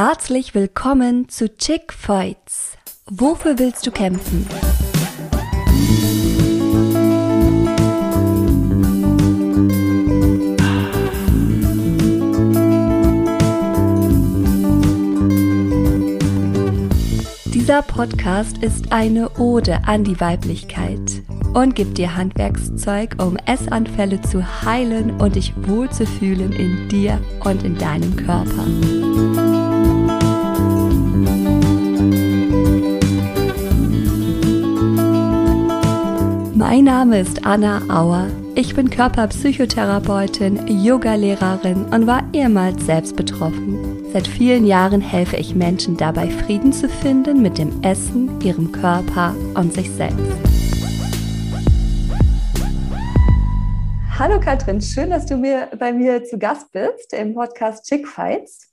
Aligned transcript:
Herzlich 0.00 0.54
willkommen 0.54 1.28
zu 1.28 1.56
Chick 1.56 1.92
Fights. 1.92 2.78
Wofür 3.10 3.58
willst 3.58 3.84
du 3.84 3.90
kämpfen? 3.90 4.46
Dieser 17.46 17.82
Podcast 17.82 18.58
ist 18.58 18.92
eine 18.92 19.28
Ode 19.30 19.80
an 19.84 20.04
die 20.04 20.20
Weiblichkeit 20.20 21.24
und 21.54 21.74
gibt 21.74 21.98
dir 21.98 22.14
Handwerkszeug, 22.14 23.16
um 23.18 23.36
Essanfälle 23.46 24.20
zu 24.20 24.62
heilen 24.62 25.20
und 25.20 25.34
dich 25.34 25.52
wohlzufühlen 25.66 26.52
in 26.52 26.88
dir 26.88 27.20
und 27.40 27.64
in 27.64 27.76
deinem 27.76 28.14
Körper. 28.14 29.47
Mein 36.70 36.84
Name 36.84 37.18
ist 37.18 37.46
Anna 37.46 37.80
Auer. 37.88 38.26
Ich 38.54 38.74
bin 38.74 38.90
Körperpsychotherapeutin, 38.90 40.66
Yogalehrerin 40.84 41.86
und 41.86 42.06
war 42.06 42.22
ehemals 42.34 42.84
selbst 42.84 43.16
betroffen. 43.16 44.04
Seit 44.12 44.28
vielen 44.28 44.66
Jahren 44.66 45.00
helfe 45.00 45.36
ich 45.36 45.54
Menschen 45.54 45.96
dabei, 45.96 46.28
Frieden 46.28 46.74
zu 46.74 46.90
finden 46.90 47.40
mit 47.40 47.56
dem 47.56 47.82
Essen, 47.82 48.38
ihrem 48.42 48.70
Körper 48.70 49.34
und 49.54 49.72
sich 49.72 49.90
selbst. 49.90 50.20
Hallo 54.18 54.38
Katrin, 54.38 54.82
schön, 54.82 55.08
dass 55.08 55.24
du 55.24 55.38
mir 55.38 55.70
bei 55.78 55.90
mir 55.90 56.22
zu 56.22 56.38
Gast 56.38 56.70
bist 56.72 57.14
im 57.14 57.32
Podcast 57.32 57.86
Chick 57.86 58.06
Fights. 58.06 58.70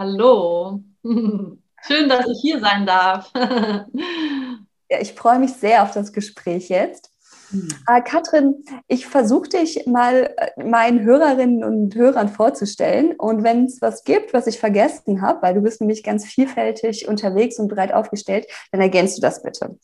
Hallo, 0.00 0.80
schön, 1.04 2.08
dass 2.08 2.26
ich 2.26 2.40
hier 2.40 2.58
sein 2.58 2.84
darf. 2.84 3.30
ja, 3.36 4.98
ich 5.00 5.12
freue 5.12 5.38
mich 5.38 5.52
sehr 5.52 5.84
auf 5.84 5.92
das 5.92 6.12
Gespräch 6.12 6.70
jetzt. 6.70 7.12
Hm. 7.50 7.68
Äh, 7.88 8.02
Katrin, 8.02 8.64
ich 8.88 9.06
versuche 9.06 9.48
dich 9.48 9.86
mal 9.86 10.34
äh, 10.36 10.64
meinen 10.64 11.02
Hörerinnen 11.02 11.64
und 11.64 11.94
Hörern 11.94 12.28
vorzustellen. 12.28 13.14
Und 13.16 13.42
wenn 13.42 13.66
es 13.66 13.80
was 13.80 14.04
gibt, 14.04 14.32
was 14.32 14.46
ich 14.46 14.58
vergessen 14.58 15.22
habe, 15.22 15.42
weil 15.42 15.54
du 15.54 15.60
bist 15.60 15.80
nämlich 15.80 16.02
ganz 16.02 16.24
vielfältig 16.24 17.08
unterwegs 17.08 17.58
und 17.58 17.68
breit 17.68 17.92
aufgestellt, 17.92 18.46
dann 18.72 18.80
ergänzt 18.80 19.18
du 19.18 19.22
das 19.22 19.42
bitte. 19.42 19.76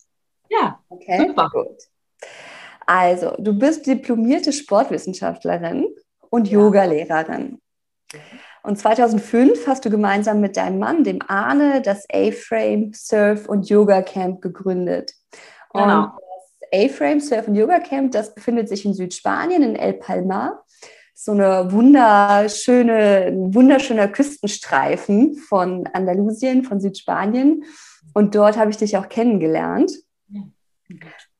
Ja, 0.49 0.79
okay. 0.89 1.25
Super. 1.27 1.49
Gut. 1.51 1.77
Also, 2.85 3.35
du 3.37 3.57
bist 3.57 3.87
diplomierte 3.87 4.51
Sportwissenschaftlerin 4.51 5.87
und 6.29 6.47
ja. 6.47 6.59
Yogalehrerin. 6.59 7.59
Und 8.63 8.77
2005 8.77 9.67
hast 9.67 9.83
du 9.85 9.89
gemeinsam 9.89 10.39
mit 10.39 10.55
deinem 10.55 10.79
Mann, 10.79 11.03
dem 11.03 11.19
Arne, 11.27 11.81
das 11.81 12.05
A-Frame 12.11 12.91
Surf 12.93 13.47
und 13.47 13.69
Yoga 13.69 14.01
Camp 14.01 14.41
gegründet. 14.41 15.13
Genau. 15.73 16.11
Und 16.73 16.79
A-Frame 16.79 17.19
Surf 17.19 17.47
and 17.47 17.57
Yoga 17.57 17.79
Camp, 17.79 18.11
das 18.11 18.33
befindet 18.33 18.69
sich 18.69 18.85
in 18.85 18.93
Südspanien, 18.93 19.63
in 19.63 19.75
El 19.75 19.93
Palmar. 19.93 20.63
So 21.13 21.31
eine 21.31 21.71
wunderschöne, 21.71 23.27
ein 23.27 23.53
wunderschöner 23.53 24.07
Küstenstreifen 24.07 25.35
von 25.35 25.87
Andalusien, 25.93 26.63
von 26.63 26.79
Südspanien. 26.79 27.63
Und 28.13 28.35
dort 28.35 28.57
habe 28.57 28.71
ich 28.71 28.77
dich 28.77 28.97
auch 28.97 29.07
kennengelernt. 29.07 29.91
Ja. 30.29 30.41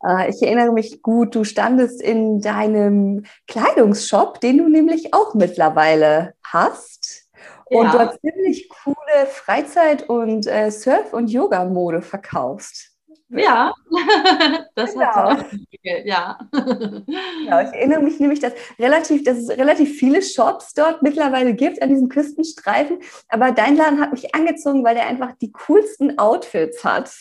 Äh, 0.05 0.29
ich 0.29 0.41
erinnere 0.43 0.71
mich 0.71 1.01
gut, 1.01 1.35
du 1.35 1.43
standest 1.43 2.01
in 2.01 2.39
deinem 2.39 3.25
Kleidungsshop, 3.47 4.39
den 4.39 4.59
du 4.59 4.69
nämlich 4.69 5.13
auch 5.13 5.33
mittlerweile 5.33 6.35
hast. 6.43 7.27
Und 7.65 7.85
ja. 7.87 7.91
dort 7.91 8.21
ziemlich 8.21 8.69
coole 8.69 9.25
Freizeit- 9.27 10.07
und 10.07 10.45
äh, 10.45 10.69
Surf- 10.69 11.13
und 11.13 11.31
Yoga-Mode 11.31 12.01
verkaufst. 12.01 12.92
Ja, 13.35 13.73
das 14.75 14.93
genau. 14.93 15.05
hat 15.05 15.49
sich 15.49 15.59
entwickelt, 15.59 16.05
ja. 16.05 16.39
Genau, 16.51 17.61
ich 17.61 17.73
erinnere 17.73 18.01
mich 18.01 18.19
nämlich, 18.19 18.39
dass, 18.39 18.53
relativ, 18.79 19.23
dass 19.23 19.37
es 19.37 19.49
relativ 19.49 19.97
viele 19.97 20.21
Shops 20.21 20.73
dort 20.73 21.01
mittlerweile 21.01 21.53
gibt 21.53 21.81
an 21.81 21.89
diesem 21.89 22.09
Küstenstreifen. 22.09 22.99
Aber 23.27 23.51
dein 23.51 23.75
Laden 23.75 23.99
hat 23.99 24.11
mich 24.11 24.33
angezogen, 24.33 24.83
weil 24.83 24.95
der 24.95 25.07
einfach 25.07 25.33
die 25.41 25.51
coolsten 25.51 26.17
Outfits 26.17 26.83
hat. 26.83 27.11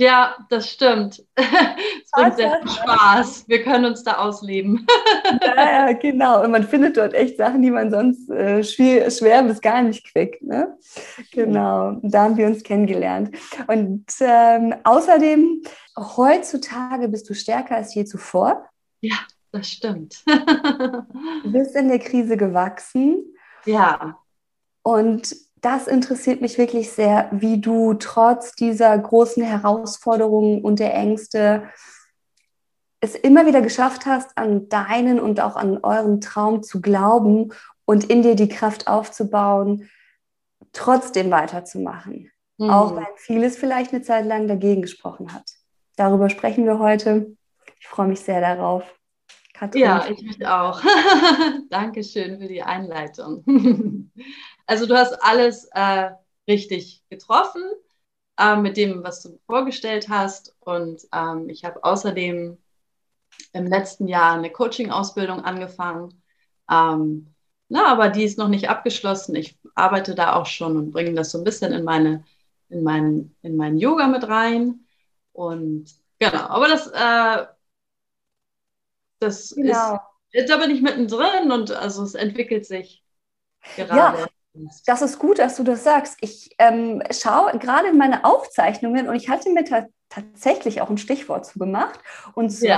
Ja, 0.00 0.34
das 0.48 0.70
stimmt. 0.70 1.22
Es 1.36 2.10
bringt 2.12 2.36
sehr 2.36 2.58
viel 2.58 2.70
Spaß. 2.70 3.44
Wir 3.48 3.62
können 3.62 3.84
uns 3.84 4.02
da 4.02 4.16
ausleben. 4.16 4.84
Ja, 5.42 5.88
ja, 5.88 5.92
genau. 5.92 6.42
Und 6.42 6.50
man 6.50 6.64
findet 6.64 6.96
dort 6.96 7.14
echt 7.14 7.36
Sachen, 7.36 7.62
die 7.62 7.70
man 7.70 7.90
sonst 7.90 8.28
äh, 8.30 8.64
schwer, 8.64 9.08
schwer, 9.10 9.42
bis 9.44 9.60
gar 9.60 9.82
nicht 9.82 10.04
kriegt. 10.10 10.42
Ne? 10.42 10.76
Genau. 11.30 12.00
Da 12.02 12.22
haben 12.22 12.36
wir 12.36 12.46
uns 12.46 12.64
kennengelernt. 12.64 13.36
Und 13.68 14.06
ähm, 14.20 14.74
außerdem, 14.82 15.62
heutzutage 15.96 17.08
bist 17.08 17.30
du 17.30 17.34
stärker 17.34 17.76
als 17.76 17.94
je 17.94 18.04
zuvor. 18.04 18.66
Ja, 19.02 19.18
das 19.52 19.68
stimmt. 19.68 20.24
du 20.26 21.52
bist 21.52 21.76
in 21.76 21.88
der 21.88 22.00
Krise 22.00 22.36
gewachsen. 22.36 23.22
Ja. 23.66 24.18
Und 24.82 25.36
das 25.60 25.86
interessiert 25.86 26.40
mich 26.40 26.58
wirklich 26.58 26.90
sehr, 26.90 27.28
wie 27.32 27.60
du 27.60 27.94
trotz 27.94 28.54
dieser 28.54 28.96
großen 28.96 29.42
Herausforderungen 29.42 30.62
und 30.62 30.78
der 30.78 30.94
Ängste 30.94 31.68
es 33.00 33.14
immer 33.14 33.46
wieder 33.46 33.62
geschafft 33.62 34.06
hast, 34.06 34.36
an 34.36 34.68
deinen 34.68 35.20
und 35.20 35.40
auch 35.40 35.56
an 35.56 35.78
euren 35.82 36.20
Traum 36.20 36.62
zu 36.62 36.80
glauben 36.80 37.52
und 37.86 38.04
in 38.04 38.22
dir 38.22 38.34
die 38.34 38.48
Kraft 38.48 38.88
aufzubauen, 38.88 39.88
trotzdem 40.72 41.30
weiterzumachen. 41.30 42.30
Mhm. 42.58 42.70
Auch 42.70 42.96
wenn 42.96 43.06
vieles 43.16 43.56
vielleicht 43.56 43.92
eine 43.92 44.02
Zeit 44.02 44.26
lang 44.26 44.48
dagegen 44.48 44.82
gesprochen 44.82 45.32
hat. 45.32 45.44
Darüber 45.96 46.28
sprechen 46.28 46.66
wir 46.66 46.78
heute. 46.78 47.34
Ich 47.78 47.88
freue 47.88 48.08
mich 48.08 48.20
sehr 48.20 48.40
darauf. 48.40 48.84
Katrin. 49.54 49.82
Ja, 49.82 50.06
ich 50.08 50.22
mich 50.22 50.46
auch. 50.46 50.80
Dankeschön 51.70 52.38
für 52.38 52.48
die 52.48 52.62
Einleitung. 52.62 53.44
also 54.66 54.86
du 54.86 54.96
hast 54.96 55.14
alles 55.22 55.68
äh, 55.72 56.10
richtig 56.48 57.02
getroffen 57.10 57.62
äh, 58.38 58.56
mit 58.56 58.76
dem, 58.76 59.02
was 59.02 59.22
du 59.22 59.38
vorgestellt 59.46 60.08
hast. 60.08 60.54
Und 60.60 61.06
ähm, 61.12 61.48
ich 61.48 61.64
habe 61.64 61.84
außerdem 61.84 62.58
im 63.52 63.66
letzten 63.66 64.08
Jahr 64.08 64.34
eine 64.34 64.50
Coaching-Ausbildung 64.50 65.44
angefangen. 65.44 66.22
Ähm, 66.70 67.34
na, 67.68 67.92
aber 67.92 68.08
die 68.08 68.24
ist 68.24 68.38
noch 68.38 68.48
nicht 68.48 68.68
abgeschlossen. 68.68 69.34
Ich 69.36 69.58
arbeite 69.74 70.14
da 70.14 70.34
auch 70.34 70.46
schon 70.46 70.76
und 70.76 70.90
bringe 70.90 71.14
das 71.14 71.30
so 71.30 71.38
ein 71.38 71.44
bisschen 71.44 71.72
in 71.72 71.84
meine, 71.84 72.24
in 72.68 72.82
meinen, 72.82 73.36
in 73.42 73.56
meinen 73.56 73.78
Yoga 73.78 74.08
mit 74.08 74.26
rein. 74.26 74.80
Und 75.32 75.94
genau, 76.18 76.46
aber 76.48 76.68
das 76.68 76.88
äh, 76.88 77.46
das 79.20 79.54
genau. 79.54 80.00
ist, 80.32 80.48
da 80.48 80.56
bin 80.56 80.70
ich 80.70 80.80
mittendrin 80.80 81.52
und 81.52 81.70
also 81.70 82.02
es 82.02 82.14
entwickelt 82.14 82.66
sich 82.66 83.04
gerade. 83.76 84.18
Ja. 84.18 84.26
Das 84.86 85.02
ist 85.02 85.18
gut, 85.18 85.38
dass 85.38 85.56
du 85.56 85.62
das 85.62 85.84
sagst. 85.84 86.18
Ich 86.20 86.50
ähm, 86.58 87.02
schaue 87.10 87.56
gerade 87.58 87.88
in 87.88 87.98
meine 87.98 88.24
Aufzeichnungen 88.24 89.08
und 89.08 89.14
ich 89.14 89.28
hatte 89.28 89.50
mir 89.50 89.64
ta 89.64 89.86
tatsächlich 90.08 90.80
auch 90.80 90.90
ein 90.90 90.98
Stichwort 90.98 91.46
zu 91.46 91.60
gemacht. 91.60 92.00
Und 92.34 92.50
zwar 92.50 92.68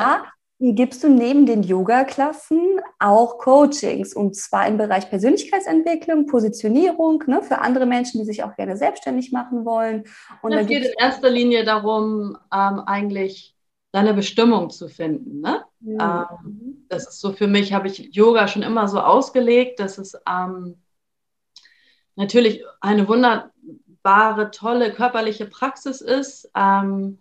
ja. 0.61 0.73
gibst 0.75 1.03
du 1.03 1.09
neben 1.09 1.47
den 1.47 1.63
Yoga-Klassen 1.63 2.61
auch 2.99 3.39
Coachings 3.39 4.13
und 4.15 4.37
zwar 4.37 4.67
im 4.67 4.77
Bereich 4.77 5.09
Persönlichkeitsentwicklung, 5.09 6.27
Positionierung 6.27 7.25
ne, 7.27 7.43
für 7.43 7.61
andere 7.61 7.87
Menschen, 7.87 8.21
die 8.21 8.27
sich 8.27 8.45
auch 8.45 8.55
gerne 8.55 8.77
selbstständig 8.77 9.33
machen 9.33 9.65
wollen. 9.65 10.05
Und 10.43 10.53
es 10.53 10.67
geht 10.67 10.85
in 10.85 10.93
erster 10.99 11.31
Linie 11.31 11.65
darum, 11.65 12.37
ähm, 12.53 12.81
eigentlich 12.81 13.57
deine 13.93 14.13
Bestimmung 14.13 14.69
zu 14.69 14.89
finden. 14.89 15.41
Ne? 15.41 15.65
Mhm. 15.81 15.99
Ähm, 16.01 16.87
das 16.91 17.09
ist 17.09 17.21
so 17.21 17.33
für 17.33 17.47
mich, 17.47 17.73
habe 17.73 17.89
ich 17.89 18.15
Yoga 18.15 18.47
schon 18.47 18.63
immer 18.63 18.89
so 18.89 19.01
ausgelegt, 19.01 19.81
dass 19.81 19.97
es 19.97 20.15
ähm, 20.29 20.77
natürlich 22.17 22.63
eine 22.81 23.09
wunderbare, 23.09 24.51
tolle 24.51 24.93
körperliche 24.93 25.47
Praxis 25.47 26.01
ist, 26.01 26.51
ähm, 26.57 27.19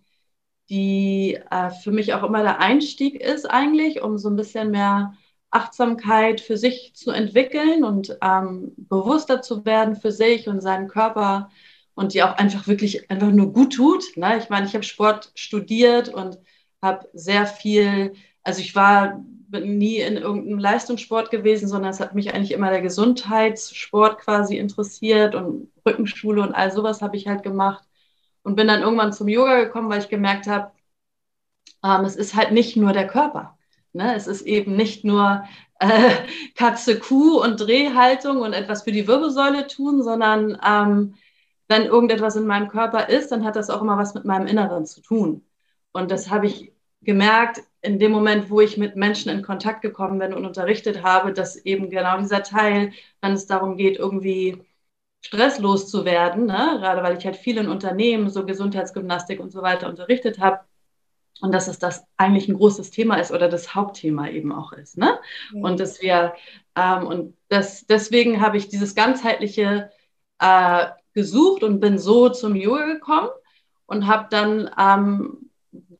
die 0.70 1.40
äh, 1.52 1.70
für 1.70 1.92
mich 1.92 2.14
auch 2.14 2.24
immer 2.24 2.44
der 2.44 2.60
Einstieg 2.60 3.20
ist 3.20 3.46
eigentlich, 3.50 4.02
um 4.02 4.18
so 4.18 4.30
ein 4.30 4.36
bisschen 4.36 4.72
mehr 4.72 5.14
Achtsamkeit 5.52 6.40
für 6.40 6.58
sich 6.58 6.94
zu 6.96 7.12
entwickeln 7.12 7.84
und 7.84 8.18
ähm, 8.22 8.74
bewusster 8.78 9.42
zu 9.42 9.66
werden 9.66 9.96
für 9.98 10.12
sich 10.12 10.48
und 10.48 10.62
seinen 10.62 10.88
Körper 10.88 11.50
und 11.94 12.14
die 12.14 12.24
auch 12.24 12.38
einfach 12.38 12.68
wirklich 12.68 13.12
einfach 13.12 13.32
nur 13.32 13.52
gut 13.52 13.74
tut. 13.74 14.16
Ne? 14.16 14.38
Ich 14.38 14.50
meine, 14.50 14.66
ich 14.66 14.74
habe 14.74 14.84
Sport 14.84 15.32
studiert 15.36 16.10
und 16.10 16.40
habe 16.82 17.08
sehr 17.14 17.46
viel, 17.46 18.14
also 18.44 18.62
ich 18.62 18.76
war 18.76 19.24
nie 19.52 19.98
in 19.98 20.18
irgendeinem 20.18 20.60
Leistungssport 20.60 21.30
gewesen, 21.32 21.68
sondern 21.68 21.92
es 21.92 22.00
hat 22.00 22.16
mich 22.16 22.34
eigentlich 22.34 22.52
immer 22.52 22.70
der 22.70 22.82
Gesundheitssport 22.82 24.20
quasi 24.20 24.58
interessiert 24.58 25.36
und 25.36 25.72
Rückenschule 25.86 26.42
und 26.42 26.54
all 26.54 26.72
sowas 26.72 27.02
habe 27.02 27.18
ich 27.18 27.28
halt 27.28 27.44
gemacht 27.44 27.84
und 28.44 28.56
bin 28.56 28.68
dann 28.68 28.82
irgendwann 28.82 29.14
zum 29.14 29.28
Yoga 29.28 29.64
gekommen, 29.64 29.90
weil 29.90 30.00
ich 30.00 30.10
gemerkt 30.10 30.48
habe, 30.48 30.72
ähm, 31.84 32.06
es 32.06 32.16
ist 32.16 32.36
halt 32.36 32.52
nicht 32.52 32.78
nur 32.78 32.94
der 32.94 33.08
Körper. 33.08 33.58
Ne? 33.94 34.16
Es 34.16 34.28
ist 34.28 34.44
eben 34.44 34.76
nicht 34.76 35.04
nur 35.04 35.44
äh, 35.80 36.12
Katze, 36.56 37.00
Kuh 37.00 37.42
und 37.42 37.60
Drehhaltung 37.60 38.42
und 38.42 38.54
etwas 38.54 38.84
für 38.84 38.92
die 38.92 39.08
Wirbelsäule 39.08 39.68
tun, 39.68 40.04
sondern 40.04 40.58
ähm, 40.66 41.16
wenn 41.68 41.86
irgendetwas 41.86 42.36
in 42.36 42.46
meinem 42.46 42.68
Körper 42.68 43.10
ist, 43.10 43.32
dann 43.32 43.46
hat 43.46 43.56
das 43.56 43.70
auch 43.70 43.82
immer 43.82 43.98
was 43.98 44.14
mit 44.14 44.26
meinem 44.26 44.48
Inneren 44.48 44.86
zu 44.86 45.02
tun. 45.02 45.46
Und 45.94 46.12
das 46.12 46.30
habe 46.30 46.48
ich 46.48 46.74
gemerkt 47.02 47.62
in 47.82 48.00
dem 48.00 48.12
Moment, 48.12 48.50
wo 48.50 48.62
ich 48.62 48.78
mit 48.78 48.96
Menschen 48.96 49.32
in 49.32 49.42
Kontakt 49.42 49.82
gekommen 49.82 50.20
bin 50.20 50.34
und 50.34 50.46
unterrichtet 50.46 51.04
habe, 51.04 51.34
dass 51.34 51.56
eben 51.58 51.90
genau 51.90 52.18
dieser 52.20 52.44
Teil, 52.44 52.92
wenn 53.22 53.34
es 53.34 53.48
darum 53.48 53.76
geht, 53.78 53.98
irgendwie 53.98 54.64
stresslos 55.22 55.90
zu 55.90 56.06
werden, 56.06 56.46
ne? 56.46 56.78
gerade 56.80 57.04
weil 57.04 57.18
ich 57.18 57.26
halt 57.26 57.36
viel 57.36 57.58
in 57.58 57.70
Unternehmen, 57.70 58.30
so 58.30 58.46
Gesundheitsgymnastik 58.46 59.40
und 59.40 59.52
so 59.52 59.62
weiter 59.62 59.88
unterrichtet 59.88 60.40
habe, 60.40 60.62
und 61.42 61.52
dass 61.54 61.68
es 61.68 61.80
das 61.80 62.06
eigentlich 62.18 62.48
ein 62.48 62.56
großes 62.56 62.92
Thema 62.92 63.16
ist 63.16 63.32
oder 63.32 63.50
das 63.50 63.74
Hauptthema 63.74 64.30
eben 64.30 64.52
auch 64.52 64.74
ist. 64.74 64.98
Ne? 64.98 65.20
Mhm. 65.52 65.64
Und 65.64 65.80
dass 65.80 66.02
wir, 66.02 66.36
ähm, 66.76 67.08
und 67.08 67.38
das, 67.50 67.86
deswegen 67.88 68.42
habe 68.42 68.58
ich 68.58 68.68
dieses 68.70 68.94
ganzheitliche 68.94 69.90
äh, 70.40 70.88
gesucht 71.14 71.64
und 71.64 71.80
bin 71.80 71.98
so 71.98 72.30
zum 72.30 72.56
Yoga 72.56 72.86
gekommen 72.86 73.30
und 73.88 74.08
habe 74.08 74.28
dann, 74.30 74.70
ähm, 74.78 75.51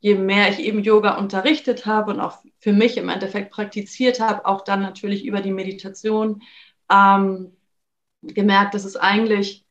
je 0.02 0.16
mehr 0.16 0.50
ich 0.50 0.58
eben 0.58 0.82
Yoga 0.82 1.16
unterrichtet 1.16 1.86
habe 1.86 2.10
und 2.10 2.20
auch 2.20 2.38
für 2.58 2.72
mich 2.72 2.96
im 2.96 3.08
Endeffekt 3.08 3.52
praktiziert 3.52 4.18
habe, 4.18 4.44
auch 4.46 4.62
dann 4.62 4.82
natürlich 4.82 5.24
über 5.24 5.40
die 5.40 5.52
Meditation 5.52 6.42
ähm, 6.90 7.56
gemerkt, 8.22 8.74
dass 8.74 8.84
es 8.84 8.96
eigentlich 8.96 9.64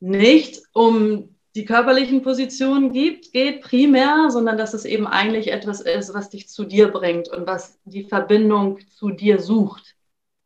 nicht 0.00 0.62
um 0.74 1.34
die 1.54 1.64
körperlichen 1.64 2.20
Positionen 2.20 2.92
gibt, 2.92 3.32
geht 3.32 3.62
primär, 3.62 4.30
sondern 4.30 4.58
dass 4.58 4.74
es 4.74 4.84
eben 4.84 5.06
eigentlich 5.06 5.50
etwas 5.50 5.80
ist, 5.80 6.12
was 6.12 6.28
dich 6.28 6.48
zu 6.48 6.64
dir 6.64 6.88
bringt 6.88 7.28
und 7.28 7.46
was 7.46 7.78
die 7.84 8.04
Verbindung 8.04 8.80
zu 8.90 9.10
dir 9.10 9.40
sucht. 9.40 9.96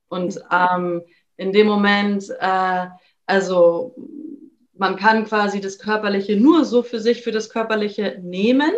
Und 0.09 0.41
ähm, 0.53 1.03
in 1.37 1.53
dem 1.53 1.67
Moment, 1.67 2.31
äh, 2.38 2.87
also 3.26 3.97
man 4.78 4.96
kann 4.96 5.25
quasi 5.25 5.60
das 5.60 5.78
Körperliche 5.78 6.36
nur 6.36 6.64
so 6.64 6.82
für 6.82 7.00
sich, 7.00 7.22
für 7.22 7.32
das 7.32 7.50
Körperliche 7.50 8.19
nehmen. 8.22 8.72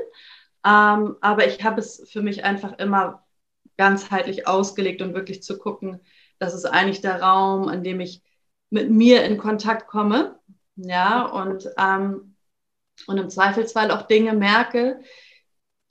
Ähm, 0.65 1.17
aber 1.21 1.47
ich 1.47 1.63
habe 1.65 1.81
es 1.81 2.09
für 2.11 2.23
mich 2.23 2.45
einfach 2.45 2.79
immer 2.79 3.27
ganzheitlich 3.77 4.47
ausgelegt 4.47 5.01
und 5.03 5.15
wirklich 5.15 5.43
zu 5.43 5.59
gucken, 5.59 6.01
das 6.39 6.55
ist 6.55 6.67
eigentlich 6.67 7.01
der 7.01 7.23
Raum, 7.23 7.69
an 7.69 7.83
dem 7.83 8.01
ich 8.01 8.23
mit 8.71 8.91
mir 8.91 9.25
in 9.25 9.39
Kontakt 9.39 9.89
komme 9.89 10.39
ja, 10.77 11.27
und, 11.27 11.69
ähm, 11.79 12.37
und 13.07 13.19
im 13.19 13.31
Zweifelsfall 13.31 13.91
auch 13.91 14.03
Dinge 14.03 14.33
merke, 14.33 15.03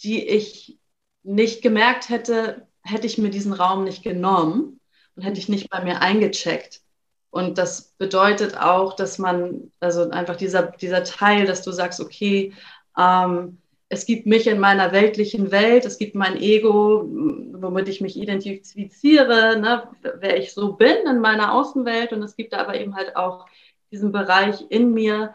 die 0.03 0.27
ich 0.27 0.79
nicht 1.23 1.61
gemerkt 1.61 2.09
hätte, 2.09 2.67
hätte 2.83 3.05
ich 3.05 3.17
mir 3.17 3.29
diesen 3.29 3.53
Raum 3.53 3.83
nicht 3.83 4.03
genommen 4.03 4.79
und 5.15 5.23
hätte 5.23 5.39
ich 5.39 5.49
nicht 5.49 5.69
bei 5.69 5.83
mir 5.83 6.01
eingecheckt. 6.01 6.81
Und 7.31 7.57
das 7.57 7.93
bedeutet 7.97 8.57
auch, 8.57 8.95
dass 8.95 9.19
man, 9.19 9.71
also 9.79 10.09
einfach 10.09 10.35
dieser, 10.35 10.63
dieser 10.63 11.03
Teil, 11.03 11.45
dass 11.45 11.61
du 11.61 11.71
sagst, 11.71 11.99
okay, 11.99 12.53
ähm, 12.97 13.59
es 13.89 14.05
gibt 14.05 14.27
mich 14.27 14.47
in 14.47 14.59
meiner 14.59 14.91
weltlichen 14.91 15.51
Welt, 15.51 15.85
es 15.85 15.97
gibt 15.97 16.15
mein 16.15 16.37
Ego, 16.37 17.05
womit 17.53 17.87
ich 17.87 18.01
mich 18.01 18.17
identifiziere, 18.17 19.59
ne, 19.59 19.89
wer 20.19 20.37
ich 20.37 20.53
so 20.53 20.73
bin 20.73 21.07
in 21.07 21.19
meiner 21.19 21.53
Außenwelt. 21.53 22.13
Und 22.13 22.21
es 22.21 22.35
gibt 22.35 22.53
aber 22.53 22.79
eben 22.79 22.95
halt 22.95 23.15
auch 23.15 23.47
diesen 23.91 24.11
Bereich 24.11 24.65
in 24.69 24.93
mir, 24.93 25.33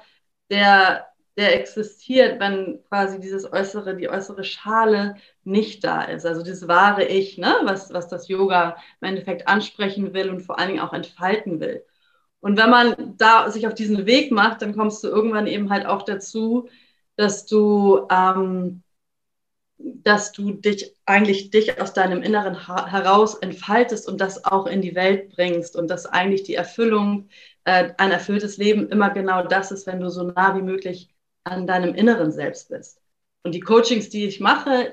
der, 0.51 1.09
der 1.37 1.59
existiert, 1.59 2.39
wenn 2.39 2.85
quasi 2.89 3.19
dieses 3.19 3.51
äußere, 3.53 3.97
die 3.97 4.09
äußere 4.09 4.45
Schale 4.45 5.17
nicht 5.47 5.85
da 5.85 6.03
ist. 6.03 6.27
Also 6.27 6.43
das 6.43 6.69
wahre 6.69 7.05
Ich, 7.05 7.39
ne? 7.39 7.55
was, 7.65 7.93
was 7.93 8.09
das 8.09 8.29
Yoga 8.29 8.77
im 9.01 9.09
Endeffekt 9.09 9.49
ansprechen 9.49 10.15
will 10.15 10.31
und 10.31 10.41
vor 10.43 10.59
allen 10.59 10.69
Dingen 10.69 10.81
auch 10.81 10.93
entfalten 10.93 11.61
will. 11.61 11.85
Und 12.41 12.59
wenn 12.59 12.71
man 12.71 13.17
da 13.17 13.51
sich 13.51 13.67
auf 13.67 13.75
diesen 13.75 14.07
Weg 14.07 14.31
macht, 14.31 14.63
dann 14.63 14.77
kommst 14.77 15.03
du 15.03 15.09
irgendwann 15.09 15.47
eben 15.47 15.71
halt 15.71 15.87
auch 15.87 16.03
dazu, 16.03 16.69
dass 17.17 17.47
du, 17.47 18.07
ähm, 18.11 18.83
dass 19.79 20.33
du 20.33 20.53
dich 20.53 20.95
eigentlich 21.07 21.51
dich 21.51 21.81
aus 21.81 21.93
deinem 21.95 22.23
Inneren 22.23 22.67
heraus 22.67 23.35
entfaltest 23.37 24.09
und 24.09 24.21
das 24.21 24.45
auch 24.45 24.67
in 24.67 24.83
die 24.83 24.95
Welt 24.95 25.31
bringst 25.35 25.77
und 25.77 25.89
dass 25.89 26.07
eigentlich 26.07 26.43
die 26.43 26.55
Erfüllung 26.55 27.29
äh, 27.65 27.93
ein 27.99 28.11
erfülltes 28.13 28.57
Leben 28.59 28.89
immer 28.91 29.11
genau 29.11 29.43
das 29.47 29.73
ist, 29.73 29.87
wenn 29.87 30.01
du 30.01 30.11
so 30.11 30.25
nah 30.25 30.57
wie 30.57 30.63
möglich 30.63 31.15
an 31.45 31.67
deinem 31.67 31.95
Inneren 31.95 32.33
selbst 32.33 32.69
bist. 32.69 33.01
Und 33.43 33.55
die 33.55 33.61
Coachings, 33.61 34.09
die 34.11 34.25
ich 34.27 34.41
mache, 34.41 34.93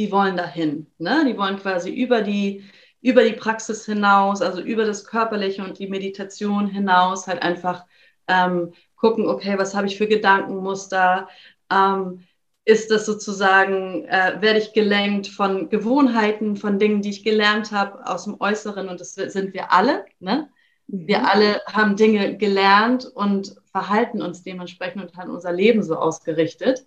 die 0.00 0.10
wollen 0.10 0.36
dahin. 0.36 0.86
Ne? 0.98 1.24
Die 1.26 1.36
wollen 1.36 1.58
quasi 1.58 1.90
über 1.90 2.22
die, 2.22 2.64
über 3.02 3.22
die 3.22 3.34
Praxis 3.34 3.84
hinaus, 3.84 4.40
also 4.40 4.62
über 4.62 4.86
das 4.86 5.04
Körperliche 5.04 5.62
und 5.62 5.78
die 5.78 5.88
Meditation 5.88 6.66
hinaus, 6.66 7.26
halt 7.26 7.42
einfach 7.42 7.84
ähm, 8.26 8.72
gucken, 8.96 9.26
okay, 9.26 9.58
was 9.58 9.74
habe 9.74 9.86
ich 9.88 9.98
für 9.98 10.06
Gedankenmuster? 10.06 11.28
Ähm, 11.70 12.24
ist 12.64 12.90
das 12.90 13.04
sozusagen, 13.04 14.06
äh, 14.06 14.40
werde 14.40 14.58
ich 14.58 14.72
gelenkt 14.72 15.28
von 15.28 15.68
Gewohnheiten, 15.68 16.56
von 16.56 16.78
Dingen, 16.78 17.02
die 17.02 17.10
ich 17.10 17.22
gelernt 17.22 17.70
habe 17.70 18.06
aus 18.06 18.24
dem 18.24 18.40
Äußeren 18.40 18.88
und 18.88 19.00
das 19.00 19.14
sind 19.14 19.52
wir 19.52 19.70
alle. 19.72 20.06
Ne? 20.18 20.48
Wir 20.86 21.18
mhm. 21.18 21.24
alle 21.26 21.60
haben 21.66 21.96
Dinge 21.96 22.38
gelernt 22.38 23.04
und 23.04 23.54
verhalten 23.70 24.22
uns 24.22 24.44
dementsprechend 24.44 25.02
und 25.02 25.16
haben 25.18 25.30
unser 25.30 25.52
Leben 25.52 25.82
so 25.82 25.96
ausgerichtet. 25.96 26.86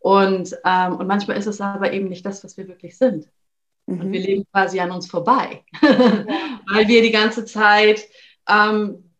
Und, 0.00 0.56
ähm, 0.64 0.96
und 0.96 1.06
manchmal 1.06 1.36
ist 1.36 1.46
es 1.46 1.60
aber 1.60 1.92
eben 1.92 2.08
nicht 2.08 2.26
das, 2.26 2.42
was 2.42 2.56
wir 2.56 2.66
wirklich 2.68 2.96
sind. 2.98 3.30
Mhm. 3.86 4.00
Und 4.00 4.12
wir 4.12 4.20
leben 4.20 4.46
quasi 4.52 4.80
an 4.80 4.90
uns 4.90 5.06
vorbei, 5.08 5.62
weil 5.80 6.88
wir 6.88 7.02
die 7.02 7.10
ganze 7.10 7.44
Zeit 7.44 8.02
ähm, 8.48 9.12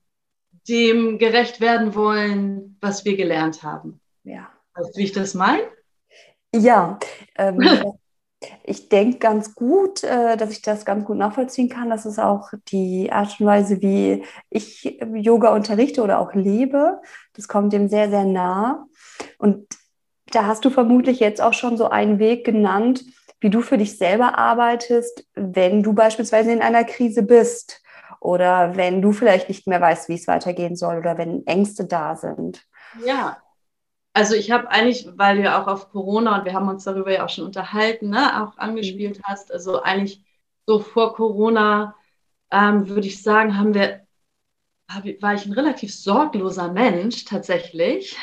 dem 0.68 1.18
gerecht 1.18 1.60
werden 1.60 1.94
wollen, 1.94 2.76
was 2.80 3.04
wir 3.04 3.16
gelernt 3.16 3.62
haben. 3.62 4.00
Ja. 4.24 4.48
Weißt 4.74 4.94
du, 4.94 4.98
wie 4.98 5.04
ich 5.04 5.12
das 5.12 5.34
meine? 5.34 5.62
Ja, 6.54 6.98
ähm, 7.36 7.58
Ich 8.64 8.88
denke 8.88 9.18
ganz 9.18 9.54
gut, 9.54 10.02
äh, 10.02 10.36
dass 10.36 10.50
ich 10.50 10.62
das 10.62 10.86
ganz 10.86 11.04
gut 11.04 11.18
nachvollziehen 11.18 11.68
kann. 11.68 11.90
Das 11.90 12.06
ist 12.06 12.18
auch 12.18 12.50
die 12.68 13.12
Art 13.12 13.38
und 13.38 13.46
Weise, 13.46 13.82
wie 13.82 14.24
ich 14.48 14.98
Yoga 15.14 15.54
unterrichte 15.54 16.02
oder 16.02 16.18
auch 16.18 16.32
lebe. 16.32 17.00
Das 17.34 17.48
kommt 17.48 17.72
dem 17.72 17.88
sehr, 17.88 18.08
sehr 18.08 18.24
nah. 18.24 18.86
Und 19.36 19.66
da 20.30 20.46
hast 20.46 20.64
du 20.64 20.70
vermutlich 20.70 21.20
jetzt 21.20 21.40
auch 21.40 21.52
schon 21.52 21.76
so 21.76 21.88
einen 21.88 22.18
Weg 22.18 22.44
genannt, 22.44 23.04
wie 23.40 23.50
du 23.50 23.62
für 23.62 23.78
dich 23.78 23.96
selber 23.96 24.38
arbeitest, 24.38 25.26
wenn 25.34 25.82
du 25.82 25.92
beispielsweise 25.92 26.52
in 26.52 26.62
einer 26.62 26.84
Krise 26.84 27.22
bist 27.22 27.82
oder 28.20 28.76
wenn 28.76 29.00
du 29.00 29.12
vielleicht 29.12 29.48
nicht 29.48 29.66
mehr 29.66 29.80
weißt, 29.80 30.08
wie 30.08 30.14
es 30.14 30.28
weitergehen 30.28 30.76
soll 30.76 30.98
oder 30.98 31.16
wenn 31.16 31.46
Ängste 31.46 31.86
da 31.86 32.16
sind. 32.16 32.66
Ja, 33.04 33.38
also 34.12 34.34
ich 34.34 34.50
habe 34.50 34.70
eigentlich, 34.70 35.08
weil 35.16 35.36
du 35.36 35.44
ja 35.44 35.62
auch 35.62 35.66
auf 35.66 35.90
Corona 35.90 36.38
und 36.38 36.44
wir 36.44 36.52
haben 36.52 36.68
uns 36.68 36.84
darüber 36.84 37.12
ja 37.12 37.24
auch 37.24 37.28
schon 37.28 37.46
unterhalten, 37.46 38.10
ne, 38.10 38.42
auch 38.42 38.58
angespielt 38.58 39.18
mhm. 39.18 39.22
hast, 39.24 39.52
also 39.52 39.82
eigentlich 39.82 40.22
so 40.66 40.80
vor 40.80 41.14
Corona 41.14 41.94
ähm, 42.50 42.88
würde 42.88 43.06
ich 43.06 43.22
sagen, 43.22 43.56
haben 43.56 43.74
wir, 43.74 44.06
war 45.20 45.34
ich 45.34 45.46
ein 45.46 45.52
relativ 45.52 45.94
sorgloser 45.94 46.72
Mensch 46.72 47.24
tatsächlich. 47.24 48.16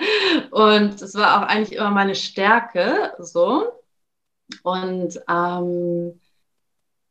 und 0.50 1.00
es 1.00 1.14
war 1.14 1.42
auch 1.42 1.48
eigentlich 1.48 1.78
immer 1.78 1.90
meine 1.90 2.14
Stärke 2.14 3.12
so. 3.18 3.72
Und 4.62 5.20
ähm, 5.28 6.20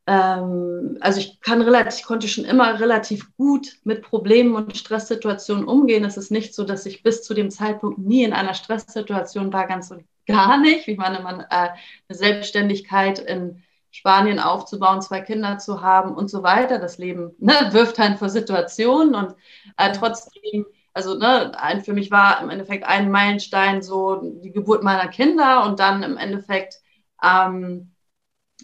ähm, 0.06 0.98
also 1.00 1.20
ich 1.20 1.40
kann 1.42 1.62
relativ, 1.62 2.06
konnte 2.06 2.28
schon 2.28 2.46
immer 2.46 2.80
relativ 2.80 3.36
gut 3.38 3.78
mit 3.84 4.02
Problemen 4.02 4.56
und 4.56 4.76
Stresssituationen 4.76 5.66
umgehen. 5.66 6.04
Es 6.04 6.18
ist 6.18 6.32
nicht 6.32 6.54
so, 6.54 6.64
dass 6.64 6.86
ich 6.86 7.04
bis 7.04 7.24
zu 7.24 7.34
dem 7.34 7.52
Zeitpunkt 7.52 8.00
nie 8.00 8.24
in 8.24 8.34
einer 8.34 8.54
Stresssituation 8.54 9.54
war, 9.54 9.68
ganz 9.68 9.92
und 9.92 10.04
gar 10.26 10.58
nicht. 10.58 10.88
Ich 10.88 10.98
meine, 10.98 11.22
man, 11.22 11.42
äh, 11.42 11.46
eine 11.50 11.78
Selbstständigkeit 12.10 13.20
in 13.20 13.64
Spanien 13.94 14.40
aufzubauen, 14.40 15.02
zwei 15.02 15.22
Kinder 15.22 15.60
zu 15.60 15.82
haben 15.82 16.16
und 16.16 16.30
so 16.30 16.42
weiter. 16.42 16.80
Das 16.80 16.98
Leben 16.98 17.36
ne, 17.38 17.54
wirft 17.72 18.00
einen 18.00 18.18
vor 18.18 18.30
Situationen 18.30 19.14
und 19.14 19.36
äh, 19.78 19.92
trotzdem, 19.92 20.66
also 20.94 21.16
ne, 21.16 21.52
ein, 21.60 21.84
für 21.84 21.94
mich 21.94 22.10
war 22.10 22.42
im 22.42 22.50
Endeffekt 22.50 22.86
ein 22.86 23.12
Meilenstein 23.12 23.84
so 23.84 24.16
die 24.44 24.52
Geburt 24.52 24.84
meiner 24.84 25.08
Kinder 25.10 25.64
und 25.66 25.80
dann 25.80 26.02
im 26.02 26.18
Endeffekt 26.18 26.80
ähm, 27.24 27.94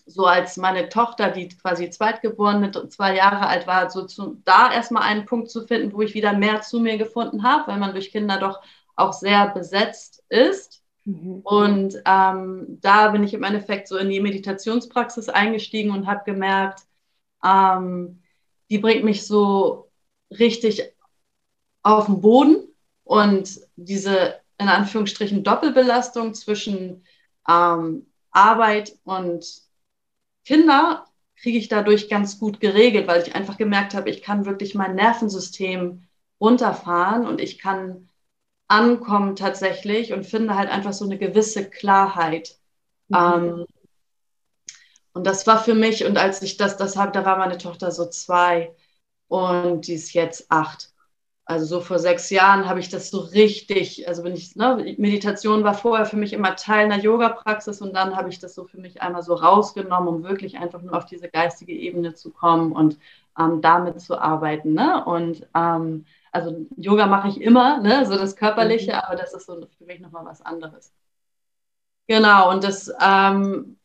so 0.08 0.26
als 0.26 0.58
meine 0.58 0.90
Tochter, 0.90 1.30
die 1.30 1.50
quasi 1.50 1.92
zweitgeboren 1.92 2.60
mit 2.60 2.76
zwei 2.92 3.16
Jahre 3.16 3.46
alt 3.48 3.68
war, 3.68 3.92
so 3.92 4.08
zu, 4.08 4.42
da 4.46 4.74
erstmal 4.74 5.04
einen 5.04 5.26
Punkt 5.26 5.52
zu 5.52 5.68
finden, 5.68 5.94
wo 5.94 6.02
ich 6.02 6.16
wieder 6.16 6.34
mehr 6.34 6.62
zu 6.62 6.80
mir 6.80 6.98
gefunden 6.98 7.44
habe, 7.44 7.72
weil 7.72 7.78
man 7.78 7.92
durch 7.92 8.12
Kinder 8.12 8.40
doch 8.40 8.60
auch 8.96 9.14
sehr 9.14 9.48
besetzt 9.50 10.24
ist. 10.30 10.79
Mhm. 11.10 11.42
Und 11.44 12.02
ähm, 12.06 12.78
da 12.82 13.10
bin 13.10 13.24
ich 13.24 13.34
im 13.34 13.44
Endeffekt 13.44 13.88
so 13.88 13.98
in 13.98 14.10
die 14.10 14.20
Meditationspraxis 14.20 15.28
eingestiegen 15.28 15.92
und 15.92 16.06
habe 16.06 16.22
gemerkt, 16.24 16.84
ähm, 17.44 18.22
die 18.70 18.78
bringt 18.78 19.04
mich 19.04 19.26
so 19.26 19.90
richtig 20.30 20.94
auf 21.82 22.06
den 22.06 22.22
Boden 22.22 22.68
und 23.04 23.60
diese 23.76 24.40
in 24.60 24.68
Anführungsstrichen 24.68 25.44
Doppelbelastung 25.44 26.36
zwischen 26.36 27.04
ähm, 27.48 28.06
Arbeit 28.30 28.96
und 29.04 29.46
Kinder 30.46 31.06
kriege 31.38 31.58
ich 31.58 31.70
dadurch 31.70 32.10
ganz 32.10 32.38
gut 32.38 32.60
geregelt, 32.60 33.08
weil 33.08 33.24
ich 33.24 33.34
einfach 33.34 33.58
gemerkt 33.58 33.96
habe, 33.96 34.10
ich 34.10 34.22
kann 34.22 34.46
wirklich 34.46 34.76
mein 34.76 34.96
Nervensystem 34.96 36.04
runterfahren 36.40 37.26
und 37.26 37.42
ich 37.42 37.58
kann 37.58 38.09
ankommen 38.70 39.36
tatsächlich 39.36 40.14
und 40.14 40.26
finde 40.26 40.56
halt 40.56 40.70
einfach 40.70 40.94
so 40.94 41.04
eine 41.04 41.18
gewisse 41.18 41.70
Klarheit. 41.70 42.58
Mhm. 43.10 43.18
Ähm, 43.18 43.66
und 45.14 45.28
das 45.28 45.46
war 45.48 45.62
für 45.62 45.74
mich, 45.74 46.06
und 46.06 46.18
als 46.18 46.42
ich 46.42 46.56
das, 46.56 46.78
das 46.78 46.96
habe, 46.96 47.12
da 47.12 47.26
war 47.26 47.38
meine 47.38 47.58
Tochter 47.58 47.92
so 47.92 48.08
zwei 48.08 48.74
und 49.28 49.88
die 49.88 49.96
ist 49.96 50.14
jetzt 50.14 50.50
acht. 50.50 50.94
Also 51.46 51.66
so 51.66 51.82
vor 51.82 51.98
sechs 51.98 52.30
Jahren 52.30 52.70
habe 52.70 52.80
ich 52.80 52.90
das 52.90 53.10
so 53.10 53.20
richtig, 53.22 54.08
also 54.08 54.22
bin 54.22 54.36
ich, 54.36 54.56
ne, 54.56 54.96
Meditation 55.00 55.64
war 55.64 55.74
vorher 55.74 56.06
für 56.06 56.16
mich 56.16 56.32
immer 56.32 56.56
Teil 56.56 56.86
einer 56.86 57.00
Yoga-Praxis 57.00 57.82
und 57.82 57.96
dann 57.96 58.16
habe 58.16 58.30
ich 58.30 58.38
das 58.38 58.54
so 58.54 58.66
für 58.66 58.78
mich 58.78 59.02
einmal 59.02 59.24
so 59.24 59.34
rausgenommen, 59.34 60.08
um 60.08 60.24
wirklich 60.24 60.60
einfach 60.60 60.84
nur 60.84 60.96
auf 60.96 61.06
diese 61.06 61.28
geistige 61.28 61.74
Ebene 61.74 62.14
zu 62.14 62.30
kommen 62.30 62.72
und 62.72 63.00
ähm, 63.40 63.62
damit 63.62 64.00
zu 64.00 64.20
arbeiten. 64.20 64.74
Ne? 64.74 65.04
Und 65.04 65.48
ähm, 65.56 66.06
also 66.32 66.66
Yoga 66.76 67.08
mache 67.08 67.30
ich 67.30 67.42
immer, 67.42 67.80
ne? 67.82 68.06
so 68.06 68.18
das 68.18 68.36
Körperliche, 68.36 68.92
mhm. 68.92 69.00
aber 69.00 69.16
das 69.16 69.34
ist 69.34 69.46
so 69.46 69.68
für 69.78 69.86
mich 69.86 70.00
nochmal 70.00 70.26
was 70.26 70.42
anderes. 70.42 70.94
Genau, 72.08 72.50
und 72.52 72.64
das 72.64 72.92
ähm, 73.02 73.78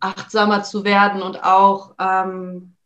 achtsamer 0.00 0.62
zu 0.62 0.84
werden 0.84 1.22
und 1.22 1.42
auch 1.42 1.94
ähm, 1.98 2.76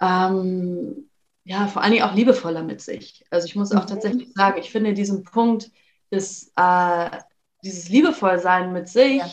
ähm, 0.00 1.08
ja, 1.44 1.66
vor 1.68 1.82
allen 1.82 1.92
Dingen 1.92 2.04
auch 2.04 2.14
liebevoller 2.14 2.62
mit 2.62 2.80
sich. 2.80 3.24
Also 3.30 3.46
ich 3.46 3.54
muss 3.54 3.72
auch 3.72 3.84
mhm. 3.84 3.88
tatsächlich 3.88 4.32
sagen, 4.32 4.58
ich 4.58 4.70
finde 4.70 4.94
diesen 4.94 5.24
Punkt 5.24 5.70
des, 6.10 6.52
äh, 6.56 7.10
dieses 7.62 7.88
Liebevollsein 7.88 8.72
mit 8.72 8.88
sich, 8.88 9.18
ja. 9.18 9.28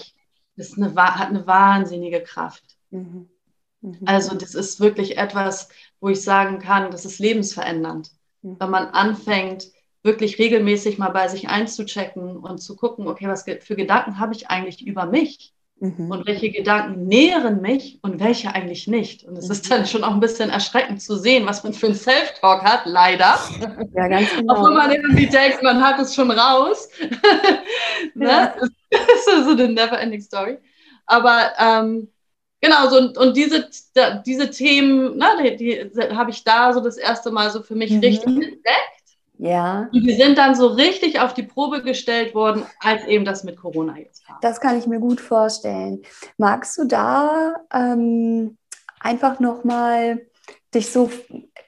das 0.58 0.78
eine, 0.78 0.94
hat 0.94 1.30
eine 1.30 1.48
wahnsinnige 1.48 2.22
Kraft. 2.22 2.64
Mhm. 2.90 3.30
Mhm. 3.82 4.00
Also 4.06 4.36
das 4.36 4.56
ist 4.56 4.80
wirklich 4.80 5.18
etwas, 5.18 5.70
wo 6.00 6.10
ich 6.10 6.22
sagen 6.22 6.60
kann, 6.60 6.92
das 6.92 7.06
ist 7.06 7.20
lebensverändernd. 7.20 8.12
Wenn 8.42 8.70
man 8.70 8.88
anfängt, 8.88 9.68
wirklich 10.04 10.40
regelmäßig 10.40 10.98
mal 10.98 11.10
bei 11.10 11.28
sich 11.28 11.48
einzuchecken 11.48 12.38
und 12.38 12.60
zu 12.60 12.76
gucken, 12.76 13.08
okay, 13.08 13.28
was 13.28 13.44
für 13.44 13.76
Gedanken 13.76 14.20
habe 14.20 14.34
ich 14.34 14.50
eigentlich 14.50 14.86
über 14.86 15.06
mich? 15.06 15.54
Mhm. 15.80 16.12
Und 16.12 16.28
welche 16.28 16.52
Gedanken 16.52 17.08
nähren 17.08 17.60
mich 17.60 17.98
und 18.04 18.20
welche 18.20 18.54
eigentlich 18.54 18.86
nicht. 18.86 19.24
Und 19.24 19.36
es 19.36 19.48
mhm. 19.48 19.52
ist 19.52 19.72
dann 19.72 19.88
schon 19.88 20.04
auch 20.04 20.14
ein 20.14 20.20
bisschen 20.20 20.52
erschreckend 20.52 21.02
zu 21.02 21.16
sehen, 21.18 21.48
was 21.48 21.64
man 21.64 21.74
für 21.74 21.88
ein 21.88 21.96
Self-Talk 21.96 22.64
hat, 22.64 22.86
leider. 22.86 23.40
Ja, 23.96 24.08
ganz 24.08 24.30
genau. 24.38 24.58
Obwohl 24.58 24.76
man 24.76 24.92
irgendwie 24.92 25.26
denkt, 25.26 25.64
man 25.64 25.84
hat 25.84 26.00
es 26.00 26.14
schon 26.14 26.30
raus. 26.30 26.88
ne? 28.14 28.28
ja. 28.28 28.56
Das 28.92 29.40
ist 29.40 29.46
so 29.46 29.52
eine 29.52 29.70
never-ending 29.70 30.22
Story. 30.22 30.58
Aber 31.06 31.54
ähm, 31.58 32.11
genau, 32.62 32.88
so, 32.90 32.98
und, 32.98 33.18
und 33.18 33.36
diese, 33.36 33.68
diese 34.26 34.50
Themen, 34.50 35.18
ne, 35.18 35.56
die, 35.58 35.90
die 35.90 36.16
habe 36.16 36.32
ich 36.32 36.44
da 36.44 36.74
so 36.74 36.80
das 36.80 36.98
erste 36.98 37.32
Mal 37.32 37.50
so 37.50 37.62
für 37.62 37.76
mich 37.76 37.92
mhm. 37.92 38.00
richtig 38.00 38.28
entdeckt. 38.28 39.02
Ja. 39.38 39.90
Und 39.92 40.04
die 40.04 40.14
sind 40.14 40.38
dann 40.38 40.54
so 40.54 40.68
richtig 40.68 41.20
auf 41.20 41.34
die 41.34 41.42
Probe 41.42 41.82
gestellt 41.82 42.36
worden, 42.36 42.64
als 42.80 43.06
eben 43.08 43.26
das 43.26 43.44
mit 43.44 43.58
Corona 43.58 43.98
jetzt 43.98 44.30
war. 44.30 44.38
Das 44.42 44.62
kann 44.62 44.78
ich 44.78 44.86
mir 44.86 45.00
gut 45.00 45.20
vorstellen. 45.20 46.04
Magst 46.38 46.78
du 46.78 46.86
da 46.86 47.56
ähm, 47.74 48.60
einfach 49.00 49.40
nochmal 49.40 50.22
dich 50.76 50.92
so 50.92 51.10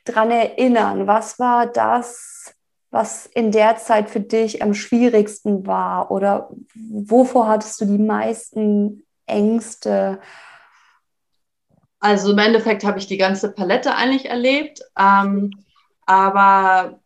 dran 0.06 0.30
erinnern? 0.30 1.08
Was 1.08 1.40
war 1.40 1.66
das, 1.66 2.54
was 2.92 3.26
in 3.26 3.52
der 3.52 3.78
Zeit 3.78 4.08
für 4.08 4.20
dich 4.20 4.62
am 4.62 4.76
schwierigsten 4.76 5.66
war? 5.66 6.12
Oder 6.12 6.52
wovor 6.76 7.48
hattest 7.48 7.82
du 7.82 7.86
die 7.86 7.98
meisten 7.98 9.04
Ängste? 9.26 10.20
Also 12.04 12.34
im 12.34 12.38
Endeffekt 12.38 12.84
habe 12.84 13.00
ich 13.00 13.08
die 13.08 13.16
ganze 13.16 13.50
Palette 13.54 13.96
eigentlich 13.96 14.26
erlebt. 14.26 14.82
Ähm, 15.00 15.52
aber 16.06 17.00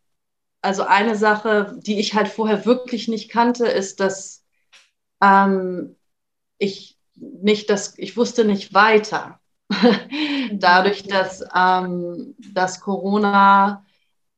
also 0.63 0.83
eine 0.85 1.15
Sache, 1.15 1.77
die 1.85 1.99
ich 1.99 2.15
halt 2.15 2.27
vorher 2.27 2.65
wirklich 2.65 3.07
nicht 3.07 3.29
kannte, 3.29 3.67
ist, 3.67 3.99
dass 3.99 4.43
ähm, 5.21 5.97
ich 6.57 6.97
nicht, 7.13 7.69
dass 7.69 7.95
ich 7.99 8.17
wusste 8.17 8.43
nicht 8.43 8.73
weiter. 8.73 9.39
Dadurch, 10.51 11.03
dass, 11.03 11.43
ähm, 11.55 12.35
dass 12.39 12.79
Corona, 12.81 13.85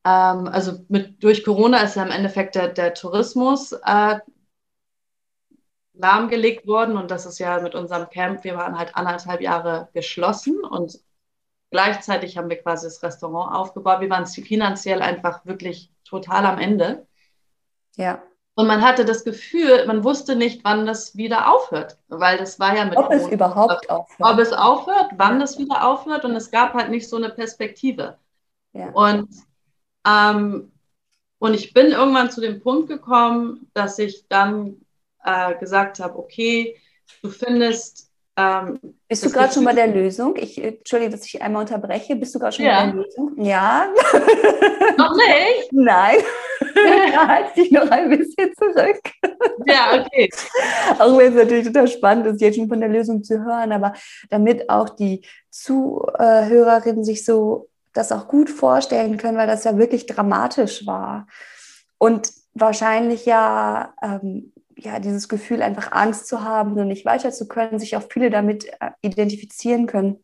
ähm, 0.04 0.50
also 0.50 0.84
mit, 0.90 1.24
durch 1.24 1.46
Corona 1.46 1.84
ist 1.84 1.96
ja 1.96 2.04
im 2.04 2.12
Endeffekt 2.12 2.56
der, 2.56 2.68
der 2.68 2.94
Tourismus 2.94 3.72
äh, 3.72 4.20
lahmgelegt 6.00 6.66
worden 6.66 6.98
und 6.98 7.12
das 7.12 7.26
ist 7.26 7.40
ja 7.40 7.60
mit 7.60 7.76
unserem 7.76 8.10
Camp, 8.10 8.44
wir 8.44 8.56
waren 8.56 8.78
halt 8.78 8.96
anderthalb 8.96 9.42
Jahre 9.42 9.90
geschlossen 9.94 10.64
und 10.64 11.00
gleichzeitig 11.72 12.38
haben 12.38 12.50
wir 12.50 12.62
quasi 12.62 12.88
das 12.88 13.04
Restaurant 13.04 13.54
aufgebaut. 13.54 14.00
Wir 14.00 14.10
waren 14.10 14.26
finanziell 14.26 15.02
einfach 15.02 15.46
wirklich 15.46 15.92
total 16.06 16.46
am 16.46 16.58
Ende. 16.58 17.06
Ja. 17.98 18.24
Und 18.56 18.68
man 18.68 18.82
hatte 18.82 19.06
das 19.06 19.24
Gefühl, 19.24 19.86
man 19.88 20.04
wusste 20.04 20.36
nicht, 20.36 20.64
wann 20.64 20.86
das 20.86 21.16
wieder 21.16 21.54
aufhört, 21.54 21.98
weil 22.08 22.38
das 22.38 22.60
war 22.60 22.76
ja 22.76 22.86
mit. 22.86 22.98
Ob 22.98 23.12
es 23.12 23.28
überhaupt 23.28 23.90
aufhört. 23.90 24.20
Ob 24.20 24.40
es 24.40 24.54
aufhört, 24.54 25.12
wann 25.18 25.40
das 25.40 25.58
wieder 25.58 25.86
aufhört 25.86 26.26
und 26.26 26.36
es 26.36 26.50
gab 26.50 26.74
halt 26.74 26.90
nicht 26.90 27.10
so 27.10 27.18
eine 27.18 27.30
Perspektive. 27.30 28.18
Ja. 28.74 28.90
Und, 28.92 29.30
ähm, 30.08 30.72
und 31.40 31.54
ich 31.54 31.74
bin 31.74 31.88
irgendwann 31.88 32.32
zu 32.32 32.42
dem 32.42 32.62
Punkt 32.62 32.88
gekommen, 32.88 33.70
dass 33.74 34.00
ich 34.00 34.28
dann 34.28 34.82
äh, 35.24 35.56
gesagt 35.56 36.00
habe, 36.00 36.18
okay, 36.18 36.78
du 37.22 37.30
findest 37.30 38.10
ähm, 38.38 38.80
Bist 39.08 39.26
du 39.26 39.32
gerade 39.32 39.54
schon 39.54 39.66
bei 39.66 39.74
der 39.74 39.88
Lösung? 39.88 40.36
Ich 40.38 40.64
entschuldige, 40.64 41.12
dass 41.12 41.26
ich 41.26 41.42
einmal 41.42 41.64
unterbreche. 41.64 42.16
Bist 42.16 42.34
du 42.34 42.40
gerade 42.40 42.56
schon 42.56 42.66
ja. 42.66 42.86
bei 42.86 42.92
der 42.92 42.96
Lösung? 42.96 43.34
Ja. 43.38 43.88
Noch 44.98 45.14
nicht? 45.16 45.70
Nein. 45.74 46.18
halt 47.28 47.56
dich 47.56 47.72
noch 47.72 47.90
ein 47.90 48.10
bisschen 48.10 48.52
zurück. 48.58 49.02
Ja, 49.66 50.06
okay. 50.06 50.30
Auch 51.00 51.18
wenn 51.18 51.34
es 51.34 51.44
natürlich 51.44 51.68
total 51.68 51.88
spannend 51.88 52.28
ist, 52.28 52.42
jetzt 52.42 52.58
schon 52.58 52.70
von 52.70 52.80
der 52.80 52.90
Lösung 52.90 53.24
zu 53.24 53.44
hören, 53.44 53.72
aber 53.72 53.94
damit 54.30 54.70
auch 54.70 54.90
die 54.90 55.26
Zuhörerinnen 55.50 57.04
sich 57.04 57.26
so 57.26 57.70
das 57.94 58.12
auch 58.12 58.28
gut 58.28 58.50
vorstellen 58.50 59.18
können, 59.18 59.38
weil 59.38 59.48
das 59.48 59.64
ja 59.64 59.78
wirklich 59.78 60.06
dramatisch 60.06 60.86
war. 60.86 61.28
Und 61.98 62.32
wahrscheinlich 62.54 63.26
ja 63.26 63.94
ähm, 64.02 64.54
ja, 64.82 65.00
dieses 65.00 65.28
Gefühl, 65.28 65.62
einfach 65.62 65.92
Angst 65.92 66.28
zu 66.28 66.44
haben 66.44 66.74
und 66.74 66.88
nicht 66.88 67.06
weiter 67.06 67.32
zu 67.32 67.48
können, 67.48 67.80
sich 67.80 67.96
auch 67.98 68.04
viele 68.10 68.30
damit 68.30 68.66
äh, 68.80 68.92
identifizieren 69.02 69.88
können, 69.88 70.24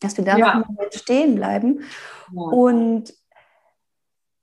dass 0.00 0.16
wir 0.16 0.24
da 0.24 0.36
ja. 0.36 0.58
noch 0.58 0.92
stehen 0.92 1.34
bleiben. 1.34 1.80
Ja. 2.32 2.42
Und 2.42 3.14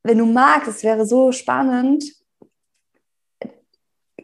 wenn 0.04 0.18
du 0.18 0.26
magst, 0.26 0.68
es 0.68 0.84
wäre 0.84 1.06
so 1.06 1.32
spannend, 1.32 2.04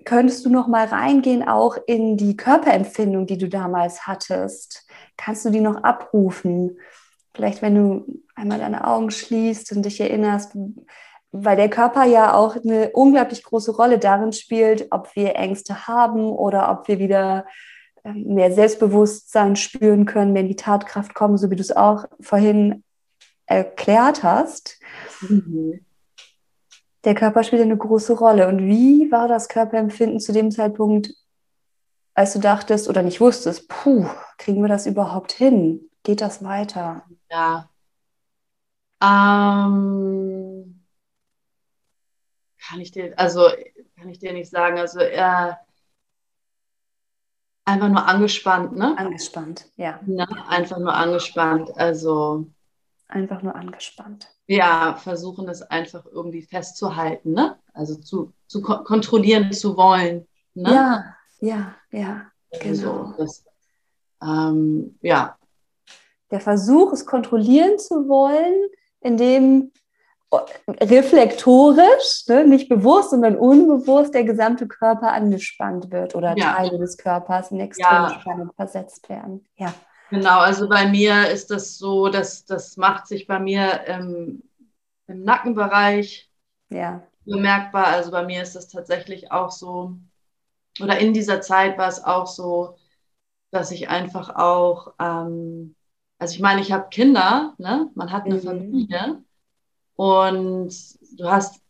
könntest 0.03 0.46
du 0.46 0.50
noch 0.50 0.67
mal 0.67 0.88
reingehen 0.88 1.48
auch 1.48 1.77
in 1.88 2.17
die 2.17 2.36
Körperempfindung, 2.36 3.25
die 3.27 3.38
du 3.38 3.48
damals 3.48 4.08
hattest. 4.08 4.88
Kannst 5.17 5.46
du 5.46 5.51
die 5.51 5.62
noch 5.62 5.84
abrufen? 5.84 6.79
Vielleicht, 7.34 7.62
wenn 7.62 7.75
du 7.75 8.24
einmal 8.36 8.60
deine 8.60 8.86
Augen 8.86 9.12
schließt 9.12 9.72
und 9.72 9.84
dich 9.84 10.01
erinnerst, 10.01 10.58
weil 11.32 11.56
der 11.56 11.70
Körper 11.70 12.06
ja 12.06 12.34
auch 12.34 12.56
eine 12.56 12.90
unglaublich 12.92 13.44
große 13.44 13.72
Rolle 13.72 14.00
darin 14.00 14.34
spielt, 14.34 14.88
ob 14.92 15.16
wir 15.16 15.36
Ängste 15.36 15.88
haben 15.88 16.30
oder 16.30 16.72
ob 16.72 16.88
wir 16.88 17.00
wieder 17.00 17.46
ähm, 18.04 18.34
mehr 18.34 18.52
Selbstbewusstsein 18.52 19.56
spüren 19.56 20.06
können, 20.06 20.34
wenn 20.34 20.48
die 20.48 20.56
Tatkraft 20.56 21.14
kommen, 21.14 21.38
so 21.38 21.52
wie 21.52 21.56
du 21.56 21.62
es 21.62 21.76
auch 21.76 22.06
vorhin 22.20 22.84
erklärt 23.46 24.24
hast. 24.24 24.80
Mhm. 25.22 25.86
Der 27.04 27.16
Körper 27.16 27.44
spielt 27.44 27.62
eine 27.62 27.78
große 27.78 28.14
Rolle. 28.14 28.48
Und 28.48 28.66
wie 28.66 29.12
war 29.12 29.28
das 29.28 29.48
Körperempfinden 29.48 30.20
zu 30.20 30.34
dem 30.34 30.52
Zeitpunkt, 30.52 31.14
als 32.14 32.34
du 32.34 32.40
dachtest 32.40 32.90
oder 32.90 33.04
nicht 33.04 33.22
wusstest, 33.22 33.70
puh, 33.70 34.06
kriegen 34.38 34.62
wir 34.62 34.68
das 34.68 34.86
überhaupt 34.86 35.32
hin? 35.32 35.90
Geht 36.04 36.22
das 36.22 36.44
weiter? 36.44 37.04
Ja. 37.32 37.70
Ähm 39.02 40.79
kann 42.70 42.82
ich 42.82 42.92
dir, 42.92 43.14
also 43.18 43.48
kann 43.98 44.10
ich 44.10 44.20
dir 44.20 44.34
nicht 44.34 44.50
sagen. 44.50 44.78
Also 44.78 45.00
er 45.00 45.60
einfach 47.66 47.90
nur 47.90 48.06
angespannt, 48.08 48.76
ne? 48.76 48.98
Angespannt, 48.98 49.66
ja. 49.76 50.00
ja. 50.06 50.28
Einfach 50.48 50.78
nur 50.78 50.94
angespannt. 50.94 51.72
Also 51.78 52.48
einfach 53.08 53.42
nur 53.42 53.56
angespannt. 53.56 54.28
Ja, 54.48 54.96
versuchen 54.96 55.48
es 55.50 55.62
einfach 55.62 56.06
irgendwie 56.06 56.42
festzuhalten, 56.42 57.34
ne? 57.34 57.58
Also 57.74 57.96
zu, 57.96 58.34
zu 58.48 58.62
ko 58.62 58.84
kontrollieren 58.84 59.52
zu 59.52 59.76
wollen. 59.78 60.28
Ne? 60.54 60.74
Ja, 60.74 61.16
ja, 61.40 61.76
ja. 61.92 62.32
Genau. 62.60 63.04
Also 63.04 63.14
das, 63.18 63.46
ähm, 64.22 64.98
ja. 65.02 65.38
Der 66.32 66.40
Versuch, 66.40 66.94
es 66.94 67.06
kontrollieren 67.06 67.80
zu 67.80 68.08
wollen, 68.08 68.70
indem 69.02 69.72
reflektorisch, 70.32 72.28
ne, 72.28 72.46
nicht 72.46 72.70
bewusst, 72.70 73.10
sondern 73.10 73.36
unbewusst 73.36 74.14
der 74.14 74.24
gesamte 74.24 74.68
Körper 74.68 75.12
angespannt 75.12 75.92
wird 75.92 76.16
oder 76.16 76.38
ja. 76.38 76.54
Teile 76.54 76.78
des 76.78 76.98
Körpers 76.98 77.52
in 77.52 77.60
extreme 77.60 78.12
ja. 78.12 78.20
Spannung 78.20 78.52
versetzt 78.56 79.10
werden. 79.10 79.46
Ja. 79.58 79.74
Genau, 80.12 80.40
also 80.40 80.68
bei 80.68 80.88
mir 80.88 81.30
ist 81.30 81.52
das 81.52 81.78
so, 81.78 82.10
dass 82.10 82.46
das 82.46 82.78
macht 82.78 83.08
sich 83.08 83.28
bei 83.28 83.40
mir 83.40 83.82
ähm, 83.86 84.44
im 85.08 85.24
Nackenbereich 85.24 86.32
ja. 86.70 87.04
bemerkbar. 87.26 87.88
Also 87.88 88.12
bei 88.12 88.24
mir 88.24 88.42
ist 88.44 88.56
es 88.56 88.68
tatsächlich 88.68 89.32
auch 89.32 89.52
so, 89.52 89.98
oder 90.82 91.00
in 91.00 91.14
dieser 91.14 91.42
Zeit 91.42 91.78
war 91.78 91.88
es 91.88 92.04
auch 92.04 92.28
so, 92.28 92.76
dass 93.52 93.72
ich 93.72 93.90
einfach 93.90 94.36
auch, 94.36 94.94
ähm, 95.00 95.76
also 96.20 96.34
ich 96.36 96.40
meine, 96.40 96.62
ich 96.62 96.72
habe 96.72 96.90
Kinder, 96.90 97.54
ne? 97.58 97.90
man 97.96 98.12
hat 98.12 98.26
eine 98.26 98.36
mhm. 98.36 98.42
Familie 98.42 99.24
und 100.00 100.74
du 101.18 101.29
hast 101.29 101.62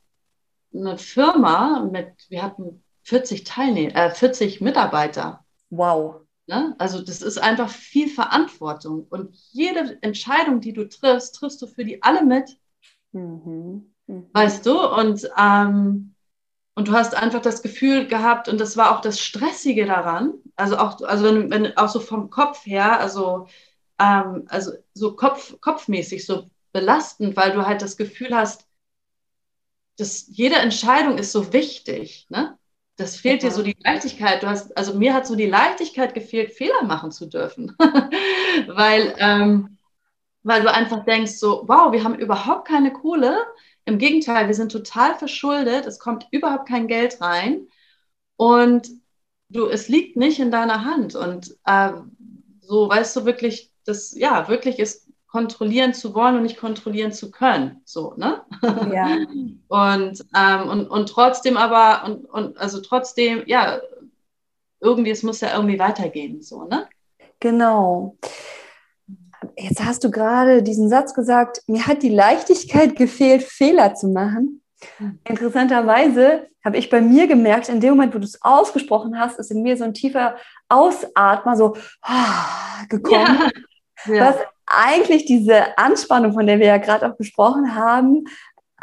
eine 0.72 1.00
Firma 1.00 1.80
mit, 1.92 2.14
wir 2.30 2.44
hatten 2.44 2.84
40 3.02 3.44
Teilnehmer, 3.44 3.96
äh, 3.96 4.12
40 4.12 4.62
Mitarbeiter. 4.62 5.44
Wow. 5.72 6.22
Ne? 6.46 6.76
Also 6.78 7.02
das 7.02 7.24
ist 7.24 7.40
einfach 7.40 7.70
viel 7.70 8.08
Verantwortung 8.08 9.08
und 9.10 9.36
jede 9.52 9.98
Entscheidung, 10.04 10.62
die 10.62 10.74
du 10.74 10.88
triffst, 10.88 11.38
triffst 11.38 11.60
du 11.64 11.66
für 11.66 11.84
die 11.84 12.04
alle 12.04 12.24
mit. 12.24 12.60
Mhm. 13.14 13.92
Mhm. 14.06 14.30
Weißt 14.32 14.64
du? 14.64 14.80
Und, 14.80 15.28
ähm, 15.36 16.14
und 16.76 16.88
du 16.88 16.92
hast 16.92 17.16
einfach 17.16 17.42
das 17.42 17.64
Gefühl 17.64 18.06
gehabt, 18.06 18.48
und 18.48 18.62
das 18.62 18.78
war 18.78 18.96
auch 18.96 19.02
das 19.02 19.20
Stressige 19.20 19.88
daran, 19.88 20.36
also 20.56 20.78
auch, 20.78 21.02
also 21.02 21.26
wenn, 21.26 21.50
wenn 21.50 21.76
auch 21.78 21.90
so 21.90 22.00
vom 22.00 22.30
Kopf 22.30 22.64
her, 22.68 23.00
also, 23.00 23.48
ähm, 23.98 24.44
also 24.50 24.74
so 24.94 25.16
Kopf, 25.16 25.60
kopfmäßig 25.62 26.28
so 26.28 26.46
belastend, 26.72 27.36
weil 27.36 27.52
du 27.52 27.66
halt 27.66 27.82
das 27.82 27.98
Gefühl 27.98 28.36
hast, 28.36 28.68
dass 29.98 30.28
jede 30.28 30.56
Entscheidung 30.56 31.18
ist 31.18 31.32
so 31.32 31.52
wichtig, 31.54 32.28
ne? 32.30 32.58
Das 32.96 33.16
fehlt 33.16 33.44
ja. 33.44 33.50
dir 33.50 33.56
so 33.56 33.64
die 33.64 33.78
Leichtigkeit. 33.82 34.44
Du 34.44 34.48
hast, 34.48 34.76
also 34.78 34.94
mir 34.94 35.14
hat 35.14 35.26
so 35.26 35.36
die 35.36 35.46
Leichtigkeit 35.46 36.14
gefehlt, 36.14 36.52
Fehler 36.52 36.84
machen 36.84 37.12
zu 37.12 37.28
dürfen. 37.28 37.74
weil, 38.68 39.16
ähm, 39.20 39.78
weil 40.44 40.62
du 40.62 40.72
einfach 40.72 41.06
denkst, 41.06 41.34
so, 41.34 41.64
wow, 41.66 41.94
wir 41.94 42.04
haben 42.04 42.16
überhaupt 42.16 42.68
keine 42.68 42.92
Kohle. 42.92 43.38
Im 43.86 44.00
Gegenteil, 44.00 44.48
wir 44.48 44.54
sind 44.54 44.74
total 44.74 45.16
verschuldet, 45.16 45.86
es 45.86 45.98
kommt 45.98 46.28
überhaupt 46.32 46.68
kein 46.68 46.88
Geld 46.88 47.22
rein 47.22 47.68
und 48.36 48.90
du, 49.48 49.68
es 49.68 49.88
liegt 49.88 50.18
nicht 50.18 50.40
in 50.40 50.52
deiner 50.52 50.84
Hand. 50.84 51.16
Und 51.16 51.56
äh, 51.66 51.92
so 52.62 52.90
weißt 52.90 53.16
du 53.16 53.26
wirklich, 53.26 53.72
das 53.86 54.14
ja 54.14 54.48
wirklich 54.50 54.78
ist 54.78 55.09
kontrollieren 55.32 55.94
zu 55.94 56.14
wollen 56.16 56.36
und 56.36 56.44
nicht 56.44 56.58
kontrollieren 56.58 57.12
zu 57.12 57.32
können. 57.32 57.82
So, 57.86 58.14
ne? 58.18 58.44
Ja. 58.64 59.08
und, 59.68 60.26
ähm, 60.36 60.70
und, 60.70 60.88
und 60.88 61.10
trotzdem 61.10 61.56
aber, 61.56 62.04
und, 62.06 62.26
und 62.26 62.58
also 62.58 62.82
trotzdem, 62.82 63.44
ja, 63.46 63.80
irgendwie, 64.80 65.12
es 65.12 65.24
muss 65.24 65.42
ja 65.42 65.54
irgendwie 65.56 65.80
weitergehen, 65.80 66.42
so, 66.42 66.64
ne? 66.64 66.88
Genau. 67.40 68.18
Jetzt 69.58 69.84
hast 69.84 70.04
du 70.04 70.12
gerade 70.12 70.64
diesen 70.64 70.90
Satz 70.90 71.14
gesagt, 71.14 71.62
mir 71.68 71.86
hat 71.86 72.02
die 72.02 72.10
Leichtigkeit 72.10 72.96
gefehlt, 72.96 73.44
Fehler 73.44 73.94
zu 73.94 74.08
machen. 74.08 74.62
Hm. 74.98 75.20
Interessanterweise 75.26 76.48
habe 76.64 76.78
ich 76.78 76.90
bei 76.90 77.02
mir 77.02 77.28
gemerkt, 77.28 77.70
in 77.70 77.80
dem 77.80 77.92
Moment, 77.92 78.14
wo 78.16 78.20
du 78.20 78.26
es 78.26 78.42
ausgesprochen 78.42 79.18
hast, 79.20 79.40
ist 79.40 79.52
in 79.52 79.62
mir 79.62 79.78
so 79.78 79.84
ein 79.84 79.94
tiefer 79.94 80.36
Ausatmer 80.68 81.56
so 81.56 81.76
oh, 82.08 82.86
gekommen, 82.90 83.52
ja. 84.06 84.14
Ja. 84.14 84.26
was 84.28 84.36
eigentlich 84.70 85.26
diese 85.26 85.78
Anspannung, 85.78 86.34
von 86.34 86.48
der 86.48 86.60
wir 86.60 86.68
ja 86.68 86.78
gerade 86.78 87.10
auch 87.10 87.18
gesprochen 87.18 87.76
haben, 87.76 88.26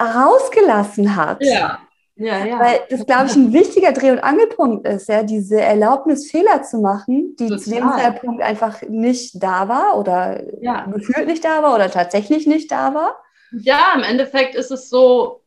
rausgelassen 0.00 1.16
hat. 1.16 1.42
Ja. 1.42 1.80
Ja, 2.18 2.46
ja. 2.46 2.58
Weil 2.58 2.80
das, 2.88 3.04
glaube 3.04 3.26
ich, 3.26 3.36
ein 3.36 3.52
wichtiger 3.52 3.92
Dreh- 3.92 4.10
und 4.10 4.20
Angelpunkt 4.20 4.88
ist, 4.88 5.06
ja, 5.08 5.22
diese 5.22 5.60
Erlaubnis, 5.60 6.30
Fehler 6.30 6.62
zu 6.62 6.78
machen, 6.78 7.36
die 7.38 7.48
Total. 7.48 7.58
zu 7.58 7.70
dem 7.70 7.90
Zeitpunkt 7.90 8.42
einfach 8.42 8.80
nicht 8.88 9.42
da 9.42 9.68
war 9.68 9.98
oder 9.98 10.42
ja. 10.62 10.86
gefühlt 10.86 11.26
nicht 11.26 11.44
da 11.44 11.62
war 11.62 11.74
oder 11.74 11.90
tatsächlich 11.90 12.46
nicht 12.46 12.70
da 12.72 12.94
war. 12.94 13.16
Ja, 13.52 13.92
im 13.94 14.02
Endeffekt 14.02 14.54
ist 14.54 14.70
es 14.70 14.88
so, 14.88 15.42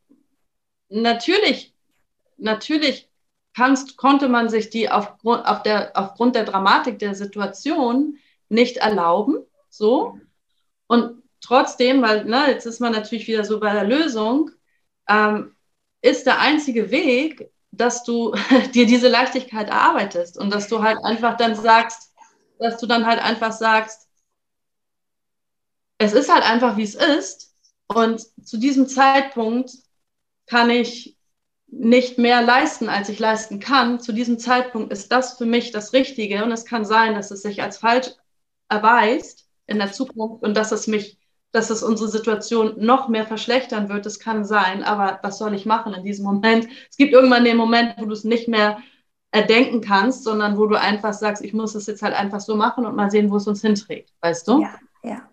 natürlich, 0.90 1.74
natürlich 2.38 3.10
kannst, 3.56 3.98
konnte 3.98 4.30
man 4.30 4.48
sich 4.48 4.70
die 4.70 4.92
aufgrund, 4.92 5.48
auf 5.48 5.64
der, 5.64 5.92
aufgrund 5.96 6.36
der 6.36 6.44
Dramatik 6.44 7.00
der 7.00 7.16
Situation 7.16 8.18
nicht 8.48 8.78
erlauben, 8.78 9.40
so. 9.70 10.20
Und 10.90 11.22
trotzdem, 11.40 12.02
weil, 12.02 12.26
na, 12.26 12.50
jetzt 12.50 12.66
ist 12.66 12.82
man 12.82 12.92
natürlich 12.92 13.28
wieder 13.28 13.46
so 13.46 13.60
bei 13.60 13.72
der 13.72 13.84
Lösung, 13.84 14.50
ähm, 15.08 15.56
ist 16.02 16.26
der 16.26 16.40
einzige 16.40 16.90
Weg, 16.90 17.52
dass 17.72 18.04
du 18.04 18.34
dir 18.74 18.88
diese 18.88 19.08
Leichtigkeit 19.08 19.70
erarbeitest 19.70 20.38
und 20.38 20.52
dass 20.52 20.68
du 20.68 20.82
halt 20.82 20.98
einfach 21.04 21.38
dann 21.38 21.56
sagst, 21.56 22.12
dass 22.58 22.80
du 22.80 22.88
dann 22.88 23.06
halt 23.06 23.20
einfach 23.20 23.52
sagst, 23.52 24.10
es 26.00 26.14
ist 26.14 26.34
halt 26.34 26.44
einfach, 26.44 26.76
wie 26.76 26.84
es 26.84 26.96
ist. 26.96 27.54
Und 27.88 28.22
zu 28.44 28.58
diesem 28.58 28.88
Zeitpunkt 28.88 29.72
kann 30.48 30.72
ich 30.72 31.18
nicht 31.68 32.18
mehr 32.18 32.42
leisten, 32.42 32.90
als 32.90 33.10
ich 33.10 33.20
leisten 33.20 33.60
kann. 33.60 34.00
Zu 34.00 34.12
diesem 34.12 34.40
Zeitpunkt 34.40 34.92
ist 34.92 35.12
das 35.12 35.38
für 35.38 35.46
mich 35.46 35.72
das 35.72 35.94
Richtige. 35.94 36.44
Und 36.44 36.52
es 36.52 36.66
kann 36.66 36.84
sein, 36.84 37.14
dass 37.14 37.30
es 37.30 37.44
sich 37.44 37.62
als 37.62 37.78
falsch 37.78 38.08
erweist 38.70 39.49
in 39.70 39.80
der 39.80 39.92
Zukunft 39.92 40.44
und 40.44 40.56
dass 40.56 40.72
es 40.72 40.88
mich 40.88 41.18
dass 41.52 41.70
es 41.70 41.82
unsere 41.82 42.10
Situation 42.10 42.76
noch 42.78 43.08
mehr 43.08 43.26
verschlechtern 43.26 43.90
wird. 43.90 44.06
Das 44.06 44.20
kann 44.20 44.46
sein, 44.46 44.84
aber 44.84 45.20
was 45.24 45.40
soll 45.40 45.54
ich 45.56 45.66
machen 45.66 45.94
in 45.94 46.04
diesem 46.04 46.26
Moment? 46.26 46.68
Es 46.90 46.98
gibt 46.98 47.12
irgendwann 47.12 47.44
den 47.44 47.58
Moment, 47.58 47.96
wo 47.98 48.06
du 48.06 48.14
es 48.14 48.24
nicht 48.24 48.48
mehr 48.48 48.78
erdenken 49.32 49.82
kannst, 49.82 50.24
sondern 50.24 50.58
wo 50.58 50.68
du 50.68 50.80
einfach 50.80 51.14
sagst, 51.14 51.44
ich 51.44 51.54
muss 51.54 51.76
es 51.76 51.88
jetzt 51.88 52.02
halt 52.02 52.14
einfach 52.14 52.40
so 52.40 52.56
machen 52.56 52.86
und 52.86 52.96
mal 52.96 53.10
sehen, 53.10 53.32
wo 53.32 53.38
es 53.38 53.48
uns 53.48 53.62
hinträgt, 53.62 54.14
weißt 54.22 54.48
du? 54.48 54.62
Ja, 54.62 54.76
ja. 55.04 55.30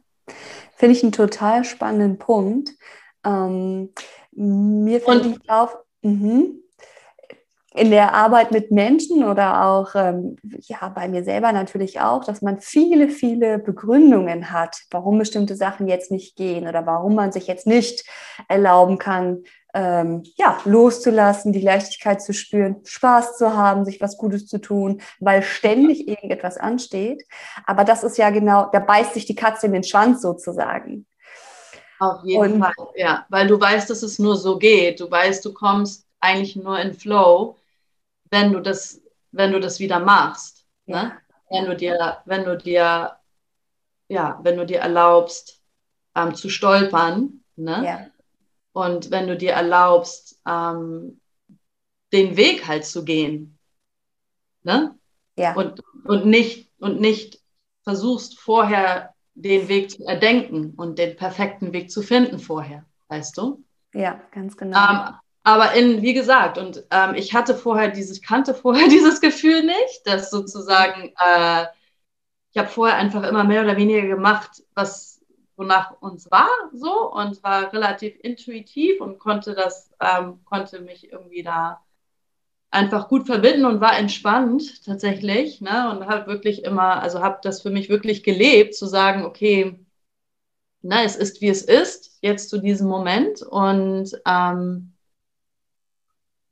Finde 0.74 0.96
ich 0.96 1.02
einen 1.02 1.12
total 1.12 1.64
spannenden 1.64 2.18
Punkt. 2.18 2.70
Ähm, 3.24 3.92
mir 4.32 5.00
fällt 5.00 5.26
nicht 5.26 5.50
auf, 5.50 5.76
mhm 6.02 6.62
in 7.76 7.90
der 7.90 8.14
Arbeit 8.14 8.52
mit 8.52 8.70
Menschen 8.70 9.24
oder 9.24 9.64
auch 9.66 9.94
ähm, 9.94 10.36
ja 10.62 10.88
bei 10.88 11.08
mir 11.08 11.24
selber 11.24 11.52
natürlich 11.52 12.00
auch, 12.00 12.24
dass 12.24 12.42
man 12.42 12.60
viele, 12.60 13.08
viele 13.08 13.58
Begründungen 13.58 14.50
hat, 14.50 14.78
warum 14.90 15.18
bestimmte 15.18 15.56
Sachen 15.56 15.86
jetzt 15.86 16.10
nicht 16.10 16.36
gehen 16.36 16.66
oder 16.66 16.86
warum 16.86 17.14
man 17.14 17.32
sich 17.32 17.46
jetzt 17.46 17.66
nicht 17.66 18.04
erlauben 18.48 18.98
kann, 18.98 19.44
ähm, 19.74 20.22
ja, 20.36 20.58
loszulassen, 20.64 21.52
die 21.52 21.60
Leichtigkeit 21.60 22.22
zu 22.22 22.32
spüren, 22.32 22.76
Spaß 22.84 23.36
zu 23.36 23.54
haben, 23.54 23.84
sich 23.84 24.00
was 24.00 24.16
Gutes 24.16 24.46
zu 24.46 24.58
tun, 24.58 25.02
weil 25.20 25.42
ständig 25.42 26.08
irgendetwas 26.08 26.56
ansteht. 26.56 27.22
Aber 27.66 27.84
das 27.84 28.02
ist 28.02 28.16
ja 28.16 28.30
genau, 28.30 28.70
da 28.72 28.80
beißt 28.80 29.12
sich 29.12 29.26
die 29.26 29.34
Katze 29.34 29.66
in 29.66 29.74
den 29.74 29.84
Schwanz 29.84 30.22
sozusagen. 30.22 31.06
Auf 31.98 32.24
jeden 32.24 32.54
Und, 32.54 32.60
Fall, 32.60 32.72
ja, 32.94 33.26
weil 33.28 33.46
du 33.46 33.60
weißt, 33.60 33.90
dass 33.90 34.02
es 34.02 34.18
nur 34.18 34.36
so 34.36 34.58
geht. 34.58 35.00
Du 35.00 35.10
weißt, 35.10 35.44
du 35.44 35.52
kommst 35.52 36.06
eigentlich 36.20 36.56
nur 36.56 36.78
in 36.78 36.94
Flow 36.94 37.56
wenn 38.30 38.52
du 38.52 38.60
das, 38.60 39.00
wenn 39.32 39.52
du 39.52 39.60
das 39.60 39.80
wieder 39.80 39.98
machst. 40.00 40.66
Ne? 40.86 41.12
Wenn 41.50 41.66
du 41.66 41.76
dir, 41.76 42.18
wenn 42.24 42.44
du 42.44 42.56
dir, 42.56 43.16
ja, 44.08 44.40
wenn 44.42 44.56
du 44.56 44.66
dir 44.66 44.80
erlaubst, 44.80 45.60
ähm, 46.14 46.34
zu 46.34 46.48
stolpern, 46.48 47.44
ne? 47.56 47.84
Ja. 47.84 48.06
Und 48.72 49.10
wenn 49.10 49.26
du 49.26 49.36
dir 49.36 49.52
erlaubst, 49.52 50.40
ähm, 50.46 51.20
den 52.12 52.36
Weg 52.36 52.66
halt 52.66 52.84
zu 52.84 53.04
gehen. 53.04 53.58
Ne? 54.62 54.98
Ja. 55.38 55.54
Und, 55.54 55.82
und, 56.04 56.26
nicht, 56.26 56.70
und 56.78 57.00
nicht 57.00 57.40
versuchst 57.84 58.38
vorher 58.38 59.14
den 59.34 59.68
Weg 59.68 59.90
zu 59.90 60.04
erdenken 60.04 60.74
und 60.76 60.98
den 60.98 61.16
perfekten 61.16 61.72
Weg 61.72 61.90
zu 61.90 62.02
finden 62.02 62.38
vorher, 62.38 62.84
weißt 63.08 63.36
du? 63.36 63.64
Ja, 63.92 64.20
ganz 64.32 64.56
genau. 64.56 64.78
Ähm, 64.78 65.14
aber 65.46 65.74
in, 65.74 66.02
wie 66.02 66.12
gesagt, 66.12 66.58
und 66.58 66.84
ähm, 66.90 67.14
ich 67.14 67.32
hatte 67.32 67.54
vorher 67.54 67.88
dieses, 67.88 68.20
kannte 68.20 68.52
vorher 68.52 68.88
dieses 68.88 69.20
Gefühl 69.20 69.62
nicht, 69.62 70.04
dass 70.04 70.28
sozusagen, 70.28 71.12
äh, 71.20 71.66
ich 72.50 72.58
habe 72.58 72.66
vorher 72.68 72.96
einfach 72.96 73.22
immer 73.22 73.44
mehr 73.44 73.62
oder 73.62 73.76
weniger 73.76 74.08
gemacht, 74.08 74.64
was 74.74 75.20
wonach 75.56 75.92
uns 76.00 76.28
war, 76.32 76.48
so 76.72 77.12
und 77.12 77.44
war 77.44 77.72
relativ 77.72 78.18
intuitiv 78.24 79.00
und 79.00 79.20
konnte 79.20 79.54
das, 79.54 79.92
ähm, 80.00 80.44
konnte 80.44 80.80
mich 80.80 81.12
irgendwie 81.12 81.44
da 81.44 81.80
einfach 82.72 83.08
gut 83.08 83.26
verbinden 83.26 83.66
und 83.66 83.80
war 83.80 83.96
entspannt 83.96 84.84
tatsächlich, 84.84 85.60
ne? 85.60 85.92
Und 85.92 86.08
habe 86.08 86.26
wirklich 86.26 86.64
immer, 86.64 87.00
also 87.00 87.20
habe 87.22 87.38
das 87.42 87.62
für 87.62 87.70
mich 87.70 87.88
wirklich 87.88 88.24
gelebt, 88.24 88.74
zu 88.74 88.86
sagen, 88.86 89.24
okay, 89.24 89.78
na, 90.82 91.04
es 91.04 91.14
ist 91.14 91.40
wie 91.40 91.48
es 91.50 91.62
ist, 91.62 92.18
jetzt 92.20 92.50
zu 92.50 92.58
diesem 92.58 92.88
Moment 92.88 93.42
und 93.42 94.10
ähm, 94.26 94.95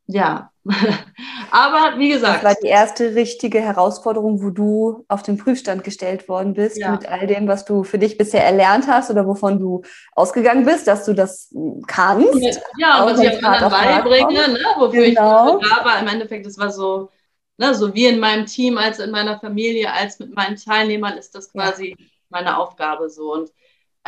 ja, 0.07 0.51
aber 1.51 1.99
wie 1.99 2.11
gesagt. 2.11 2.37
Das 2.37 2.45
war 2.45 2.55
die 2.63 2.69
erste 2.69 3.15
richtige 3.15 3.61
Herausforderung, 3.61 4.43
wo 4.43 4.51
du 4.51 5.05
auf 5.09 5.23
den 5.23 5.37
Prüfstand 5.39 5.85
gestellt 5.85 6.29
worden 6.29 6.55
bist, 6.55 6.79
ja. 6.79 6.93
mit 6.93 7.07
all 7.07 7.27
dem, 7.27 7.49
was 7.49 7.65
du 7.65 7.85
für 7.85 7.99
dich 7.99 8.17
bisher 8.17 8.45
erlernt 8.45 8.87
hast 8.87 9.11
oder 9.11 9.27
wovon 9.27 9.59
du 9.59 9.83
ausgegangen 10.13 10.65
bist, 10.65 10.87
dass 10.87 11.05
du 11.05 11.15
das 11.15 11.55
kannst. 11.87 12.61
Ja, 12.79 13.03
und 13.03 13.13
was 13.13 13.21
ich 13.21 13.45
anderen 13.45 13.71
beibringe, 13.71 14.49
ne, 14.53 14.65
wofür 14.79 15.05
genau. 15.07 15.59
ich 15.59 15.69
da 15.69 15.85
war, 15.85 16.01
im 16.01 16.09
Endeffekt, 16.09 16.47
das 16.47 16.59
war 16.59 16.71
so, 16.71 17.11
ne, 17.59 17.75
so 17.75 17.95
wie 17.95 18.07
in 18.07 18.19
meinem 18.19 18.47
Team, 18.47 18.79
als 18.79 18.99
in 18.99 19.11
meiner 19.11 19.39
Familie, 19.39 19.93
als 19.93 20.19
mit 20.19 20.35
meinen 20.35 20.57
Teilnehmern, 20.57 21.19
ist 21.19 21.35
das 21.35 21.53
quasi 21.53 21.97
ja. 21.99 22.07
meine 22.31 22.59
Aufgabe 22.59 23.11
so. 23.11 23.33
Und 23.33 23.51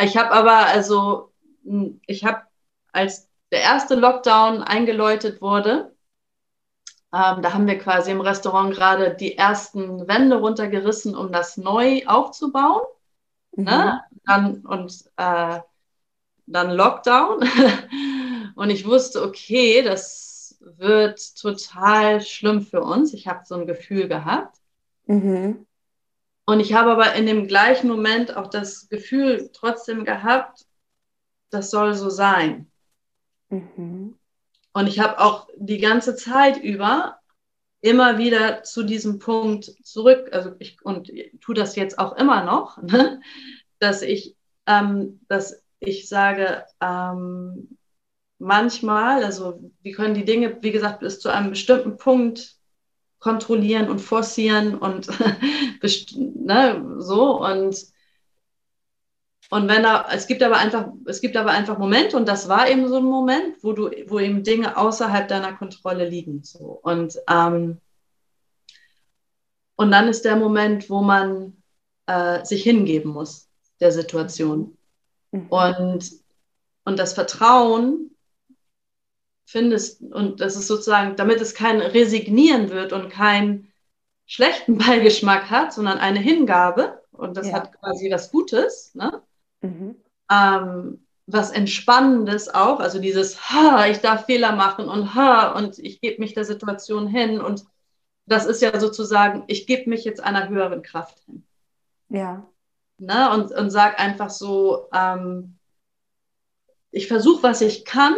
ich 0.00 0.16
habe 0.16 0.30
aber, 0.30 0.66
also, 0.66 1.32
hm, 1.64 2.00
ich 2.06 2.24
habe 2.24 2.42
als 2.92 3.28
der 3.57 3.64
erste 3.64 3.95
Lockdown 3.95 4.62
eingeläutet 4.62 5.40
wurde, 5.40 5.97
ähm, 7.11 7.40
da 7.40 7.55
haben 7.55 7.66
wir 7.66 7.79
quasi 7.79 8.11
im 8.11 8.21
Restaurant 8.21 8.75
gerade 8.75 9.14
die 9.14 9.38
ersten 9.38 10.07
Wände 10.07 10.37
runtergerissen, 10.37 11.16
um 11.16 11.33
das 11.33 11.57
neu 11.57 12.05
aufzubauen. 12.05 12.83
Mhm. 13.53 13.64
Ne? 13.64 14.03
Dann, 14.27 14.57
und 14.66 14.92
äh, 15.16 15.61
dann 16.47 16.71
Lockdown. 16.71 17.49
und 18.57 18.69
ich 18.69 18.87
wusste, 18.87 19.23
okay, 19.23 19.83
das 19.83 20.59
wird 20.61 21.19
total 21.40 22.21
schlimm 22.21 22.61
für 22.61 22.83
uns. 22.83 23.14
Ich 23.14 23.27
habe 23.27 23.47
so 23.47 23.55
ein 23.55 23.66
Gefühl 23.66 24.07
gehabt. 24.07 24.59
Mhm. 25.07 25.66
Und 26.45 26.61
ich 26.61 26.75
habe 26.75 26.92
aber 26.92 27.14
in 27.14 27.25
dem 27.25 27.49
gleichen 27.49 27.88
Moment 27.88 28.37
auch 28.37 28.49
das 28.49 28.90
Gefühl 28.90 29.49
trotzdem 29.55 30.05
gehabt, 30.05 30.66
das 31.49 31.71
soll 31.71 31.95
so 31.95 32.11
sein. 32.11 32.71
Mhm. 33.48 34.18
Und 34.72 34.87
ich 34.88 35.00
habe 35.00 35.20
auch 35.20 35.48
die 35.56 35.78
ganze 35.78 36.16
Zeit 36.16 36.62
über 36.62 37.18
immer 37.80 38.18
wieder 38.18 38.62
zu 38.62 38.82
diesem 38.82 39.18
Punkt 39.18 39.72
zurück, 39.85 40.28
also 40.32 40.52
ich 40.59 40.82
und 40.82 41.11
tue 41.40 41.54
das 41.54 41.76
jetzt 41.76 41.98
auch 41.98 42.16
immer 42.16 42.44
noch, 42.44 42.76
ne, 42.82 43.20
dass 43.78 44.02
ich, 44.02 44.37
ähm, 44.66 45.20
dass 45.28 45.62
ich 45.78 46.09
sage, 46.09 46.64
ähm, 46.80 47.78
manchmal, 48.38 49.24
also 49.24 49.61
wir 49.82 49.92
können 49.92 50.14
die 50.14 50.24
Dinge, 50.24 50.59
wie 50.62 50.72
gesagt, 50.72 51.00
bis 51.00 51.20
zu 51.20 51.28
einem 51.28 51.50
bestimmten 51.50 51.96
Punkt 51.96 52.56
kontrollieren 53.18 53.88
und 53.88 54.00
forcieren 54.00 54.76
und 54.76 55.09
ne, 56.14 56.96
so 56.98 57.40
und 57.42 57.76
und 59.50 59.68
wenn 59.68 59.85
da, 59.85 60.09
es 60.12 60.26
gibt 60.26 60.42
aber 60.42 60.56
einfach, 60.56 60.88
es 61.06 61.20
gibt 61.20 61.37
aber 61.37 61.50
einfach 61.50 61.78
Momente 61.78 62.16
und 62.16 62.26
das 62.26 62.48
war 62.48 62.68
eben 62.68 62.88
so 62.88 62.96
ein 62.96 63.04
Moment, 63.04 63.62
wo 63.62 63.72
du, 63.72 63.90
wo 64.06 64.18
eben 64.18 64.42
Dinge 64.42 64.76
außerhalb 64.76 65.28
deiner 65.28 65.52
Kontrolle 65.52 66.09
liegen. 66.09 66.42
So. 66.42 66.80
Und, 66.82 67.16
ähm, 67.28 67.80
und 69.76 69.90
dann 69.90 70.09
ist 70.09 70.24
der 70.24 70.37
Moment, 70.37 70.90
wo 70.90 71.00
man 71.00 71.62
äh, 72.06 72.44
sich 72.44 72.64
hingeben 72.64 73.12
muss, 73.12 73.48
der 73.78 73.92
Situation. 73.92 74.76
Mhm. 75.30 75.46
Und, 75.48 76.11
und 76.85 76.98
das 76.98 77.12
Vertrauen 77.12 78.16
findest, 79.44 80.00
und 80.00 80.40
das 80.40 80.56
ist 80.56 80.66
sozusagen, 80.66 81.14
damit 81.14 81.40
es 81.40 81.54
kein 81.54 81.80
Resignieren 81.80 82.70
wird 82.70 82.92
und 82.92 83.11
keinen 83.11 83.72
schlechten 84.26 84.76
Beigeschmack 84.78 85.50
hat, 85.50 85.72
sondern 85.72 85.98
eine 85.98 86.18
Hingabe, 86.18 87.00
und 87.12 87.37
das 87.37 87.48
ja. 87.48 87.54
hat 87.54 87.72
quasi 87.80 88.11
was 88.11 88.30
Gutes, 88.30 88.94
ne? 88.94 89.22
Mhm. 89.61 89.97
Ähm, 90.31 91.07
was 91.27 91.51
Entspannendes 91.51 92.49
auch, 92.49 92.79
also 92.79 93.01
dieses, 93.01 93.51
ha, 93.51 93.87
ich 93.87 93.99
darf 93.99 94.27
Fehler 94.27 94.53
machen 94.53 94.88
und 94.88 95.14
ha, 95.14 95.53
und 95.53 95.79
ich 95.79 96.01
gebe 96.01 96.21
mich 96.21 96.35
der 96.35 96.45
Situation 96.45 97.09
hin 97.09 97.40
und 97.40 97.64
das 98.27 98.47
ist 98.47 98.62
ja 98.62 98.79
sozusagen, 98.79 99.45
ich 99.47 99.66
gebe 99.66 99.90
mich 99.90 100.05
jetzt 100.05 100.23
einer 100.23 100.49
höheren 100.49 100.83
Kraft 100.83 101.19
hin. 101.27 101.45
Ja. 102.09 102.47
Ne? 102.99 103.31
Und, 103.33 103.53
und 103.53 103.71
sag 103.71 104.01
einfach 104.01 104.31
so, 104.31 104.88
ähm, 104.92 105.59
ich 106.90 107.09
versuche, 107.09 107.42
was 107.42 107.61
ich 107.61 107.85
kann 107.85 108.14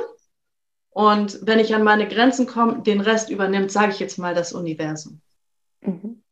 und 0.91 1.47
wenn 1.47 1.59
ich 1.59 1.75
an 1.75 1.83
meine 1.83 2.09
Grenzen 2.09 2.47
komme, 2.47 2.83
den 2.83 3.01
Rest 3.01 3.31
übernimmt, 3.31 3.71
sage 3.71 3.93
ich 3.93 4.01
jetzt 4.01 4.19
mal 4.19 4.35
das 4.35 4.53
Universum. 4.53 5.21
Mhm. 5.81 6.23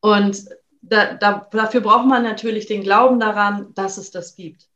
Und 0.00 0.44
da, 0.82 1.14
da, 1.14 1.48
dafür 1.50 1.80
braucht 1.80 2.06
man 2.06 2.22
natürlich 2.22 2.66
den 2.66 2.82
Glauben 2.82 3.20
daran, 3.20 3.72
dass 3.74 3.98
es 3.98 4.10
das 4.10 4.34
gibt. 4.34 4.68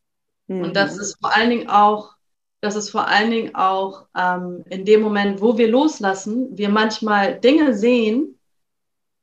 Mhm. 0.46 0.64
Und 0.64 0.76
das 0.76 0.98
ist 0.98 1.18
vor 1.20 1.34
allen 1.34 1.50
Dingen 1.50 1.68
auch, 1.68 2.14
das 2.60 2.76
ist 2.76 2.90
vor 2.90 3.06
allen 3.06 3.30
Dingen 3.30 3.54
auch 3.54 4.06
ähm, 4.16 4.64
in 4.68 4.84
dem 4.84 5.00
Moment, 5.02 5.40
wo 5.40 5.58
wir 5.58 5.68
loslassen, 5.68 6.56
wir 6.56 6.68
manchmal 6.68 7.38
Dinge 7.38 7.74
sehen 7.74 8.38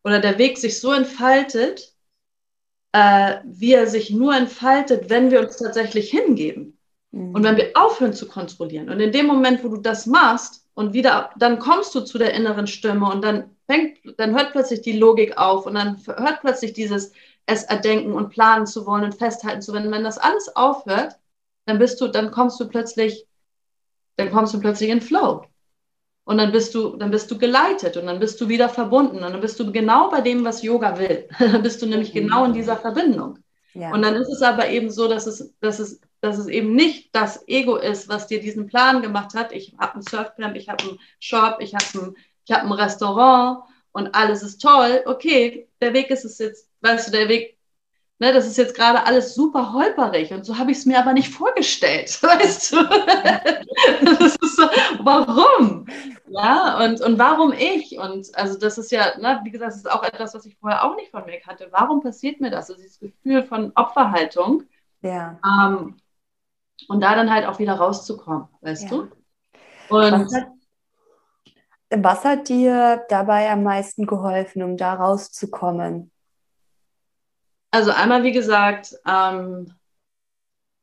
oder 0.03 0.19
der 0.19 0.37
Weg 0.37 0.57
sich 0.57 0.79
so 0.79 0.91
entfaltet, 0.91 1.95
äh, 2.93 3.37
wie 3.45 3.73
er 3.73 3.87
sich 3.87 4.09
nur 4.09 4.35
entfaltet, 4.35 5.09
wenn 5.09 5.31
wir 5.31 5.39
uns 5.39 5.57
tatsächlich 5.57 6.09
hingeben. 6.09 6.77
Mhm. 7.11 7.35
Und 7.35 7.43
wenn 7.43 7.57
wir 7.57 7.71
aufhören 7.75 8.13
zu 8.13 8.27
kontrollieren. 8.27 8.89
Und 8.89 8.99
in 8.99 9.11
dem 9.11 9.27
Moment, 9.27 9.63
wo 9.63 9.69
du 9.69 9.77
das 9.77 10.05
machst 10.05 10.65
und 10.73 10.93
wieder, 10.93 11.31
dann 11.37 11.59
kommst 11.59 11.93
du 11.95 12.01
zu 12.01 12.17
der 12.17 12.33
inneren 12.33 12.67
Stimme 12.67 13.09
und 13.09 13.23
dann 13.23 13.55
fängt, 13.67 13.99
dann 14.17 14.35
hört 14.35 14.51
plötzlich 14.51 14.81
die 14.81 14.97
Logik 14.97 15.37
auf 15.37 15.65
und 15.65 15.75
dann 15.75 16.01
hört 16.05 16.41
plötzlich 16.41 16.73
dieses 16.73 17.11
es 17.45 17.63
erdenken 17.63 18.13
und 18.13 18.29
planen 18.29 18.65
zu 18.65 18.85
wollen 18.85 19.03
und 19.03 19.15
festhalten 19.15 19.61
zu 19.61 19.73
wollen. 19.73 19.91
Wenn 19.91 20.03
das 20.03 20.17
alles 20.17 20.55
aufhört, 20.55 21.17
dann 21.65 21.79
bist 21.79 21.99
du, 22.01 22.07
dann 22.07 22.31
kommst 22.31 22.59
du 22.59 22.67
plötzlich, 22.67 23.27
dann 24.15 24.31
kommst 24.31 24.53
du 24.53 24.59
plötzlich 24.59 24.89
in 24.89 25.01
Flow. 25.01 25.45
Und 26.23 26.37
dann 26.37 26.51
bist 26.51 26.75
du, 26.75 26.95
dann 26.97 27.11
bist 27.11 27.29
du 27.31 27.37
geleitet 27.37 27.97
und 27.97 28.05
dann 28.05 28.19
bist 28.19 28.39
du 28.39 28.47
wieder 28.47 28.69
verbunden 28.69 29.17
und 29.23 29.33
dann 29.33 29.41
bist 29.41 29.59
du 29.59 29.71
genau 29.71 30.09
bei 30.09 30.21
dem, 30.21 30.45
was 30.45 30.61
Yoga 30.61 30.97
will. 30.99 31.27
dann 31.39 31.63
bist 31.63 31.81
du 31.81 31.87
nämlich 31.87 32.13
mhm. 32.13 32.19
genau 32.19 32.45
in 32.45 32.53
dieser 32.53 32.77
Verbindung. 32.77 33.39
Ja. 33.73 33.93
Und 33.93 34.01
dann 34.01 34.15
ist 34.15 34.29
es 34.29 34.41
aber 34.41 34.69
eben 34.69 34.91
so, 34.91 35.07
dass 35.07 35.25
es, 35.27 35.53
dass 35.59 35.79
es 35.79 35.99
dass 36.21 36.37
es 36.37 36.47
eben 36.47 36.75
nicht 36.75 37.13
das 37.15 37.47
Ego 37.47 37.75
ist, 37.75 38.07
was 38.07 38.27
dir 38.27 38.39
diesen 38.39 38.67
Plan 38.67 39.01
gemacht 39.01 39.33
hat. 39.33 39.51
Ich 39.51 39.75
habe 39.79 39.95
einen 39.95 40.03
Surfcamp, 40.03 40.55
ich 40.55 40.69
habe 40.69 40.83
einen 40.83 40.99
Shop, 41.19 41.57
ich 41.59 41.73
habe 41.73 41.85
ein, 41.95 42.15
hab 42.49 42.63
ein 42.63 42.71
Restaurant 42.71 43.63
und 43.91 44.13
alles 44.15 44.43
ist 44.43 44.61
toll. 44.61 45.01
Okay, 45.05 45.67
der 45.81 45.93
Weg 45.93 46.11
ist 46.11 46.23
es 46.23 46.37
jetzt, 46.37 46.69
weißt 46.81 47.07
du, 47.07 47.11
der 47.11 47.27
Weg, 47.27 47.57
ne, 48.19 48.31
das 48.31 48.45
ist 48.45 48.57
jetzt 48.57 48.75
gerade 48.75 49.03
alles 49.03 49.33
super 49.33 49.73
holperig 49.73 50.31
und 50.31 50.45
so 50.45 50.59
habe 50.59 50.71
ich 50.71 50.77
es 50.77 50.85
mir 50.85 50.99
aber 50.99 51.13
nicht 51.13 51.33
vorgestellt, 51.33 52.09
weißt 52.23 52.73
du? 52.73 52.83
das 54.19 54.35
ist 54.35 54.55
so, 54.55 54.63
warum? 54.99 55.87
Ja, 56.27 56.85
und, 56.85 57.01
und 57.01 57.17
warum 57.19 57.51
ich? 57.51 57.97
Und 57.97 58.27
also 58.37 58.57
das 58.59 58.77
ist 58.77 58.91
ja, 58.91 59.17
ne, 59.17 59.41
wie 59.43 59.51
gesagt, 59.51 59.71
das 59.71 59.77
ist 59.77 59.91
auch 59.91 60.03
etwas, 60.03 60.35
was 60.35 60.45
ich 60.45 60.55
vorher 60.55 60.83
auch 60.83 60.95
nicht 60.95 61.09
von 61.09 61.25
mir 61.25 61.39
hatte. 61.47 61.67
Warum 61.71 62.01
passiert 62.01 62.39
mir 62.39 62.51
das? 62.51 62.69
Also 62.69 62.79
dieses 62.81 62.99
Gefühl 62.99 63.43
von 63.43 63.71
Opferhaltung. 63.75 64.63
Ja. 65.01 65.39
Ähm, 65.43 65.95
und 66.87 67.01
da 67.01 67.15
dann 67.15 67.31
halt 67.31 67.45
auch 67.45 67.59
wieder 67.59 67.73
rauszukommen, 67.73 68.47
weißt 68.61 68.83
ja. 68.83 68.89
du? 68.89 69.11
Und 69.89 70.11
was 70.11 70.33
hat, 70.33 70.47
was 71.89 72.23
hat 72.23 72.49
dir 72.49 73.05
dabei 73.09 73.49
am 73.49 73.63
meisten 73.63 74.05
geholfen, 74.05 74.63
um 74.63 74.77
da 74.77 74.93
rauszukommen? 74.93 76.11
Also 77.71 77.91
einmal, 77.91 78.23
wie 78.23 78.31
gesagt, 78.31 78.95
ähm, 79.07 79.73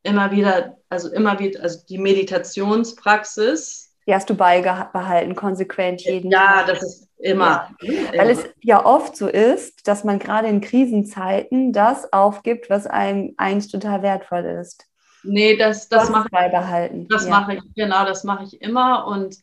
immer 0.03 0.31
wieder, 0.31 0.77
also 0.89 1.11
immer 1.11 1.39
wieder, 1.39 1.61
also 1.61 1.85
die 1.87 1.97
Meditationspraxis. 1.97 3.95
Die 4.07 4.13
hast 4.13 4.29
du 4.29 4.35
beibehalten, 4.35 5.35
konsequent 5.35 6.01
jeden 6.01 6.31
Ja, 6.31 6.63
Tag. 6.63 6.67
das 6.67 6.83
ist 6.83 7.09
immer. 7.17 7.69
Ja. 7.81 8.17
Weil 8.17 8.29
es 8.31 8.43
ja 8.63 8.83
oft 8.83 9.15
so 9.15 9.27
ist, 9.27 9.87
dass 9.87 10.03
man 10.03 10.17
gerade 10.17 10.47
in 10.47 10.61
Krisenzeiten 10.61 11.73
das 11.73 12.11
aufgibt, 12.11 12.69
was 12.69 12.87
einem 12.87 13.35
eigentlich 13.37 13.71
total 13.71 14.01
wertvoll 14.01 14.45
ist. 14.45 14.88
Nee, 15.23 15.57
das, 15.57 15.89
das 15.89 16.09
mache 16.09 16.29
ich. 16.31 17.07
Das 17.07 17.25
ja. 17.25 17.29
mache 17.29 17.55
ich, 17.55 17.61
genau, 17.75 18.05
das 18.05 18.23
mache 18.23 18.43
ich 18.45 18.61
immer. 18.61 19.07
Und, 19.07 19.37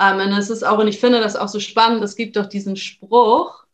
ähm, 0.00 0.16
und 0.16 0.32
es 0.32 0.50
ist 0.50 0.62
auch, 0.62 0.78
und 0.78 0.88
ich 0.88 1.00
finde 1.00 1.20
das 1.20 1.36
auch 1.36 1.48
so 1.48 1.60
spannend, 1.60 2.02
es 2.02 2.16
gibt 2.16 2.36
doch 2.36 2.46
diesen 2.46 2.76
Spruch, 2.76 3.64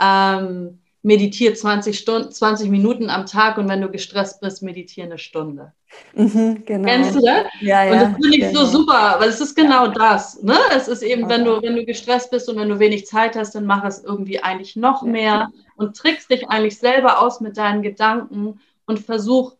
ähm, 0.00 0.80
meditiere 1.04 1.52
20, 1.52 1.98
Stunden, 1.98 2.32
20 2.32 2.70
Minuten 2.70 3.10
am 3.10 3.26
Tag 3.26 3.58
und 3.58 3.68
wenn 3.68 3.82
du 3.82 3.90
gestresst 3.90 4.40
bist, 4.40 4.62
meditiere 4.62 5.06
eine 5.06 5.18
Stunde. 5.18 5.72
Mhm, 6.14 6.64
genau. 6.64 6.88
Kennst 6.88 7.14
du 7.14 7.20
das? 7.20 7.44
Ja, 7.60 7.84
ja. 7.84 7.92
Und 7.92 8.00
das 8.00 8.12
finde 8.14 8.36
ich 8.36 8.48
genau. 8.48 8.60
so 8.60 8.78
super, 8.78 9.16
weil 9.18 9.28
es 9.28 9.40
ist 9.40 9.54
genau 9.54 9.84
ja. 9.86 9.92
das. 9.92 10.42
Ne? 10.42 10.56
Es 10.74 10.88
ist 10.88 11.02
eben, 11.02 11.28
wenn 11.28 11.44
du, 11.44 11.60
wenn 11.60 11.76
du 11.76 11.84
gestresst 11.84 12.30
bist 12.30 12.48
und 12.48 12.56
wenn 12.56 12.70
du 12.70 12.78
wenig 12.78 13.06
Zeit 13.06 13.36
hast, 13.36 13.54
dann 13.54 13.66
mach 13.66 13.84
es 13.84 14.02
irgendwie 14.02 14.42
eigentlich 14.42 14.76
noch 14.76 15.02
mehr 15.02 15.50
und 15.76 15.94
trickst 15.94 16.30
dich 16.30 16.48
eigentlich 16.48 16.78
selber 16.78 17.20
aus 17.20 17.40
mit 17.40 17.58
deinen 17.58 17.82
Gedanken 17.82 18.60
und 18.86 18.98
versuch 18.98 19.52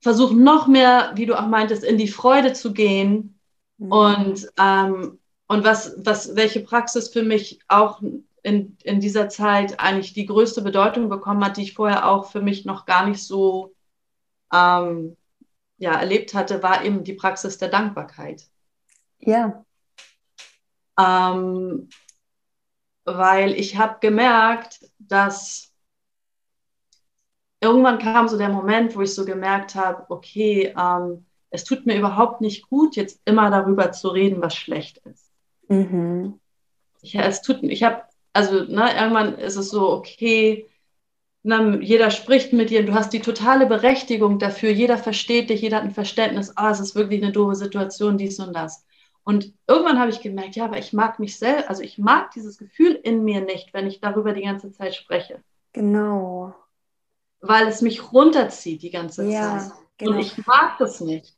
versuch 0.00 0.32
noch 0.32 0.66
mehr, 0.66 1.12
wie 1.14 1.26
du 1.26 1.38
auch 1.38 1.46
meintest, 1.46 1.84
in 1.84 1.98
die 1.98 2.08
Freude 2.08 2.52
zu 2.52 2.72
gehen. 2.72 3.38
Mhm. 3.78 3.92
Und, 3.92 4.48
ähm, 4.58 5.18
und 5.46 5.64
was, 5.64 5.94
was, 5.98 6.36
welche 6.36 6.60
Praxis 6.60 7.08
für 7.08 7.22
mich 7.22 7.60
auch 7.68 8.00
in, 8.42 8.76
in 8.82 9.00
dieser 9.00 9.28
Zeit 9.28 9.80
eigentlich 9.80 10.12
die 10.12 10.26
größte 10.26 10.62
Bedeutung 10.62 11.08
bekommen 11.08 11.44
hat, 11.44 11.56
die 11.56 11.62
ich 11.62 11.74
vorher 11.74 12.08
auch 12.08 12.30
für 12.30 12.40
mich 12.40 12.64
noch 12.64 12.86
gar 12.86 13.06
nicht 13.06 13.22
so 13.22 13.74
ähm, 14.52 15.16
ja, 15.76 15.94
erlebt 15.94 16.34
hatte, 16.34 16.62
war 16.62 16.84
eben 16.84 17.04
die 17.04 17.14
Praxis 17.14 17.58
der 17.58 17.68
Dankbarkeit. 17.68 18.44
Ja. 19.18 19.64
Ähm, 20.98 21.88
weil 23.04 23.54
ich 23.54 23.76
habe 23.76 23.98
gemerkt, 24.00 24.90
dass 24.98 25.69
irgendwann 27.60 27.98
kam 27.98 28.28
so 28.28 28.38
der 28.38 28.48
Moment, 28.48 28.96
wo 28.96 29.02
ich 29.02 29.14
so 29.14 29.24
gemerkt 29.24 29.74
habe, 29.74 30.04
okay, 30.08 30.74
ähm, 30.78 31.24
es 31.50 31.64
tut 31.64 31.86
mir 31.86 31.98
überhaupt 31.98 32.40
nicht 32.40 32.68
gut, 32.68 32.96
jetzt 32.96 33.20
immer 33.24 33.50
darüber 33.50 33.92
zu 33.92 34.08
reden, 34.08 34.40
was 34.40 34.54
schlecht 34.54 34.98
ist. 34.98 35.30
Mhm. 35.68 36.38
Ich, 37.02 37.14
es 37.14 37.42
tut, 37.42 37.62
ich 37.62 37.82
habe, 37.82 38.02
also 38.32 38.64
ne, 38.64 38.94
irgendwann 38.94 39.34
ist 39.38 39.56
es 39.56 39.70
so, 39.70 39.90
okay, 39.90 40.66
na, 41.42 41.76
jeder 41.78 42.10
spricht 42.10 42.52
mit 42.52 42.70
dir, 42.70 42.84
du 42.84 42.94
hast 42.94 43.12
die 43.12 43.20
totale 43.20 43.66
Berechtigung 43.66 44.38
dafür, 44.38 44.70
jeder 44.70 44.98
versteht 44.98 45.48
dich, 45.50 45.62
jeder 45.62 45.78
hat 45.78 45.84
ein 45.84 45.90
Verständnis, 45.90 46.52
ah, 46.56 46.70
es 46.70 46.80
ist 46.80 46.94
wirklich 46.94 47.22
eine 47.22 47.32
doofe 47.32 47.54
Situation, 47.54 48.18
dies 48.18 48.38
und 48.38 48.54
das. 48.54 48.84
Und 49.24 49.52
irgendwann 49.66 49.98
habe 49.98 50.10
ich 50.10 50.20
gemerkt, 50.20 50.56
ja, 50.56 50.64
aber 50.64 50.78
ich 50.78 50.92
mag 50.92 51.18
mich 51.18 51.38
selbst, 51.38 51.68
also 51.68 51.82
ich 51.82 51.98
mag 51.98 52.30
dieses 52.32 52.58
Gefühl 52.58 52.92
in 52.92 53.24
mir 53.24 53.40
nicht, 53.40 53.72
wenn 53.72 53.86
ich 53.86 54.00
darüber 54.00 54.32
die 54.32 54.42
ganze 54.42 54.70
Zeit 54.72 54.94
spreche. 54.94 55.42
Genau. 55.72 56.54
Weil 57.40 57.68
es 57.68 57.80
mich 57.80 58.12
runterzieht 58.12 58.82
die 58.82 58.90
ganze 58.90 59.24
ja, 59.24 59.58
Zeit. 59.58 59.72
Genau. 59.98 60.12
Und 60.12 60.18
ich 60.18 60.46
mag 60.46 60.76
das 60.78 61.00
nicht. 61.00 61.34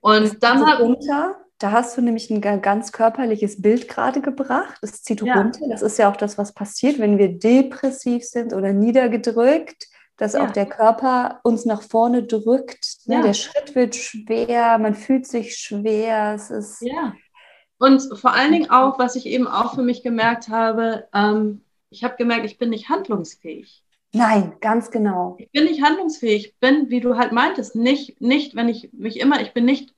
Und 0.00 0.42
dann 0.42 0.66
hat 0.66 0.80
runter, 0.80 1.36
da 1.58 1.72
hast 1.72 1.96
du 1.96 2.02
nämlich 2.02 2.30
ein 2.30 2.40
ganz 2.40 2.92
körperliches 2.92 3.62
Bild 3.62 3.88
gerade 3.88 4.20
gebracht. 4.20 4.76
Das 4.82 5.02
zieht 5.02 5.22
ja. 5.22 5.34
runter. 5.34 5.60
Das 5.68 5.82
ist 5.82 5.98
ja 5.98 6.10
auch 6.10 6.16
das, 6.16 6.36
was 6.36 6.52
passiert, 6.52 6.98
wenn 6.98 7.18
wir 7.18 7.38
depressiv 7.38 8.24
sind 8.24 8.52
oder 8.52 8.72
niedergedrückt, 8.72 9.86
dass 10.16 10.34
ja. 10.34 10.44
auch 10.44 10.50
der 10.50 10.66
Körper 10.66 11.40
uns 11.42 11.64
nach 11.64 11.82
vorne 11.82 12.22
drückt. 12.22 12.98
Ne? 13.06 13.16
Ja. 13.16 13.22
Der 13.22 13.34
Schritt 13.34 13.74
wird 13.74 13.96
schwer, 13.96 14.78
man 14.78 14.94
fühlt 14.94 15.26
sich 15.26 15.56
schwer. 15.56 16.34
Es 16.34 16.50
ist 16.50 16.82
ja. 16.82 17.14
Und 17.78 18.02
vor 18.18 18.32
allen 18.32 18.52
Dingen 18.52 18.70
auch, 18.70 18.98
was 18.98 19.16
ich 19.16 19.26
eben 19.26 19.46
auch 19.46 19.74
für 19.74 19.82
mich 19.82 20.02
gemerkt 20.02 20.48
habe, 20.48 21.08
ähm, 21.12 21.62
ich 21.90 22.04
habe 22.04 22.16
gemerkt, 22.16 22.46
ich 22.46 22.58
bin 22.58 22.70
nicht 22.70 22.88
handlungsfähig. 22.88 23.82
Nein, 24.16 24.54
ganz 24.60 24.90
genau. 24.90 25.36
Ich 25.38 25.50
bin 25.50 25.64
nicht 25.64 25.82
handlungsfähig. 25.82 26.46
Ich 26.46 26.58
bin, 26.58 26.88
wie 26.90 27.00
du 27.00 27.16
halt 27.16 27.32
meintest, 27.32 27.76
nicht, 27.76 28.20
nicht, 28.20 28.54
wenn 28.54 28.68
ich 28.68 28.92
mich 28.92 29.20
immer, 29.20 29.40
ich 29.40 29.52
bin 29.52 29.64
nicht, 29.64 29.94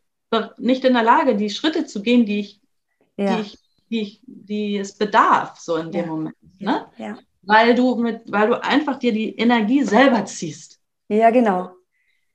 nicht 0.58 0.84
in 0.84 0.94
der 0.94 1.02
Lage, 1.02 1.36
die 1.36 1.50
Schritte 1.50 1.86
zu 1.86 2.02
gehen, 2.02 2.26
die 2.26 2.40
ich, 2.40 2.60
ja. 3.16 3.36
die, 3.36 3.42
ich, 3.42 3.58
die, 3.90 4.00
ich, 4.00 4.20
die 4.26 4.78
es 4.78 4.96
bedarf, 4.96 5.58
so 5.58 5.76
in 5.76 5.92
dem 5.92 6.04
ja. 6.04 6.06
Moment. 6.06 6.36
Ne? 6.58 6.86
Ja. 6.96 7.18
Weil 7.42 7.74
du 7.74 7.94
mit, 7.96 8.22
weil 8.30 8.48
du 8.48 8.62
einfach 8.62 8.98
dir 8.98 9.12
die 9.12 9.36
Energie 9.36 9.82
selber 9.84 10.24
ziehst. 10.24 10.80
Ja, 11.08 11.30
genau. 11.30 11.70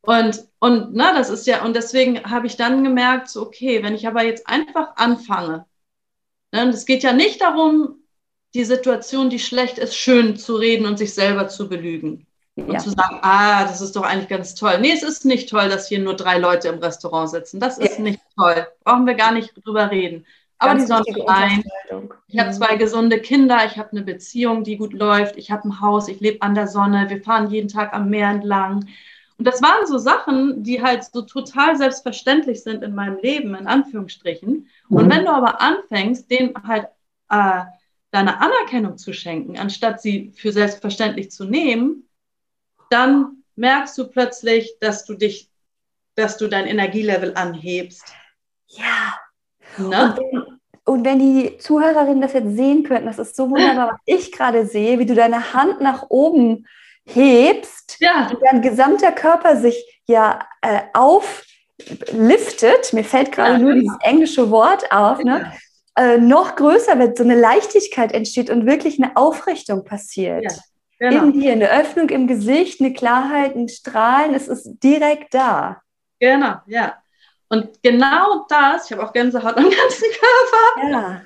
Und, 0.01 0.47
und 0.59 0.89
na, 0.93 1.13
das 1.13 1.29
ist 1.29 1.47
ja, 1.47 1.63
und 1.63 1.75
deswegen 1.75 2.23
habe 2.23 2.47
ich 2.47 2.57
dann 2.57 2.83
gemerkt, 2.83 3.29
so, 3.29 3.43
okay, 3.43 3.83
wenn 3.83 3.93
ich 3.93 4.07
aber 4.07 4.23
jetzt 4.23 4.47
einfach 4.47 4.95
anfange, 4.95 5.65
ne, 6.51 6.69
es 6.69 6.85
geht 6.85 7.03
ja 7.03 7.13
nicht 7.13 7.41
darum, 7.41 8.02
die 8.53 8.63
Situation, 8.65 9.29
die 9.29 9.39
schlecht 9.39 9.77
ist, 9.77 9.95
schön 9.95 10.37
zu 10.37 10.55
reden 10.55 10.85
und 10.85 10.97
sich 10.97 11.13
selber 11.13 11.47
zu 11.47 11.67
belügen. 11.67 12.27
Und 12.55 12.71
ja. 12.71 12.79
zu 12.79 12.91
sagen, 12.91 13.19
ah, 13.23 13.63
das 13.63 13.81
ist 13.81 13.95
doch 13.95 14.03
eigentlich 14.03 14.29
ganz 14.29 14.53
toll. 14.53 14.77
Nee, 14.79 14.91
es 14.91 15.01
ist 15.01 15.25
nicht 15.25 15.49
toll, 15.49 15.69
dass 15.69 15.87
hier 15.87 15.99
nur 15.99 16.15
drei 16.15 16.37
Leute 16.37 16.67
im 16.67 16.77
Restaurant 16.77 17.31
sitzen. 17.31 17.59
Das 17.59 17.79
ist 17.79 17.97
ja. 17.97 18.03
nicht 18.03 18.19
toll. 18.37 18.67
Brauchen 18.83 19.07
wir 19.07 19.15
gar 19.15 19.31
nicht 19.31 19.53
drüber 19.65 19.89
reden. 19.89 20.25
Aber 20.59 20.73
ganz 20.73 20.83
die 20.83 20.87
Sonne 20.87 21.27
scheint. 21.27 21.65
Ich 22.27 22.39
habe 22.39 22.49
mhm. 22.49 22.53
zwei 22.53 22.75
gesunde 22.75 23.19
Kinder. 23.19 23.65
Ich 23.65 23.77
habe 23.77 23.91
eine 23.91 24.03
Beziehung, 24.03 24.63
die 24.63 24.77
gut 24.77 24.93
läuft. 24.93 25.35
Ich 25.37 25.49
habe 25.49 25.67
ein 25.67 25.81
Haus. 25.81 26.07
Ich 26.07 26.19
lebe 26.19 26.43
an 26.43 26.53
der 26.53 26.67
Sonne. 26.67 27.09
Wir 27.09 27.23
fahren 27.23 27.49
jeden 27.49 27.69
Tag 27.69 27.91
am 27.91 28.11
Meer 28.11 28.29
entlang. 28.29 28.87
Und 29.39 29.47
das 29.47 29.63
waren 29.63 29.87
so 29.87 29.97
Sachen, 29.97 30.63
die 30.63 30.83
halt 30.83 31.05
so 31.05 31.23
total 31.23 31.75
selbstverständlich 31.75 32.61
sind 32.61 32.83
in 32.83 32.93
meinem 32.93 33.17
Leben, 33.17 33.55
in 33.55 33.65
Anführungsstrichen. 33.65 34.69
Und 34.89 35.05
mhm. 35.05 35.11
wenn 35.11 35.25
du 35.25 35.31
aber 35.31 35.59
anfängst, 35.59 36.29
dem 36.29 36.53
halt 36.67 36.87
äh, 37.29 37.63
deine 38.13 38.39
Anerkennung 38.39 38.97
zu 38.97 39.11
schenken, 39.11 39.57
anstatt 39.57 39.99
sie 39.99 40.31
für 40.35 40.51
selbstverständlich 40.51 41.31
zu 41.31 41.45
nehmen, 41.45 42.07
dann 42.91 43.43
merkst 43.55 43.97
du 43.97 44.07
plötzlich, 44.07 44.77
dass 44.79 45.03
du 45.05 45.15
dich, 45.15 45.49
dass 46.15 46.37
du 46.37 46.47
dein 46.47 46.67
Energielevel 46.67 47.33
anhebst. 47.35 48.13
Ja. 48.67 49.15
Ne? 49.79 50.15
Und, 50.85 51.03
wenn, 51.05 51.17
die 51.17 51.57
Zuhörerinnen 51.57 52.21
das 52.21 52.33
jetzt 52.33 52.55
sehen 52.55 52.83
könnten, 52.83 53.07
das 53.07 53.17
ist 53.17 53.35
so 53.35 53.49
wunderbar, 53.49 53.93
was 53.93 53.99
ich 54.05 54.31
gerade 54.31 54.67
sehe, 54.67 54.99
wie 54.99 55.07
du 55.07 55.15
deine 55.15 55.53
Hand 55.53 55.81
nach 55.81 56.05
oben 56.09 56.67
hebst, 57.05 57.97
ja. 57.99 58.29
und 58.29 58.37
dein 58.43 58.61
gesamter 58.61 59.11
Körper 59.11 59.55
sich 59.55 60.01
ja 60.05 60.45
äh, 60.61 60.81
aufliftet. 60.93 61.33
Mir 62.93 63.03
fällt 63.03 63.31
gerade 63.31 63.53
ja, 63.53 63.59
nur 63.59 63.73
genau. 63.73 63.81
dieses 63.81 63.97
englische 64.01 64.51
Wort 64.51 64.91
auf. 64.91 65.17
Ne? 65.23 65.51
Äh, 65.95 66.17
noch 66.17 66.55
größer 66.55 66.97
wird, 66.99 67.17
so 67.17 67.23
eine 67.23 67.39
Leichtigkeit 67.39 68.11
entsteht 68.11 68.49
und 68.49 68.65
wirklich 68.65 69.01
eine 69.01 69.15
Aufrichtung 69.15 69.83
passiert. 69.83 70.43
Ja, 70.43 71.09
genau. 71.09 71.23
In 71.25 71.33
dir, 71.33 71.51
eine 71.51 71.69
Öffnung 71.69 72.09
im 72.09 72.27
Gesicht, 72.27 72.81
eine 72.81 72.93
Klarheit, 72.93 73.55
ein 73.55 73.69
Strahlen, 73.69 74.33
es 74.33 74.47
ist 74.47 74.79
direkt 74.83 75.33
da. 75.33 75.81
Genau, 76.19 76.55
ja. 76.67 76.97
Und 77.49 77.83
genau 77.83 78.45
das, 78.49 78.85
ich 78.85 78.93
habe 78.93 79.07
auch 79.07 79.13
Gänsehaut 79.13 79.57
am 79.57 79.69
ganzen 79.69 80.07
Körper. 80.19 80.89
Ja. 80.89 81.21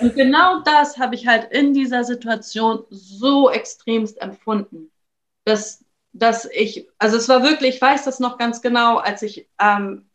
Und 0.00 0.14
genau 0.14 0.60
das 0.60 0.98
habe 0.98 1.16
ich 1.16 1.26
halt 1.26 1.50
in 1.50 1.74
dieser 1.74 2.04
Situation 2.04 2.84
so 2.90 3.50
extremst 3.50 4.20
empfunden, 4.20 4.92
dass, 5.44 5.84
dass 6.12 6.44
ich, 6.52 6.88
also 6.98 7.16
es 7.16 7.28
war 7.28 7.42
wirklich, 7.42 7.76
ich 7.76 7.82
weiß 7.82 8.04
das 8.04 8.20
noch 8.20 8.38
ganz 8.38 8.62
genau, 8.62 8.98
als 8.98 9.22
ich 9.22 9.48
ähm, 9.60 10.07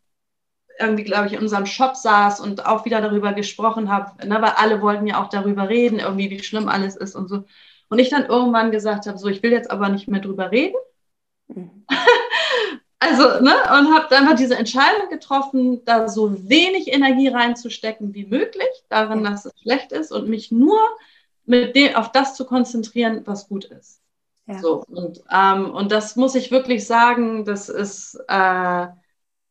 irgendwie, 0.78 1.04
glaube 1.04 1.26
ich, 1.26 1.34
in 1.34 1.40
unserem 1.40 1.66
Shop 1.66 1.96
saß 1.96 2.40
und 2.40 2.66
auch 2.66 2.84
wieder 2.84 3.00
darüber 3.00 3.32
gesprochen 3.32 3.90
habe, 3.90 4.26
ne, 4.26 4.40
weil 4.42 4.52
alle 4.56 4.82
wollten 4.82 5.06
ja 5.06 5.22
auch 5.22 5.28
darüber 5.28 5.68
reden, 5.68 5.98
irgendwie, 5.98 6.30
wie 6.30 6.42
schlimm 6.42 6.68
alles 6.68 6.96
ist 6.96 7.14
und 7.14 7.28
so. 7.28 7.44
Und 7.88 7.98
ich 7.98 8.10
dann 8.10 8.26
irgendwann 8.26 8.70
gesagt 8.70 9.06
habe, 9.06 9.18
so, 9.18 9.28
ich 9.28 9.42
will 9.42 9.52
jetzt 9.52 9.70
aber 9.70 9.88
nicht 9.88 10.08
mehr 10.08 10.20
drüber 10.20 10.50
reden. 10.50 10.76
Mhm. 11.48 11.86
also, 12.98 13.22
ne, 13.42 13.52
und 13.78 13.94
habe 13.94 14.16
einfach 14.16 14.36
diese 14.36 14.56
Entscheidung 14.56 15.08
getroffen, 15.10 15.84
da 15.84 16.08
so 16.08 16.48
wenig 16.48 16.92
Energie 16.92 17.28
reinzustecken 17.28 18.14
wie 18.14 18.26
möglich, 18.26 18.68
darin, 18.88 19.22
dass 19.22 19.44
es 19.44 19.52
schlecht 19.60 19.92
ist 19.92 20.10
und 20.10 20.28
mich 20.28 20.50
nur 20.50 20.80
mit 21.44 21.76
dem, 21.76 21.94
auf 21.94 22.10
das 22.10 22.34
zu 22.34 22.46
konzentrieren, 22.46 23.22
was 23.26 23.48
gut 23.48 23.66
ist. 23.66 24.00
Ja. 24.46 24.58
So, 24.58 24.84
und, 24.88 25.22
ähm, 25.32 25.70
und 25.70 25.92
das 25.92 26.16
muss 26.16 26.34
ich 26.34 26.50
wirklich 26.50 26.86
sagen, 26.86 27.44
das 27.44 27.68
ist, 27.68 28.18
äh, 28.28 28.86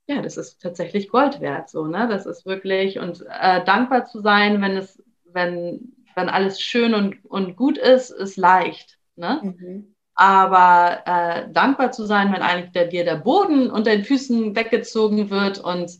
ja, 0.07 0.21
das 0.21 0.37
ist 0.37 0.61
tatsächlich 0.61 1.09
Gold 1.09 1.39
wert, 1.39 1.69
so, 1.69 1.85
ne? 1.87 2.07
Das 2.09 2.25
ist 2.25 2.45
wirklich 2.45 2.99
und 2.99 3.25
äh, 3.29 3.63
dankbar 3.63 4.05
zu 4.05 4.19
sein, 4.21 4.61
wenn 4.61 4.75
es, 4.75 5.01
wenn, 5.25 5.93
wenn 6.15 6.29
alles 6.29 6.59
schön 6.59 6.93
und, 6.93 7.23
und 7.25 7.55
gut 7.55 7.77
ist, 7.77 8.09
ist 8.09 8.35
leicht, 8.35 8.99
ne? 9.15 9.39
Mhm. 9.41 9.95
Aber 10.15 11.01
äh, 11.05 11.51
dankbar 11.51 11.91
zu 11.91 12.05
sein, 12.05 12.31
wenn 12.33 12.41
eigentlich 12.41 12.71
der, 12.71 12.87
dir 12.87 13.03
der 13.03 13.15
Boden 13.15 13.71
unter 13.71 13.91
den 13.91 14.03
Füßen 14.03 14.55
weggezogen 14.55 15.29
wird 15.29 15.59
und, 15.59 15.91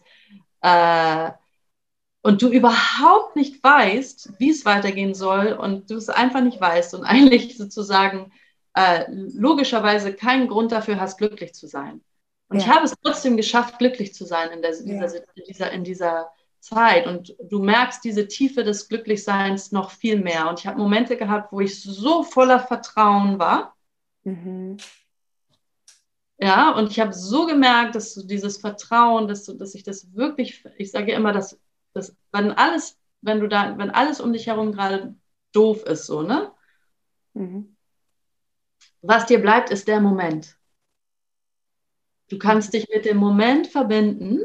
äh, 0.61 1.31
und 2.21 2.41
du 2.41 2.49
überhaupt 2.49 3.35
nicht 3.35 3.63
weißt, 3.63 4.33
wie 4.37 4.51
es 4.51 4.65
weitergehen 4.65 5.15
soll 5.15 5.53
und 5.53 5.89
du 5.89 5.95
es 5.95 6.09
einfach 6.09 6.41
nicht 6.41 6.59
weißt 6.61 6.93
und 6.93 7.03
eigentlich 7.05 7.57
sozusagen 7.57 8.31
äh, 8.75 9.05
logischerweise 9.09 10.13
keinen 10.13 10.47
Grund 10.47 10.71
dafür 10.71 10.99
hast, 10.99 11.17
glücklich 11.17 11.53
zu 11.53 11.67
sein. 11.67 12.01
Und 12.53 12.59
ja. 12.59 12.65
ich 12.65 12.71
habe 12.71 12.85
es 12.85 12.93
trotzdem 13.01 13.35
geschafft, 13.35 13.79
glücklich 13.79 14.13
zu 14.13 14.25
sein 14.25 14.51
in, 14.51 14.61
der, 14.61 14.75
ja. 14.75 14.83
dieser, 14.83 15.17
in, 15.35 15.43
dieser, 15.47 15.71
in 15.71 15.83
dieser 15.83 16.31
Zeit. 16.59 17.07
Und 17.07 17.35
du 17.41 17.63
merkst 17.63 18.03
diese 18.03 18.27
Tiefe 18.27 18.63
des 18.63 18.87
Glücklichseins 18.87 19.71
noch 19.71 19.89
viel 19.89 20.21
mehr. 20.21 20.47
Und 20.47 20.59
ich 20.59 20.67
habe 20.67 20.77
Momente 20.77 21.17
gehabt, 21.17 21.51
wo 21.51 21.61
ich 21.61 21.81
so 21.81 22.21
voller 22.21 22.59
Vertrauen 22.59 23.39
war. 23.39 23.75
Mhm. 24.23 24.77
Ja, 26.37 26.71
und 26.75 26.91
ich 26.91 26.99
habe 26.99 27.11
so 27.11 27.47
gemerkt, 27.47 27.95
dass 27.95 28.13
du 28.13 28.23
dieses 28.23 28.57
Vertrauen, 28.57 29.27
dass, 29.27 29.45
du, 29.45 29.53
dass 29.53 29.73
ich 29.73 29.81
das 29.81 30.13
wirklich, 30.13 30.63
ich 30.77 30.91
sage 30.91 31.13
immer, 31.13 31.31
dass, 31.31 31.59
dass 31.93 32.15
wenn 32.31 32.51
alles, 32.51 32.99
wenn 33.21 33.39
du 33.39 33.47
da, 33.47 33.75
wenn 33.79 33.89
alles 33.89 34.21
um 34.21 34.31
dich 34.31 34.45
herum 34.45 34.73
gerade 34.73 35.15
doof 35.53 35.83
ist, 35.85 36.05
so, 36.05 36.21
ne? 36.21 36.51
Mhm. 37.33 37.75
Was 39.01 39.25
dir 39.25 39.41
bleibt, 39.41 39.71
ist 39.71 39.87
der 39.87 39.99
Moment. 39.99 40.55
Du 42.29 42.37
kannst 42.37 42.73
dich 42.73 42.87
mit 42.93 43.05
dem 43.05 43.17
Moment 43.17 43.67
verbinden 43.67 44.41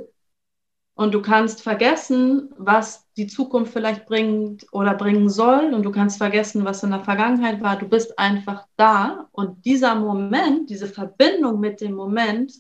und 0.95 1.15
du 1.15 1.23
kannst 1.23 1.63
vergessen, 1.63 2.53
was 2.59 3.07
die 3.17 3.29
Zukunft 3.29 3.73
vielleicht 3.73 4.07
bringt 4.07 4.67
oder 4.73 4.95
bringen 4.95 5.29
soll 5.29 5.73
und 5.73 5.85
du 5.85 5.93
kannst 5.93 6.19
vergessen, 6.19 6.65
was 6.65 6.83
in 6.83 6.91
der 6.91 7.05
Vergangenheit 7.05 7.61
war. 7.61 7.79
Du 7.79 7.89
bist 7.89 8.19
einfach 8.19 8.67
da 8.77 9.29
und 9.33 9.65
dieser 9.65 9.95
Moment, 9.95 10.71
diese 10.71 10.89
Verbindung 10.89 11.61
mit 11.61 11.81
dem 11.81 11.93
Moment 11.93 12.53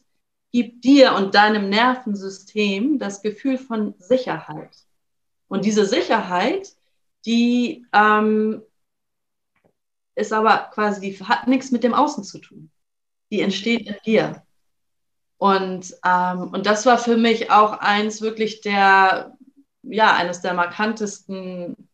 gibt 0.52 0.84
dir 0.84 1.14
und 1.14 1.34
deinem 1.34 1.68
Nervensystem 1.68 2.98
das 2.98 3.22
Gefühl 3.22 3.58
von 3.58 3.94
Sicherheit. 3.98 4.76
Und 5.48 5.64
diese 5.64 5.84
Sicherheit, 5.84 6.74
die 7.26 7.86
ähm, 7.92 8.62
ist 10.14 10.32
aber 10.32 10.70
quasi, 10.72 11.00
die 11.00 11.24
hat 11.24 11.46
nichts 11.48 11.70
mit 11.70 11.84
dem 11.84 11.94
Außen 11.94 12.24
zu 12.24 12.38
tun. 12.38 12.70
Die 13.30 13.40
entsteht 13.40 13.86
in 13.86 13.96
dir. 14.04 14.42
Und, 15.38 15.94
ähm, 16.04 16.50
und 16.52 16.66
das 16.66 16.84
war 16.84 16.98
für 16.98 17.16
mich 17.16 17.50
auch 17.50 17.72
eins 17.78 18.20
wirklich 18.20 18.60
der, 18.60 19.36
ja, 19.82 20.14
eines 20.14 20.40
der 20.40 20.52
markantesten 20.52 21.88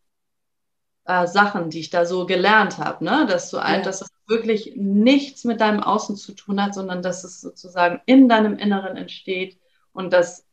äh, 1.05 1.27
Sachen, 1.27 1.71
die 1.71 1.81
ich 1.81 1.91
da 1.91 2.07
so 2.07 2.27
gelernt 2.27 2.79
habe, 2.79 3.05
ne? 3.05 3.27
dass 3.29 3.51
du 3.51 3.59
ein, 3.59 3.81
ja. 3.81 3.83
dass 3.83 4.01
es 4.01 4.09
wirklich 4.27 4.73
nichts 4.77 5.45
mit 5.45 5.61
deinem 5.61 5.81
Außen 5.81 6.17
zu 6.17 6.33
tun 6.33 6.63
hat, 6.63 6.75
sondern 6.75 7.03
dass 7.03 7.25
es 7.25 7.43
sozusagen 7.43 8.01
in 8.07 8.29
deinem 8.29 8.57
Inneren 8.57 8.97
entsteht 8.97 9.59
und 9.93 10.15
dass 10.15 10.47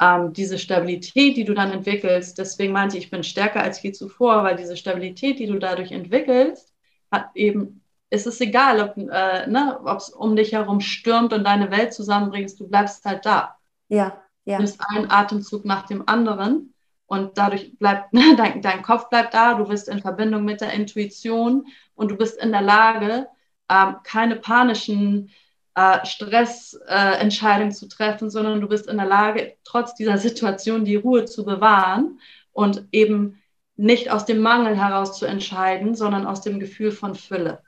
ähm, 0.00 0.32
diese 0.32 0.58
Stabilität, 0.58 1.36
die 1.36 1.44
du 1.44 1.52
dann 1.52 1.70
entwickelst, 1.72 2.38
deswegen 2.38 2.72
meinte 2.72 2.96
ich, 2.96 3.04
ich 3.04 3.10
bin 3.10 3.22
stärker 3.22 3.62
als 3.62 3.82
je 3.82 3.92
zuvor, 3.92 4.42
weil 4.42 4.56
diese 4.56 4.78
Stabilität, 4.78 5.38
die 5.38 5.46
du 5.46 5.58
dadurch 5.58 5.92
entwickelst, 5.92 6.72
hat 7.10 7.28
eben 7.34 7.82
es 8.10 8.26
ist 8.26 8.40
egal, 8.40 8.80
ob 8.80 8.96
äh, 8.96 9.46
ne, 9.46 9.78
es 9.96 10.10
um 10.10 10.34
dich 10.36 10.52
herum 10.52 10.80
stürmt 10.80 11.32
und 11.32 11.44
deine 11.44 11.70
Welt 11.70 11.94
zusammenbringst, 11.94 12.58
du 12.58 12.68
bleibst 12.68 13.04
halt 13.04 13.24
da. 13.24 13.56
Ja, 13.88 14.20
ja. 14.44 14.56
Du 14.56 14.62
nimmst 14.64 14.80
einen 14.88 15.10
Atemzug 15.10 15.64
nach 15.64 15.86
dem 15.86 16.08
anderen 16.08 16.74
und 17.06 17.38
dadurch 17.38 17.78
bleibt, 17.78 18.12
ne, 18.12 18.34
dein, 18.36 18.62
dein 18.62 18.82
Kopf 18.82 19.08
bleibt 19.08 19.32
da, 19.32 19.54
du 19.54 19.66
bist 19.66 19.88
in 19.88 20.00
Verbindung 20.00 20.44
mit 20.44 20.60
der 20.60 20.72
Intuition 20.72 21.66
und 21.94 22.10
du 22.10 22.16
bist 22.16 22.38
in 22.42 22.50
der 22.50 22.62
Lage, 22.62 23.28
ähm, 23.70 23.96
keine 24.02 24.36
panischen 24.36 25.30
äh, 25.76 26.04
Stressentscheidungen 26.04 27.70
äh, 27.70 27.74
zu 27.74 27.88
treffen, 27.88 28.28
sondern 28.28 28.60
du 28.60 28.68
bist 28.68 28.88
in 28.88 28.96
der 28.96 29.06
Lage, 29.06 29.56
trotz 29.62 29.94
dieser 29.94 30.18
Situation 30.18 30.84
die 30.84 30.96
Ruhe 30.96 31.26
zu 31.26 31.44
bewahren 31.44 32.18
und 32.52 32.84
eben 32.90 33.40
nicht 33.76 34.10
aus 34.10 34.24
dem 34.24 34.40
Mangel 34.40 34.76
heraus 34.76 35.16
zu 35.16 35.26
entscheiden, 35.26 35.94
sondern 35.94 36.26
aus 36.26 36.40
dem 36.40 36.58
Gefühl 36.58 36.90
von 36.90 37.14
Fülle. 37.14 37.62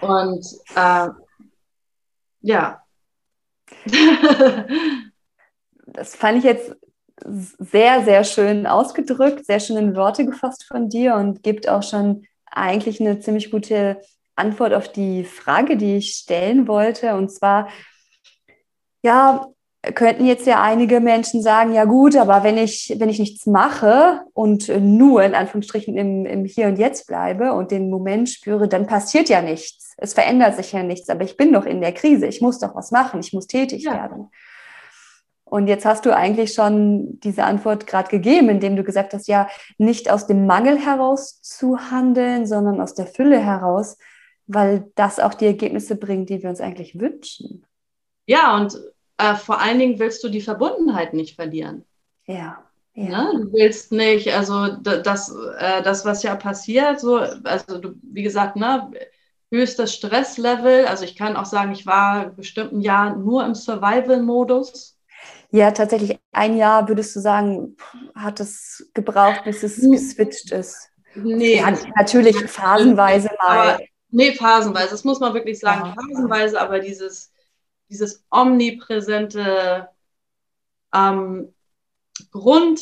Und 0.00 0.46
äh, 0.74 1.08
ja. 2.40 2.82
das 5.86 6.14
fand 6.14 6.38
ich 6.38 6.44
jetzt 6.44 6.76
sehr, 7.24 8.04
sehr 8.04 8.24
schön 8.24 8.66
ausgedrückt, 8.66 9.46
sehr 9.46 9.60
schön 9.60 9.76
in 9.76 9.96
Worte 9.96 10.26
gefasst 10.26 10.64
von 10.64 10.88
dir 10.88 11.14
und 11.14 11.42
gibt 11.42 11.68
auch 11.68 11.82
schon 11.82 12.26
eigentlich 12.46 13.00
eine 13.00 13.20
ziemlich 13.20 13.50
gute 13.50 14.00
Antwort 14.34 14.74
auf 14.74 14.92
die 14.92 15.24
Frage, 15.24 15.76
die 15.76 15.96
ich 15.96 16.14
stellen 16.14 16.68
wollte. 16.68 17.14
Und 17.14 17.30
zwar, 17.30 17.68
ja, 19.02 19.46
könnten 19.94 20.26
jetzt 20.26 20.46
ja 20.46 20.62
einige 20.62 21.00
Menschen 21.00 21.42
sagen, 21.42 21.72
ja 21.72 21.84
gut, 21.84 22.16
aber 22.16 22.42
wenn 22.42 22.58
ich, 22.58 22.94
wenn 22.98 23.08
ich 23.08 23.18
nichts 23.18 23.46
mache 23.46 24.22
und 24.34 24.68
nur 24.80 25.22
in 25.22 25.34
Anführungsstrichen 25.34 25.96
im, 25.96 26.26
im 26.26 26.44
Hier 26.44 26.66
und 26.66 26.78
Jetzt 26.78 27.06
bleibe 27.06 27.52
und 27.52 27.70
den 27.70 27.90
Moment 27.90 28.28
spüre, 28.28 28.68
dann 28.68 28.86
passiert 28.86 29.28
ja 29.28 29.42
nichts. 29.42 29.94
Es 29.96 30.12
verändert 30.12 30.56
sich 30.56 30.72
ja 30.72 30.82
nichts, 30.82 31.08
aber 31.08 31.24
ich 31.24 31.36
bin 31.36 31.52
doch 31.52 31.64
in 31.64 31.80
der 31.80 31.92
Krise. 31.92 32.26
Ich 32.26 32.40
muss 32.40 32.58
doch 32.58 32.74
was 32.74 32.90
machen. 32.90 33.20
Ich 33.20 33.32
muss 33.32 33.46
tätig 33.46 33.84
ja. 33.84 33.92
werden. 33.92 34.30
Und 35.44 35.68
jetzt 35.68 35.86
hast 35.86 36.04
du 36.04 36.14
eigentlich 36.14 36.54
schon 36.54 37.20
diese 37.20 37.44
Antwort 37.44 37.86
gerade 37.86 38.10
gegeben, 38.10 38.48
indem 38.48 38.74
du 38.74 38.82
gesagt 38.82 39.14
hast, 39.14 39.28
ja, 39.28 39.48
nicht 39.78 40.10
aus 40.10 40.26
dem 40.26 40.44
Mangel 40.44 40.76
heraus 40.76 41.40
zu 41.40 41.78
handeln, 41.90 42.46
sondern 42.46 42.80
aus 42.80 42.94
der 42.94 43.06
Fülle 43.06 43.38
heraus, 43.38 43.96
weil 44.48 44.90
das 44.96 45.20
auch 45.20 45.34
die 45.34 45.46
Ergebnisse 45.46 45.94
bringt, 45.94 46.30
die 46.30 46.42
wir 46.42 46.50
uns 46.50 46.60
eigentlich 46.60 46.98
wünschen. 46.98 47.64
Ja, 48.26 48.56
und 48.56 48.76
äh, 49.18 49.34
vor 49.34 49.60
allen 49.60 49.78
Dingen 49.78 49.98
willst 49.98 50.22
du 50.24 50.28
die 50.28 50.40
Verbundenheit 50.40 51.14
nicht 51.14 51.36
verlieren. 51.36 51.84
Ja. 52.26 52.62
Ja. 52.94 53.32
Ne? 53.32 53.40
Du 53.42 53.52
willst 53.52 53.92
nicht, 53.92 54.32
also 54.32 54.68
das, 54.68 55.34
äh, 55.58 55.82
das, 55.82 56.04
was 56.06 56.22
ja 56.22 56.34
passiert, 56.34 56.98
so, 56.98 57.16
also 57.16 57.78
du, 57.78 57.94
wie 58.02 58.22
gesagt, 58.22 58.56
ne, 58.56 58.90
höchstes 59.50 59.94
Stresslevel. 59.94 60.86
Also 60.86 61.04
ich 61.04 61.14
kann 61.14 61.36
auch 61.36 61.44
sagen, 61.44 61.72
ich 61.72 61.86
war 61.86 62.30
bestimmt 62.30 62.72
ein 62.72 62.80
Jahr 62.80 63.14
nur 63.16 63.44
im 63.44 63.54
Survival-Modus. 63.54 64.98
Ja, 65.50 65.70
tatsächlich 65.70 66.18
ein 66.32 66.56
Jahr 66.56 66.88
würdest 66.88 67.14
du 67.14 67.20
sagen, 67.20 67.76
hat 68.14 68.40
es 68.40 68.90
gebraucht, 68.94 69.44
bis 69.44 69.62
es 69.62 69.76
hm. 69.76 69.92
geswitcht 69.92 70.50
ist. 70.52 70.90
Nee. 71.14 71.58
Ja, 71.58 71.72
natürlich 71.96 72.36
phasenweise 72.50 73.30
mal. 73.40 73.58
Aber, 73.58 73.78
nee, 74.10 74.32
phasenweise, 74.32 74.90
das 74.90 75.04
muss 75.04 75.20
man 75.20 75.34
wirklich 75.34 75.58
sagen, 75.58 75.86
ja. 75.86 75.94
phasenweise, 75.94 76.60
aber 76.60 76.80
dieses 76.80 77.32
dieses 77.88 78.24
omnipräsente 78.30 79.88
ähm, 80.94 81.52
Grund, 82.30 82.80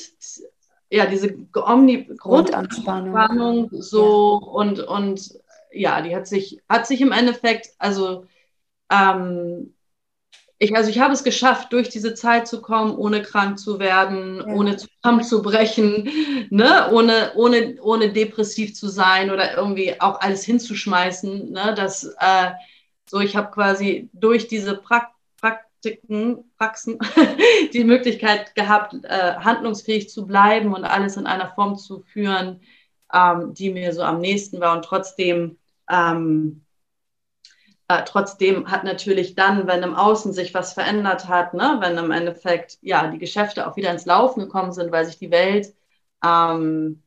ja, 0.90 1.06
diese 1.06 1.34
Omni 1.54 2.04
Grundanspannung 2.16 3.68
so 3.72 4.40
ja. 4.40 4.48
und, 4.48 4.80
und 4.80 5.40
ja, 5.72 6.00
die 6.00 6.14
hat 6.14 6.28
sich, 6.28 6.60
hat 6.68 6.86
sich 6.86 7.00
im 7.00 7.10
Endeffekt, 7.12 7.70
also 7.78 8.26
ähm, 8.90 9.74
ich, 10.58 10.74
also 10.74 10.88
ich 10.88 11.00
habe 11.00 11.12
es 11.12 11.24
geschafft, 11.24 11.72
durch 11.72 11.88
diese 11.88 12.14
Zeit 12.14 12.46
zu 12.46 12.62
kommen, 12.62 12.96
ohne 12.96 13.22
krank 13.22 13.58
zu 13.58 13.80
werden, 13.80 14.36
ja. 14.36 14.54
ohne 14.54 14.76
zusammenzubrechen, 14.76 16.08
ne? 16.50 16.90
ohne, 16.92 17.32
ohne, 17.34 17.76
ohne 17.82 18.12
depressiv 18.12 18.74
zu 18.74 18.88
sein 18.88 19.30
oder 19.30 19.56
irgendwie 19.56 20.00
auch 20.00 20.20
alles 20.20 20.44
hinzuschmeißen. 20.44 21.50
Ne? 21.50 21.74
Das, 21.76 22.04
äh, 22.20 22.52
so, 23.08 23.20
ich 23.20 23.36
habe 23.36 23.50
quasi 23.50 24.08
durch 24.12 24.48
diese 24.48 24.76
Prakt 24.76 25.14
Praktiken, 25.84 26.50
Praxen 26.56 26.98
die 27.74 27.84
Möglichkeit 27.84 28.54
gehabt, 28.54 28.94
äh, 29.04 29.34
handlungsfähig 29.34 30.08
zu 30.08 30.26
bleiben 30.26 30.74
und 30.74 30.84
alles 30.84 31.16
in 31.18 31.26
einer 31.26 31.50
Form 31.50 31.76
zu 31.76 32.00
führen, 32.00 32.60
ähm, 33.12 33.52
die 33.52 33.70
mir 33.70 33.92
so 33.92 34.02
am 34.02 34.20
nächsten 34.20 34.60
war. 34.60 34.74
Und 34.74 34.84
trotzdem, 34.84 35.58
ähm, 35.90 36.64
äh, 37.88 38.02
trotzdem 38.06 38.70
hat 38.70 38.84
natürlich 38.84 39.34
dann, 39.34 39.66
wenn 39.66 39.82
im 39.82 39.94
Außen 39.94 40.32
sich 40.32 40.54
was 40.54 40.72
verändert 40.72 41.28
hat, 41.28 41.52
ne, 41.52 41.76
wenn 41.80 41.98
im 41.98 42.10
Endeffekt 42.10 42.78
ja 42.80 43.08
die 43.08 43.18
Geschäfte 43.18 43.68
auch 43.68 43.76
wieder 43.76 43.90
ins 43.90 44.06
Laufen 44.06 44.40
gekommen 44.40 44.72
sind, 44.72 44.90
weil 44.90 45.04
sich 45.04 45.18
die 45.18 45.30
Welt 45.30 45.74
ähm, 46.24 47.03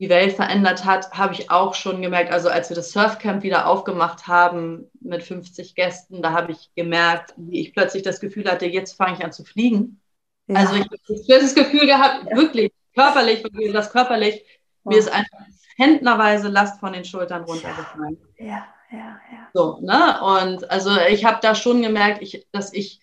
die 0.00 0.08
Welt 0.08 0.32
verändert 0.32 0.86
hat, 0.86 1.12
habe 1.12 1.34
ich 1.34 1.50
auch 1.50 1.74
schon 1.74 2.00
gemerkt. 2.00 2.32
Also 2.32 2.48
als 2.48 2.70
wir 2.70 2.74
das 2.74 2.90
Surfcamp 2.92 3.42
wieder 3.42 3.66
aufgemacht 3.66 4.26
haben 4.26 4.90
mit 5.00 5.22
50 5.22 5.74
Gästen, 5.74 6.22
da 6.22 6.32
habe 6.32 6.52
ich 6.52 6.70
gemerkt, 6.74 7.34
wie 7.36 7.60
ich 7.60 7.74
plötzlich 7.74 8.02
das 8.02 8.18
Gefühl 8.18 8.50
hatte, 8.50 8.64
jetzt 8.64 8.94
fange 8.94 9.18
ich 9.18 9.24
an 9.24 9.32
zu 9.32 9.44
fliegen. 9.44 10.00
Ja. 10.46 10.56
Also 10.56 10.74
ich 10.74 10.80
habe 10.80 11.42
das 11.42 11.54
Gefühl 11.54 11.86
gehabt, 11.86 12.24
wirklich 12.34 12.72
körperlich, 12.94 13.44
das 13.72 13.92
körperlich, 13.92 14.42
mir 14.84 14.98
ist 14.98 15.12
einfach 15.12 15.38
händlerweise 15.76 16.48
Last 16.48 16.80
von 16.80 16.94
den 16.94 17.04
Schultern 17.04 17.44
runtergefallen. 17.44 18.18
Ja, 18.38 18.66
ja, 18.90 19.20
ja. 19.30 19.48
So, 19.52 19.80
ne? 19.82 20.20
Und 20.22 20.70
also 20.70 20.96
ich 21.10 21.26
habe 21.26 21.38
da 21.42 21.54
schon 21.54 21.82
gemerkt, 21.82 22.22
ich, 22.22 22.46
dass 22.52 22.72
ich 22.72 23.00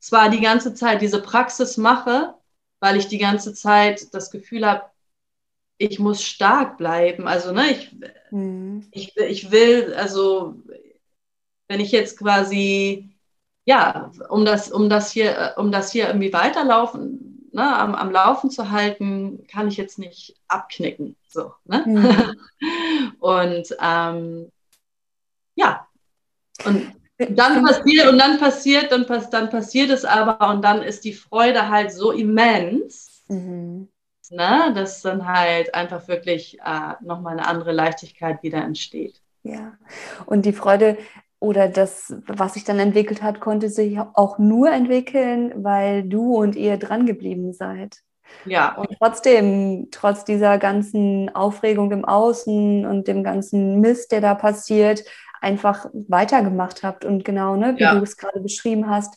zwar 0.00 0.28
die 0.28 0.40
ganze 0.40 0.74
Zeit 0.74 1.02
diese 1.02 1.22
Praxis 1.22 1.76
mache, 1.76 2.34
weil 2.80 2.96
ich 2.96 3.06
die 3.06 3.18
ganze 3.18 3.54
Zeit 3.54 4.12
das 4.12 4.32
Gefühl 4.32 4.66
habe, 4.66 4.90
ich 5.78 5.98
muss 5.98 6.22
stark 6.22 6.78
bleiben. 6.78 7.26
Also, 7.26 7.52
ne, 7.52 7.70
ich, 7.70 7.96
mhm. 8.30 8.86
ich, 8.90 9.16
ich 9.16 9.50
will, 9.50 9.94
also, 9.94 10.54
wenn 11.68 11.80
ich 11.80 11.92
jetzt 11.92 12.18
quasi, 12.18 13.10
ja, 13.64 14.10
um 14.28 14.44
das, 14.44 14.70
um 14.70 14.88
das 14.88 15.12
hier, 15.12 15.54
um 15.56 15.72
das 15.72 15.92
hier 15.92 16.06
irgendwie 16.06 16.32
weiterlaufen, 16.32 17.50
ne, 17.52 17.76
am, 17.76 17.94
am 17.94 18.10
Laufen 18.10 18.50
zu 18.50 18.70
halten, 18.70 19.46
kann 19.48 19.68
ich 19.68 19.76
jetzt 19.76 19.98
nicht 19.98 20.36
abknicken. 20.48 21.16
So, 21.28 21.52
ne? 21.64 21.82
Mhm. 21.86 23.16
und 23.20 23.76
ähm, 23.80 24.50
ja. 25.56 25.86
Und 26.64 26.92
dann 27.18 27.64
passiert, 27.64 28.08
und 28.08 28.18
dann 28.18 28.38
passiert, 28.38 28.92
dann, 28.92 29.06
dann 29.30 29.50
passiert 29.50 29.90
es 29.90 30.04
aber 30.04 30.50
und 30.50 30.62
dann 30.62 30.82
ist 30.82 31.04
die 31.04 31.14
Freude 31.14 31.68
halt 31.68 31.92
so 31.92 32.12
immens. 32.12 33.24
Mhm 33.28 33.88
ne, 34.30 34.72
dass 34.74 35.02
dann 35.02 35.26
halt 35.26 35.74
einfach 35.74 36.08
wirklich 36.08 36.58
äh, 36.60 37.04
nochmal 37.04 37.34
eine 37.34 37.46
andere 37.46 37.72
Leichtigkeit 37.72 38.42
wieder 38.42 38.58
entsteht. 38.58 39.20
Ja, 39.42 39.74
und 40.26 40.44
die 40.44 40.52
Freude 40.52 40.98
oder 41.38 41.68
das, 41.68 42.14
was 42.26 42.54
sich 42.54 42.64
dann 42.64 42.78
entwickelt 42.78 43.22
hat, 43.22 43.40
konnte 43.40 43.68
sich 43.68 43.98
auch 44.14 44.38
nur 44.38 44.70
entwickeln, 44.70 45.52
weil 45.62 46.02
du 46.02 46.36
und 46.36 46.56
ihr 46.56 46.78
dran 46.78 47.06
geblieben 47.06 47.52
seid. 47.52 48.00
Ja. 48.44 48.74
Und 48.74 48.88
trotzdem, 48.98 49.88
trotz 49.90 50.24
dieser 50.24 50.58
ganzen 50.58 51.34
Aufregung 51.34 51.92
im 51.92 52.04
Außen 52.04 52.86
und 52.86 53.06
dem 53.06 53.22
ganzen 53.22 53.80
Mist, 53.80 54.12
der 54.12 54.20
da 54.20 54.34
passiert, 54.34 55.04
einfach 55.40 55.86
weitergemacht 55.92 56.82
habt 56.82 57.04
und 57.04 57.24
genau, 57.24 57.56
ne, 57.56 57.74
wie 57.76 57.82
ja. 57.82 57.94
du 57.94 58.02
es 58.02 58.16
gerade 58.16 58.40
beschrieben 58.40 58.88
hast, 58.88 59.16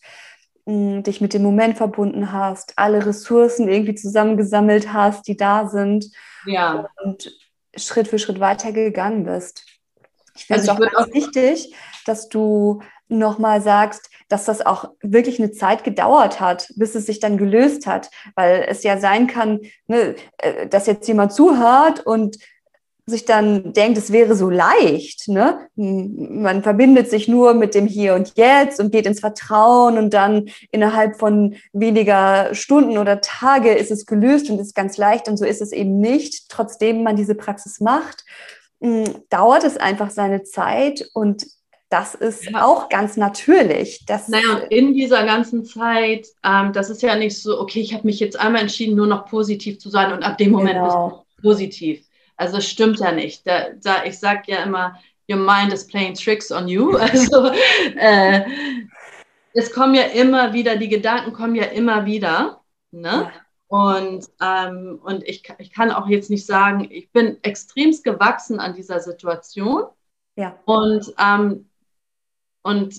dich 1.04 1.22
mit 1.22 1.34
dem 1.34 1.44
Moment 1.44 1.78
verbunden 1.78 2.32
hast, 2.32 2.74
alle 2.76 3.06
Ressourcen 3.06 3.68
irgendwie 3.68 3.96
zusammengesammelt 3.96 4.94
hast, 4.94 5.28
die 5.28 5.38
da 5.38 5.68
sind 5.68 6.12
ja. 6.46 6.88
und 7.04 7.32
Schritt 7.76 8.08
für 8.08 8.20
Schritt 8.20 8.40
weitergegangen 8.40 9.24
bist. 9.24 9.66
Ich 10.36 10.46
finde 10.46 10.62
also 10.62 10.72
es 10.72 10.78
auch 10.78 10.92
ganz 10.92 11.14
wichtig, 11.14 11.76
dass 12.06 12.30
du 12.30 12.82
nochmal 13.08 13.62
sagst, 13.62 14.10
dass 14.30 14.46
das 14.46 14.66
auch 14.66 14.92
wirklich 15.02 15.40
eine 15.40 15.52
Zeit 15.52 15.84
gedauert 15.84 16.40
hat, 16.40 16.72
bis 16.76 16.96
es 16.96 17.08
sich 17.08 17.20
dann 17.20 17.38
gelöst 17.38 17.88
hat, 17.88 18.10
weil 18.36 18.66
es 18.68 18.84
ja 18.84 19.00
sein 19.00 19.28
kann, 19.28 19.62
ne, 19.88 20.16
äh, 20.38 20.68
dass 20.68 20.86
jetzt 20.86 21.08
jemand 21.08 21.34
zuhört 21.34 22.06
und 22.06 22.38
sich 23.10 23.26
dann 23.26 23.74
denkt, 23.74 23.98
es 23.98 24.12
wäre 24.12 24.36
so 24.36 24.50
leicht. 24.50 25.28
Ne? 25.28 25.68
Man 25.76 26.64
verbindet 26.64 27.10
sich 27.10 27.28
nur 27.28 27.54
mit 27.54 27.76
dem 27.76 27.88
Hier 27.88 28.16
und 28.16 28.34
Jetzt 28.38 28.80
und 28.80 28.92
geht 28.92 29.06
ins 29.06 29.20
Vertrauen 29.20 29.98
und 29.98 30.14
dann 30.14 30.50
innerhalb 30.72 31.18
von 31.18 31.56
weniger 31.74 32.54
Stunden 32.54 32.98
oder 32.98 33.22
Tage 33.22 33.74
ist 33.74 33.92
es 33.92 34.06
gelöst 34.06 34.50
und 34.50 34.60
ist 34.60 34.76
ganz 34.76 34.98
leicht 34.98 35.28
und 35.28 35.38
so 35.38 35.46
ist 35.46 35.62
es 35.62 35.72
eben 35.72 36.00
nicht. 36.00 36.50
Trotzdem 36.50 37.04
man 37.04 37.16
diese 37.16 37.36
Praxis 37.36 37.80
macht, 37.80 38.24
dauert 39.30 39.64
es 39.64 39.78
einfach 39.78 40.10
seine 40.10 40.44
Zeit 40.44 41.10
und 41.14 41.46
das 41.90 42.14
ist 42.14 42.46
ja. 42.46 42.64
auch 42.64 42.88
ganz 42.90 43.18
natürlich. 43.18 44.06
Das 44.06 44.28
naja, 44.28 44.62
und 44.62 44.72
in 44.72 44.94
dieser 44.94 45.26
ganzen 45.26 45.66
Zeit, 45.66 46.28
ähm, 46.44 46.72
das 46.72 46.92
ist 46.92 47.02
ja 47.02 47.16
nicht 47.16 47.42
so, 47.42 47.60
okay, 47.60 47.82
ich 47.82 47.96
habe 47.96 48.06
mich 48.06 48.20
jetzt 48.20 48.40
einmal 48.40 48.62
entschieden, 48.62 48.96
nur 48.96 49.08
noch 49.08 49.26
positiv 49.26 49.80
zu 49.80 49.90
sein 49.90 50.14
und 50.14 50.22
ab 50.22 50.38
dem 50.38 50.52
Moment 50.52 50.76
genau. 50.76 51.10
bist 51.10 51.26
du 51.38 51.42
positiv 51.42 52.09
also 52.40 52.58
es 52.58 52.70
stimmt 52.70 53.00
ja 53.00 53.12
nicht. 53.12 53.46
Da, 53.46 53.72
da, 53.84 54.06
ich 54.06 54.18
sage 54.18 54.44
ja 54.48 54.64
immer, 54.64 54.98
your 55.30 55.38
mind 55.38 55.74
is 55.74 55.86
playing 55.86 56.14
tricks 56.16 56.52
on 56.52 56.68
you. 56.68 56.98
Also 56.98 57.48
äh, 57.98 58.46
es 59.54 59.74
kommen 59.74 59.94
ja 59.94 60.04
immer 60.04 60.54
wieder, 60.54 60.78
die 60.78 60.88
Gedanken 60.88 61.34
kommen 61.34 61.56
ja 61.56 61.66
immer 61.66 62.06
wieder. 62.06 62.62
Ne? 62.92 63.30
Und, 63.68 64.26
ähm, 64.42 65.00
und 65.04 65.28
ich, 65.28 65.44
ich 65.58 65.72
kann 65.72 65.92
auch 65.92 66.08
jetzt 66.08 66.30
nicht 66.30 66.46
sagen, 66.46 66.88
ich 66.90 67.12
bin 67.12 67.38
extremst 67.44 68.06
gewachsen 68.06 68.60
an 68.60 68.74
dieser 68.74 69.02
Situation. 69.02 69.84
Ja. 70.38 70.58
Und, 70.66 71.14
ähm, 71.20 71.70
und 72.64 72.96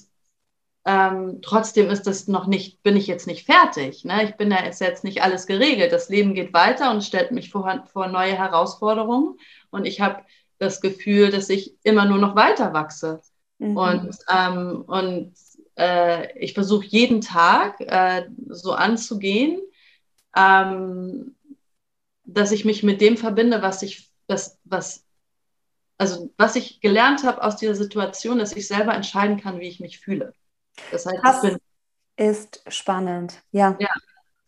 ähm, 0.84 1.40
trotzdem 1.42 1.90
ist 1.90 2.06
das 2.06 2.26
noch 2.26 2.46
nicht, 2.46 2.82
bin 2.82 2.96
ich 2.96 3.06
jetzt 3.06 3.26
nicht 3.26 3.44
fertig. 3.44 4.04
Ne? 4.04 4.24
Ich 4.24 4.36
bin 4.36 4.50
ja 4.50 4.58
ist 4.58 4.80
jetzt 4.80 5.04
nicht 5.04 5.22
alles 5.22 5.46
geregelt. 5.46 5.92
Das 5.92 6.08
Leben 6.08 6.34
geht 6.34 6.54
weiter 6.54 6.90
und 6.90 7.04
stellt 7.04 7.32
mich 7.32 7.50
vor, 7.50 7.84
vor 7.92 8.08
neue 8.08 8.36
Herausforderungen. 8.36 9.38
Und 9.70 9.84
ich 9.84 10.00
habe 10.00 10.24
das 10.58 10.80
Gefühl, 10.80 11.30
dass 11.30 11.50
ich 11.50 11.74
immer 11.82 12.06
nur 12.06 12.18
noch 12.18 12.34
weiter 12.34 12.72
wachse. 12.72 13.20
Mhm. 13.58 13.76
Und, 13.76 14.16
ähm, 14.30 14.84
und 14.86 15.34
äh, 15.76 16.38
ich 16.38 16.54
versuche 16.54 16.86
jeden 16.86 17.20
Tag 17.20 17.80
äh, 17.80 18.26
so 18.48 18.72
anzugehen, 18.72 19.60
ähm, 20.34 21.34
dass 22.24 22.52
ich 22.52 22.64
mich 22.64 22.82
mit 22.82 23.00
dem 23.02 23.18
verbinde, 23.18 23.60
was 23.60 23.82
ich, 23.82 24.10
das, 24.28 24.58
was, 24.64 25.04
also 25.98 26.32
was 26.38 26.56
ich 26.56 26.80
gelernt 26.80 27.24
habe 27.24 27.42
aus 27.42 27.56
dieser 27.56 27.74
Situation, 27.74 28.38
dass 28.38 28.56
ich 28.56 28.66
selber 28.66 28.94
entscheiden 28.94 29.38
kann, 29.38 29.60
wie 29.60 29.68
ich 29.68 29.80
mich 29.80 29.98
fühle. 29.98 30.32
Das 30.90 31.06
heißt, 31.06 31.18
das 31.22 31.42
bin, 31.42 31.58
ist 32.16 32.62
spannend, 32.68 33.42
ja. 33.52 33.76
Ja, 33.78 33.88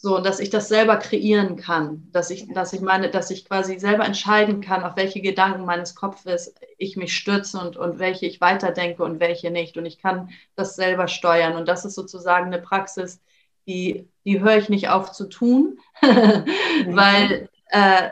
so, 0.03 0.19
dass 0.19 0.41
ich 0.41 0.51
das 0.51 0.69
selber 0.69 0.97
kreieren 0.97 1.57
kann, 1.57 2.09
dass 2.11 2.31
ich, 2.31 2.53
dass 2.53 2.73
ich 2.73 2.81
meine, 2.81 3.09
dass 3.09 3.31
ich 3.31 3.45
quasi 3.45 3.79
selber 3.79 4.05
entscheiden 4.05 4.61
kann, 4.61 4.83
auf 4.83 4.97
welche 4.97 5.21
Gedanken 5.21 5.65
meines 5.65 5.95
Kopfes 5.95 6.55
ich 6.77 6.97
mich 6.97 7.15
stürze 7.15 7.61
und, 7.61 7.77
und 7.77 8.01
welche 8.01 8.27
ich 8.27 8.41
weiterdenke 8.41 9.05
und 9.05 9.21
welche 9.21 9.53
nicht. 9.53 9.77
Und 9.77 9.87
ich 9.87 9.99
kann 9.99 10.31
das 10.57 10.75
selber 10.75 11.07
steuern. 11.07 11.55
Und 11.55 11.69
das 11.69 11.85
ist 11.85 11.95
sozusagen 11.95 12.47
eine 12.47 12.61
Praxis, 12.61 13.21
die, 13.69 14.09
die 14.25 14.41
höre 14.41 14.57
ich 14.57 14.69
nicht 14.69 14.89
auf 14.89 15.13
zu 15.13 15.29
tun, 15.29 15.79
weil, 16.03 17.49
äh, 17.67 18.11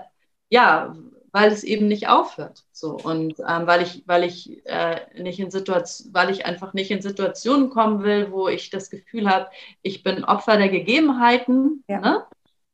ja, 0.48 0.94
weil 1.32 1.50
es 1.52 1.64
eben 1.64 1.88
nicht 1.88 2.08
aufhört. 2.08 2.64
So 2.72 2.96
und 2.96 3.34
ähm, 3.40 3.66
weil 3.66 3.82
ich, 3.82 4.02
weil 4.06 4.24
ich 4.24 4.64
äh, 4.66 5.00
nicht 5.20 5.40
in 5.40 5.50
Situation, 5.50 6.12
weil 6.12 6.30
ich 6.30 6.46
einfach 6.46 6.72
nicht 6.72 6.90
in 6.90 7.02
Situationen 7.02 7.70
kommen 7.70 8.02
will, 8.02 8.30
wo 8.30 8.48
ich 8.48 8.70
das 8.70 8.90
Gefühl 8.90 9.28
habe, 9.28 9.48
ich 9.82 10.02
bin 10.02 10.24
Opfer 10.24 10.56
der 10.56 10.68
Gegebenheiten, 10.68 11.84
ja. 11.88 12.00
ne? 12.00 12.24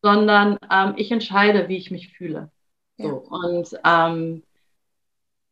sondern 0.02 0.58
ähm, 0.70 0.94
ich 0.96 1.10
entscheide, 1.10 1.68
wie 1.68 1.76
ich 1.76 1.90
mich 1.90 2.12
fühle. 2.16 2.50
So 2.98 3.28
ja. 3.30 3.38
und 3.38 3.80
ähm, 3.84 4.42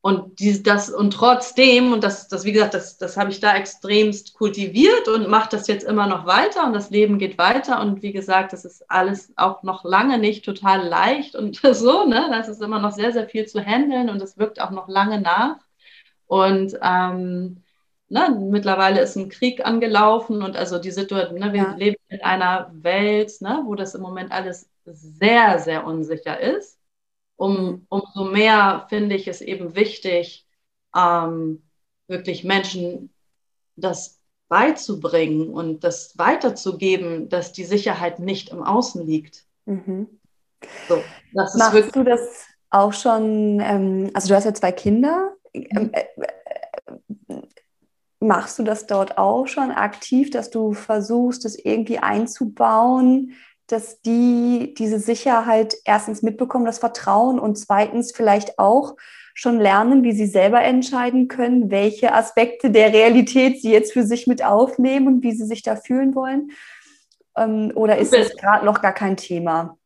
und 0.04 0.38
dies, 0.38 0.62
das, 0.62 0.90
und 0.90 1.14
trotzdem, 1.14 1.94
und 1.94 2.04
das, 2.04 2.28
das, 2.28 2.44
wie 2.44 2.52
gesagt, 2.52 2.74
das, 2.74 2.98
das 2.98 3.16
habe 3.16 3.30
ich 3.30 3.40
da 3.40 3.56
extremst 3.56 4.34
kultiviert 4.34 5.08
und 5.08 5.30
mache 5.30 5.48
das 5.52 5.66
jetzt 5.66 5.82
immer 5.82 6.06
noch 6.06 6.26
weiter 6.26 6.66
und 6.66 6.74
das 6.74 6.90
Leben 6.90 7.18
geht 7.18 7.38
weiter. 7.38 7.80
Und 7.80 8.02
wie 8.02 8.12
gesagt, 8.12 8.52
das 8.52 8.66
ist 8.66 8.84
alles 8.90 9.32
auch 9.36 9.62
noch 9.62 9.82
lange 9.82 10.18
nicht 10.18 10.44
total 10.44 10.86
leicht 10.86 11.34
und 11.34 11.56
so, 11.72 12.04
ne? 12.04 12.26
Das 12.30 12.48
ist 12.48 12.60
immer 12.60 12.80
noch 12.80 12.92
sehr, 12.92 13.14
sehr 13.14 13.26
viel 13.30 13.46
zu 13.46 13.64
handeln 13.64 14.10
und 14.10 14.20
es 14.20 14.36
wirkt 14.36 14.60
auch 14.60 14.72
noch 14.72 14.88
lange 14.88 15.22
nach. 15.22 15.56
Und 16.26 16.78
ähm, 16.82 17.62
ne, 18.10 18.38
mittlerweile 18.50 19.00
ist 19.00 19.16
ein 19.16 19.30
Krieg 19.30 19.64
angelaufen 19.64 20.42
und 20.42 20.54
also 20.54 20.78
die 20.78 20.90
Situation, 20.90 21.38
ne, 21.38 21.54
wir 21.54 21.62
ja. 21.62 21.74
leben 21.76 21.96
in 22.10 22.20
einer 22.20 22.70
Welt, 22.74 23.32
ne, 23.40 23.62
wo 23.64 23.74
das 23.74 23.94
im 23.94 24.02
Moment 24.02 24.32
alles 24.32 24.68
sehr, 24.84 25.60
sehr 25.60 25.86
unsicher 25.86 26.38
ist 26.38 26.78
um, 27.36 27.86
umso 27.88 28.24
mehr 28.24 28.86
finde 28.88 29.14
ich 29.14 29.28
es 29.28 29.40
eben 29.40 29.74
wichtig, 29.74 30.46
ähm, 30.94 31.62
wirklich 32.06 32.44
Menschen 32.44 33.12
das 33.76 34.20
beizubringen 34.48 35.48
und 35.48 35.84
das 35.84 36.16
weiterzugeben, 36.16 37.28
dass 37.28 37.52
die 37.52 37.64
Sicherheit 37.64 38.20
nicht 38.20 38.50
im 38.50 38.62
Außen 38.62 39.04
liegt. 39.04 39.44
Mhm. 39.64 40.08
So, 40.88 41.02
das 41.32 41.54
Machst 41.54 41.96
du 41.96 42.04
das 42.04 42.46
auch 42.70 42.92
schon, 42.92 43.60
ähm, 43.60 44.10
also 44.14 44.28
du 44.28 44.34
hast 44.34 44.44
ja 44.44 44.54
zwei 44.54 44.72
Kinder, 44.72 45.34
ähm, 45.52 45.90
äh, 45.92 46.04
äh, 47.28 47.42
machst 48.20 48.58
du 48.58 48.62
das 48.62 48.86
dort 48.86 49.18
auch 49.18 49.46
schon 49.46 49.70
aktiv, 49.70 50.30
dass 50.30 50.50
du 50.50 50.72
versuchst, 50.72 51.44
das 51.44 51.56
irgendwie 51.56 51.98
einzubauen, 51.98 53.34
dass 53.66 54.00
die 54.02 54.74
diese 54.76 54.98
Sicherheit 54.98 55.74
erstens 55.84 56.22
mitbekommen, 56.22 56.64
das 56.64 56.78
Vertrauen 56.78 57.38
und 57.38 57.56
zweitens 57.56 58.12
vielleicht 58.12 58.58
auch 58.58 58.96
schon 59.34 59.58
lernen, 59.58 60.04
wie 60.04 60.12
sie 60.12 60.26
selber 60.26 60.62
entscheiden 60.62 61.28
können, 61.28 61.70
welche 61.70 62.14
Aspekte 62.14 62.70
der 62.70 62.92
Realität 62.92 63.60
sie 63.60 63.72
jetzt 63.72 63.92
für 63.92 64.04
sich 64.04 64.26
mit 64.26 64.44
aufnehmen 64.44 65.08
und 65.08 65.22
wie 65.22 65.32
sie 65.32 65.44
sich 65.44 65.62
da 65.62 65.74
fühlen 65.76 66.14
wollen? 66.14 66.52
Ähm, 67.36 67.72
oder 67.74 67.98
ist 67.98 68.12
das 68.12 68.36
gerade 68.36 68.64
noch 68.64 68.80
gar 68.80 68.92
kein 68.92 69.16
Thema? 69.16 69.76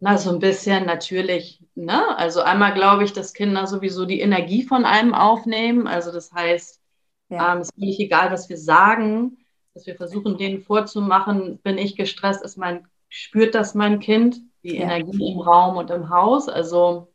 Na, 0.00 0.18
so 0.18 0.30
ein 0.30 0.40
bisschen 0.40 0.86
natürlich. 0.86 1.62
Ne? 1.76 2.16
Also 2.18 2.40
einmal 2.40 2.74
glaube 2.74 3.04
ich, 3.04 3.12
dass 3.12 3.32
Kinder 3.32 3.66
sowieso 3.66 4.04
die 4.06 4.20
Energie 4.20 4.64
von 4.64 4.84
einem 4.84 5.14
aufnehmen. 5.14 5.86
Also 5.86 6.12
das 6.12 6.32
heißt, 6.32 6.80
ja. 7.28 7.54
ähm, 7.54 7.60
es 7.60 7.68
ist 7.68 7.78
völlig 7.78 8.00
egal, 8.00 8.32
was 8.32 8.48
wir 8.48 8.58
sagen, 8.58 9.38
dass 9.72 9.86
wir 9.86 9.94
versuchen, 9.94 10.36
denen 10.36 10.60
vorzumachen, 10.60 11.58
bin 11.58 11.78
ich 11.78 11.96
gestresst, 11.96 12.42
ist 12.42 12.56
mein 12.56 12.86
spürt 13.14 13.54
das 13.54 13.74
mein 13.74 14.00
Kind, 14.00 14.40
die 14.64 14.76
ja. 14.76 14.82
Energie 14.82 15.32
im 15.32 15.40
Raum 15.40 15.76
und 15.76 15.90
im 15.90 16.10
Haus. 16.10 16.48
Also 16.48 17.12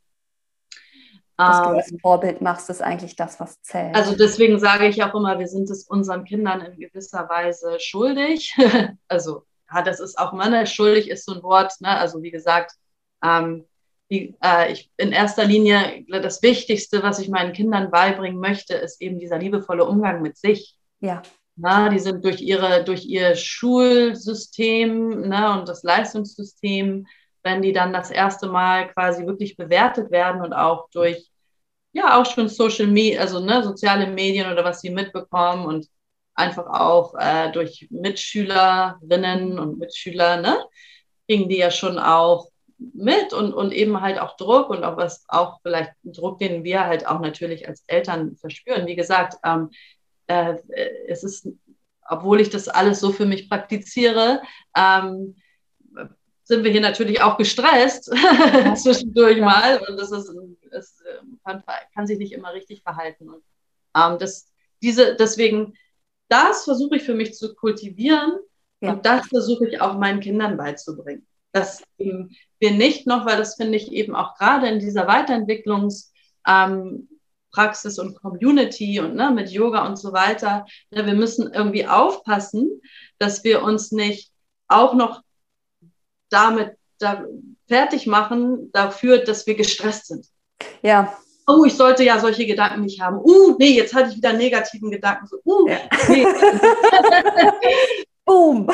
dass 1.37 1.61
du 1.61 1.69
als 1.69 1.91
ähm, 1.91 1.99
Vorbild 1.99 2.41
machst, 2.41 2.69
ist 2.69 2.81
eigentlich 2.81 3.15
das, 3.15 3.39
was 3.39 3.61
zählt. 3.61 3.95
Also 3.95 4.15
deswegen 4.15 4.59
sage 4.59 4.87
ich 4.87 5.01
auch 5.03 5.13
immer, 5.15 5.39
wir 5.39 5.47
sind 5.47 5.69
es 5.69 5.87
unseren 5.87 6.25
Kindern 6.25 6.61
in 6.61 6.77
gewisser 6.77 7.29
Weise 7.29 7.79
schuldig. 7.79 8.55
also 9.07 9.43
ja, 9.73 9.81
das 9.81 9.99
ist 9.99 10.17
auch 10.19 10.33
immer, 10.33 10.49
ne, 10.49 10.67
schuldig 10.67 11.09
ist 11.09 11.25
so 11.25 11.33
ein 11.33 11.43
Wort, 11.43 11.79
ne? 11.79 11.89
also 11.89 12.21
wie 12.21 12.31
gesagt, 12.31 12.73
ähm, 13.23 13.65
die, 14.09 14.35
äh, 14.43 14.71
ich, 14.71 14.91
in 14.97 15.11
erster 15.11 15.45
Linie 15.45 16.03
das 16.09 16.41
Wichtigste, 16.41 17.03
was 17.03 17.19
ich 17.19 17.29
meinen 17.29 17.53
Kindern 17.53 17.91
beibringen 17.91 18.39
möchte, 18.39 18.73
ist 18.73 19.01
eben 19.01 19.19
dieser 19.19 19.37
liebevolle 19.37 19.85
Umgang 19.85 20.21
mit 20.21 20.37
sich. 20.37 20.77
Ja. 20.99 21.21
Na, 21.61 21.89
die 21.89 21.99
sind 21.99 22.23
durch, 22.23 22.41
ihre, 22.41 22.85
durch 22.85 23.05
ihr 23.05 23.35
Schulsystem 23.35 25.27
ne, 25.27 25.59
und 25.59 25.67
das 25.67 25.83
Leistungssystem, 25.83 27.05
wenn 27.43 27.61
die 27.61 27.73
dann 27.73 27.91
das 27.91 28.11
erste 28.11 28.47
Mal 28.47 28.87
quasi 28.93 29.25
wirklich 29.25 29.57
bewertet 29.57 30.09
werden 30.09 30.41
und 30.41 30.53
auch 30.53 30.89
durch, 30.91 31.29
ja, 31.91 32.19
auch 32.19 32.25
schon 32.25 32.47
Social 32.47 32.87
Media, 32.87 33.19
also 33.19 33.39
ne, 33.41 33.61
soziale 33.63 34.07
Medien 34.07 34.49
oder 34.51 34.63
was 34.63 34.79
sie 34.81 34.89
mitbekommen 34.89 35.65
und 35.65 35.87
einfach 36.33 36.67
auch 36.67 37.13
äh, 37.19 37.51
durch 37.51 37.87
Mitschülerinnen 37.91 39.59
und 39.59 39.79
Mitschüler, 39.79 40.37
ne, 40.41 40.63
kriegen 41.27 41.49
die 41.49 41.57
ja 41.57 41.71
schon 41.71 41.99
auch 41.99 42.49
mit 42.77 43.33
und, 43.33 43.53
und 43.53 43.73
eben 43.73 43.99
halt 43.99 44.17
auch 44.19 44.37
Druck 44.37 44.69
und 44.69 44.85
auch 44.85 44.95
was 44.95 45.25
auch 45.27 45.59
vielleicht 45.61 45.91
Druck, 46.03 46.39
den 46.39 46.63
wir 46.63 46.85
halt 46.85 47.05
auch 47.05 47.19
natürlich 47.19 47.67
als 47.67 47.83
Eltern 47.87 48.37
verspüren. 48.37 48.87
Wie 48.87 48.95
gesagt, 48.95 49.35
ähm, 49.43 49.71
äh, 50.29 50.57
es 51.07 51.23
ist, 51.23 51.47
obwohl 52.07 52.39
ich 52.39 52.49
das 52.49 52.67
alles 52.67 52.99
so 52.99 53.11
für 53.11 53.25
mich 53.25 53.49
praktiziere, 53.49 54.41
ähm, 54.77 55.35
sind 56.43 56.63
wir 56.63 56.71
hier 56.71 56.81
natürlich 56.81 57.21
auch 57.21 57.37
gestresst 57.37 58.05
zwischendurch 58.75 59.39
mal 59.39 59.79
und 59.87 59.97
das 59.97 60.11
ist, 60.11 60.31
es 60.71 61.03
kann, 61.45 61.63
kann, 61.93 62.07
sich 62.07 62.17
nicht 62.17 62.33
immer 62.33 62.53
richtig 62.53 62.81
verhalten. 62.81 63.29
Und, 63.29 63.43
ähm, 63.95 64.17
das, 64.19 64.51
diese, 64.81 65.15
deswegen, 65.15 65.73
das 66.27 66.63
versuche 66.63 66.97
ich 66.97 67.03
für 67.03 67.13
mich 67.13 67.35
zu 67.35 67.55
kultivieren 67.55 68.33
ja. 68.81 68.93
und 68.93 69.05
das 69.05 69.27
versuche 69.27 69.67
ich 69.67 69.81
auch 69.81 69.97
meinen 69.97 70.21
Kindern 70.21 70.57
beizubringen. 70.57 71.27
Dass 71.51 71.83
wir 71.97 72.71
nicht 72.71 73.07
noch, 73.07 73.25
weil 73.25 73.37
das 73.37 73.55
finde 73.55 73.77
ich 73.77 73.91
eben 73.91 74.15
auch 74.15 74.35
gerade 74.35 74.67
in 74.67 74.79
dieser 74.79 75.09
Weiterentwicklungs- 75.09 76.11
ähm, 76.47 77.09
Praxis 77.51 77.99
und 77.99 78.19
Community 78.21 78.99
und 78.99 79.15
ne, 79.15 79.31
mit 79.31 79.49
Yoga 79.49 79.85
und 79.85 79.97
so 79.97 80.13
weiter. 80.13 80.65
Ne, 80.91 81.05
wir 81.05 81.13
müssen 81.13 81.51
irgendwie 81.53 81.87
aufpassen, 81.87 82.81
dass 83.17 83.43
wir 83.43 83.63
uns 83.63 83.91
nicht 83.91 84.31
auch 84.67 84.93
noch 84.93 85.21
damit 86.29 86.75
da 86.99 87.25
fertig 87.67 88.07
machen 88.07 88.71
dafür, 88.71 89.19
dass 89.19 89.47
wir 89.47 89.55
gestresst 89.55 90.07
sind. 90.07 90.27
Ja. 90.81 91.17
Oh, 91.47 91.65
ich 91.65 91.73
sollte 91.73 92.03
ja 92.03 92.19
solche 92.19 92.45
Gedanken 92.45 92.81
nicht 92.81 93.01
haben. 93.01 93.17
Uh, 93.17 93.55
nee, 93.57 93.71
jetzt 93.71 93.95
hatte 93.95 94.09
ich 94.11 94.17
wieder 94.17 94.33
negativen 94.33 94.91
Gedanken. 94.91 95.25
So, 95.25 95.37
uh, 95.45 95.67
ja. 95.67 95.79
nee. 96.07 96.25
Boom. 98.29 98.67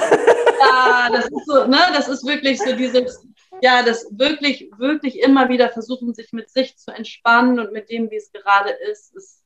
Ja, 0.59 1.09
das 1.11 1.25
ist 1.25 1.45
so, 1.45 1.65
ne, 1.65 1.79
das 1.93 2.07
ist 2.07 2.25
wirklich 2.25 2.59
so 2.59 2.75
dieses, 2.75 3.25
ja, 3.61 3.83
das 3.83 4.07
wirklich, 4.11 4.69
wirklich 4.77 5.19
immer 5.19 5.49
wieder 5.49 5.69
versuchen, 5.69 6.13
sich 6.13 6.31
mit 6.33 6.49
sich 6.49 6.77
zu 6.77 6.91
entspannen 6.91 7.59
und 7.59 7.71
mit 7.71 7.89
dem, 7.89 8.09
wie 8.09 8.15
es 8.15 8.31
gerade 8.31 8.69
ist, 8.69 9.15
ist 9.15 9.43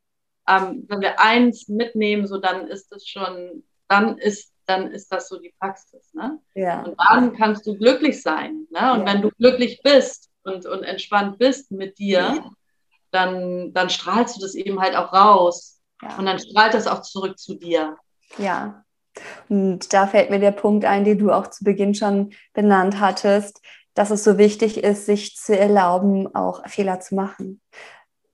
ähm, 0.48 0.86
wenn 0.88 1.02
wir 1.02 1.20
eins 1.20 1.68
mitnehmen, 1.68 2.26
so 2.26 2.40
dann 2.40 2.68
ist 2.68 2.92
es 2.92 3.08
schon, 3.08 3.64
dann 3.88 4.18
ist, 4.18 4.52
dann 4.66 4.92
ist 4.92 5.12
das 5.12 5.30
so 5.30 5.40
die 5.40 5.54
Praxis. 5.60 6.14
Ne? 6.14 6.40
Ja. 6.56 6.84
Und 6.84 6.96
dann 7.10 7.36
kannst 7.36 7.68
du 7.68 7.78
glücklich 7.78 8.22
sein. 8.22 8.66
Ne? 8.72 8.94
Und 8.94 9.02
ja. 9.02 9.06
wenn 9.06 9.22
du 9.22 9.30
glücklich 9.32 9.82
bist 9.84 10.30
und, 10.44 10.66
und 10.66 10.84
entspannt 10.84 11.38
bist 11.38 11.72
mit 11.72 12.00
dir, 12.00 12.52
dann, 13.12 13.74
dann 13.74 13.90
strahlst 13.90 14.38
du 14.38 14.42
das 14.42 14.56
eben 14.56 14.80
halt 14.80 14.96
auch 14.96 15.14
raus. 15.14 15.82
Und 16.18 16.26
dann 16.26 16.40
strahlt 16.40 16.74
das 16.74 16.88
auch 16.88 17.02
zurück 17.02 17.38
zu 17.38 17.56
dir. 17.56 17.98
Ja. 18.38 18.86
Und 19.50 19.94
da 19.94 20.08
fällt 20.08 20.30
mir 20.30 20.40
der 20.40 20.52
Punkt 20.52 20.86
ein, 20.86 21.04
den 21.04 21.18
du 21.18 21.32
auch 21.32 21.48
zu 21.48 21.64
Beginn 21.64 21.96
schon 21.96 22.32
benannt 22.54 23.00
hattest, 23.00 23.62
dass 23.94 24.12
es 24.12 24.24
so 24.24 24.38
wichtig 24.38 24.84
ist, 24.84 25.06
sich 25.06 25.36
zu 25.36 25.58
erlauben, 25.58 26.34
auch 26.34 26.68
Fehler 26.68 27.00
zu 27.00 27.16
machen. 27.16 27.62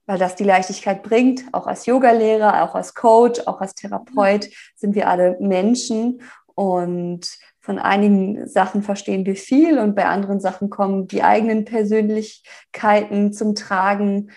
Weil 0.05 0.19
das 0.19 0.36
die 0.36 0.43
Leichtigkeit 0.43 1.01
bringt, 1.01 1.43
auch 1.51 1.65
als 1.65 1.86
Yogalehrer, 1.88 2.63
auch 2.63 2.75
als 2.75 2.93
Coach, 2.93 3.41
auch 3.47 3.61
als 3.61 3.73
Therapeut 3.73 4.49
sind 4.75 4.93
wir 4.93 5.09
alle 5.09 5.38
Menschen 5.39 6.21
und 6.53 7.27
von 7.59 7.79
einigen 7.79 8.47
Sachen 8.47 8.83
verstehen 8.83 9.25
wir 9.25 9.36
viel 9.36 9.79
und 9.79 9.95
bei 9.95 10.05
anderen 10.05 10.39
Sachen 10.39 10.69
kommen 10.69 11.07
die 11.07 11.23
eigenen 11.23 11.65
Persönlichkeiten 11.65 13.33
zum 13.33 13.55
Tragen 13.55 14.29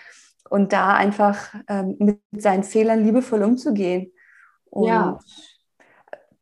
und 0.48 0.72
da 0.72 0.94
einfach 0.94 1.54
ähm, 1.68 1.96
mit 1.98 2.20
seinen 2.32 2.64
Fehlern 2.64 3.04
liebevoll 3.04 3.42
umzugehen 3.42 4.12
und 4.70 4.88
ja. 4.88 5.18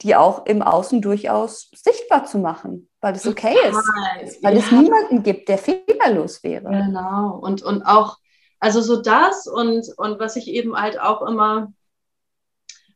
Die 0.03 0.15
auch 0.15 0.47
im 0.47 0.63
Außen 0.63 1.01
durchaus 1.01 1.71
sichtbar 1.75 2.27
zu 2.27 2.39
machen, 2.39 2.89
weil 3.01 3.15
es 3.15 3.27
okay 3.27 3.57
ist, 3.69 4.43
weil 4.43 4.55
ja. 4.55 4.61
es 4.61 4.71
niemanden 4.71 5.23
gibt, 5.23 5.49
der 5.49 5.59
fehlerlos 5.59 6.43
wäre. 6.43 6.71
Genau 6.71 7.39
und, 7.39 7.63
und 7.63 7.83
auch, 7.83 8.19
also 8.61 8.81
so 8.81 9.01
das 9.01 9.47
und, 9.47 9.87
und 9.97 10.19
was 10.19 10.37
ich 10.37 10.49
eben 10.49 10.77
halt 10.77 11.01
auch 11.01 11.23
immer, 11.23 11.73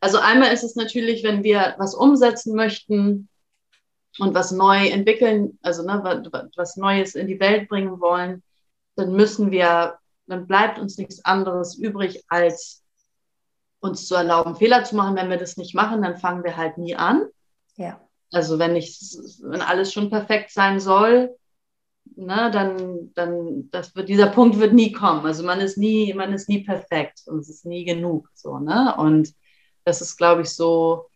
also 0.01 0.19
einmal 0.19 0.53
ist 0.53 0.65
es 0.65 0.77
natürlich, 0.77 1.25
wenn 1.25 1.43
wir 1.43 1.75
was 1.79 1.95
umsetzen 1.95 2.55
möchten, 2.55 3.31
und 4.19 4.35
was 4.35 4.51
neu 4.51 4.89
entwickeln, 4.89 5.59
also 5.63 5.83
ne, 5.83 6.03
was 6.57 6.77
Neues 6.77 7.15
in 7.15 7.27
die 7.27 7.41
Welt 7.41 7.69
bringen 7.69 8.01
wollen, 8.01 8.43
dann 8.97 9.13
müssen 9.13 9.51
wir, 9.51 9.99
dann 10.27 10.47
bleibt 10.47 10.79
uns 10.79 10.99
nichts 10.99 11.25
anderes 11.25 11.77
übrig, 11.77 12.25
als 12.29 12.80
uns 13.81 14.07
zu 14.07 14.15
erlauben, 14.15 14.57
Fehler 14.57 14.85
zu 14.85 14.97
machen. 14.97 15.17
Wenn 15.17 15.31
wir 15.31 15.39
das 15.39 15.57
nicht 15.57 15.75
machen, 15.75 16.03
dann 16.03 16.19
fangen 16.19 16.45
wir 16.45 16.57
halt 16.57 16.79
nie 16.79 16.95
an. 16.95 17.27
Ja. 17.77 18.01
Also 18.33 18.59
wenn 18.59 18.77
ich, 18.77 19.01
wenn 19.43 19.63
alles 19.63 19.93
schon 19.93 20.11
perfekt 20.11 20.51
sein 20.51 20.79
soll, 20.79 21.37
ne, 22.17 22.51
dann, 22.53 23.13
dann 23.15 23.71
das 23.71 23.95
wird, 23.97 24.09
dieser 24.09 24.29
Punkt 24.29 24.59
wird 24.59 24.73
nie 24.73 24.93
kommen. 24.93 25.27
Also 25.27 25.43
man 25.43 25.61
ist 25.61 25.79
nie, 25.79 26.13
man 26.15 26.33
ist 26.33 26.49
nie 26.49 26.63
perfekt 26.63 27.23
und 27.27 27.41
es 27.41 27.49
ist 27.49 27.67
nie 27.67 27.85
genug. 27.85 28.29
So, 28.35 28.59
ne? 28.59 28.95
Und 28.97 29.35
das 29.85 30.01
ist, 30.01 30.17
glaube 30.17 30.43
ich, 30.43 30.51
so 30.51 31.07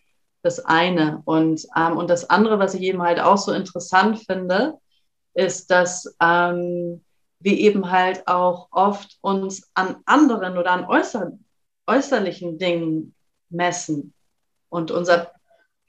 das 0.43 0.61
eine. 0.65 1.23
Und, 1.25 1.67
ähm, 1.77 1.97
und 1.97 2.11
das 2.11 2.29
andere, 2.31 2.59
was 2.59 2.75
ich 2.75 2.83
eben 2.83 3.03
halt 3.03 3.21
auch 3.21 3.39
so 3.39 3.53
interessant 3.53 4.21
finde, 4.27 4.75
ist, 5.35 5.71
dass 5.71 6.17
ähm, 6.21 7.05
wir 7.41 7.59
eben 7.59 7.91
halt 7.91 8.27
auch 8.27 8.69
oft 8.71 9.19
uns 9.21 9.71
an 9.75 9.97
anderen 10.07 10.59
oder 10.59 10.73
an 10.73 10.85
äußer, 10.85 11.33
äußerlichen 11.87 12.59
Dingen 12.59 13.15
messen 13.51 14.15
und 14.69 14.91
unser 14.91 15.33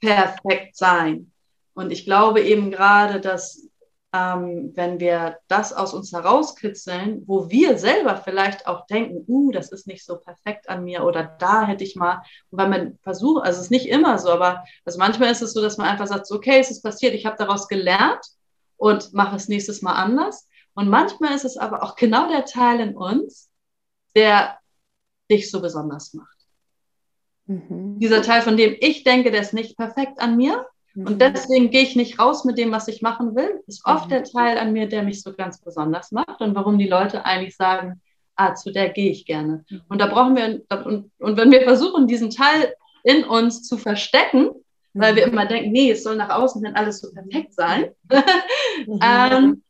Perfektsein. 0.00 1.32
Und 1.74 1.90
ich 1.90 2.04
glaube 2.04 2.40
eben 2.42 2.70
gerade, 2.70 3.20
dass 3.20 3.68
ähm, 4.16 4.72
wenn 4.74 5.00
wir 5.00 5.38
das 5.48 5.72
aus 5.72 5.92
uns 5.92 6.12
herauskitzeln, 6.12 7.24
wo 7.26 7.50
wir 7.50 7.78
selber 7.78 8.16
vielleicht 8.16 8.66
auch 8.66 8.86
denken, 8.86 9.24
uh, 9.26 9.50
das 9.50 9.72
ist 9.72 9.86
nicht 9.86 10.04
so 10.04 10.16
perfekt 10.16 10.68
an 10.68 10.84
mir 10.84 11.04
oder 11.04 11.36
da 11.38 11.66
hätte 11.66 11.84
ich 11.84 11.96
mal, 11.96 12.22
und 12.50 12.58
weil 12.58 12.68
man 12.68 12.98
versucht, 13.02 13.44
also 13.44 13.58
es 13.58 13.66
ist 13.66 13.70
nicht 13.70 13.88
immer 13.88 14.18
so, 14.18 14.30
aber 14.30 14.64
also 14.84 14.98
manchmal 14.98 15.30
ist 15.30 15.42
es 15.42 15.52
so, 15.52 15.60
dass 15.60 15.76
man 15.76 15.88
einfach 15.88 16.06
sagt, 16.06 16.30
okay, 16.30 16.58
es 16.60 16.70
ist 16.70 16.82
passiert, 16.82 17.14
ich 17.14 17.26
habe 17.26 17.36
daraus 17.36 17.68
gelernt 17.68 18.24
und 18.76 19.12
mache 19.12 19.36
es 19.36 19.48
nächstes 19.48 19.82
Mal 19.82 19.94
anders. 19.94 20.48
Und 20.74 20.88
manchmal 20.88 21.34
ist 21.34 21.44
es 21.44 21.56
aber 21.56 21.82
auch 21.82 21.96
genau 21.96 22.28
der 22.28 22.44
Teil 22.44 22.80
in 22.80 22.96
uns, 22.96 23.50
der 24.14 24.58
dich 25.30 25.50
so 25.50 25.60
besonders 25.60 26.14
macht. 26.14 26.36
Mhm. 27.46 27.98
Dieser 27.98 28.22
Teil, 28.22 28.42
von 28.42 28.56
dem 28.56 28.76
ich 28.80 29.04
denke, 29.04 29.30
der 29.30 29.40
ist 29.40 29.54
nicht 29.54 29.76
perfekt 29.76 30.20
an 30.20 30.36
mir, 30.36 30.66
und 30.96 31.14
mhm. 31.14 31.18
deswegen 31.18 31.70
gehe 31.70 31.82
ich 31.82 31.94
nicht 31.94 32.18
raus 32.18 32.44
mit 32.44 32.56
dem, 32.56 32.72
was 32.72 32.88
ich 32.88 33.02
machen 33.02 33.36
will. 33.36 33.62
Ist 33.66 33.84
oft 33.84 34.10
der 34.10 34.20
mhm. 34.20 34.24
Teil 34.24 34.58
an 34.58 34.72
mir, 34.72 34.88
der 34.88 35.02
mich 35.02 35.22
so 35.22 35.34
ganz 35.34 35.60
besonders 35.60 36.10
macht 36.10 36.40
und 36.40 36.54
warum 36.54 36.78
die 36.78 36.88
Leute 36.88 37.26
eigentlich 37.26 37.54
sagen, 37.54 38.00
ah, 38.34 38.54
zu 38.54 38.72
der 38.72 38.88
gehe 38.88 39.10
ich 39.10 39.26
gerne. 39.26 39.64
Mhm. 39.68 39.82
Und 39.88 39.98
da 39.98 40.06
brauchen 40.06 40.36
wir, 40.36 40.62
und, 40.84 41.10
und 41.18 41.36
wenn 41.36 41.50
wir 41.50 41.62
versuchen, 41.62 42.06
diesen 42.06 42.30
Teil 42.30 42.72
in 43.04 43.24
uns 43.24 43.62
zu 43.62 43.76
verstecken, 43.76 44.50
weil 44.94 45.16
wir 45.16 45.26
immer 45.26 45.44
denken, 45.44 45.72
nee, 45.72 45.90
es 45.90 46.02
soll 46.02 46.16
nach 46.16 46.30
außen 46.30 46.62
denn 46.62 46.74
alles 46.74 47.00
so 47.00 47.12
perfekt 47.12 47.52
sein. 47.52 47.90
ähm, 49.02 49.62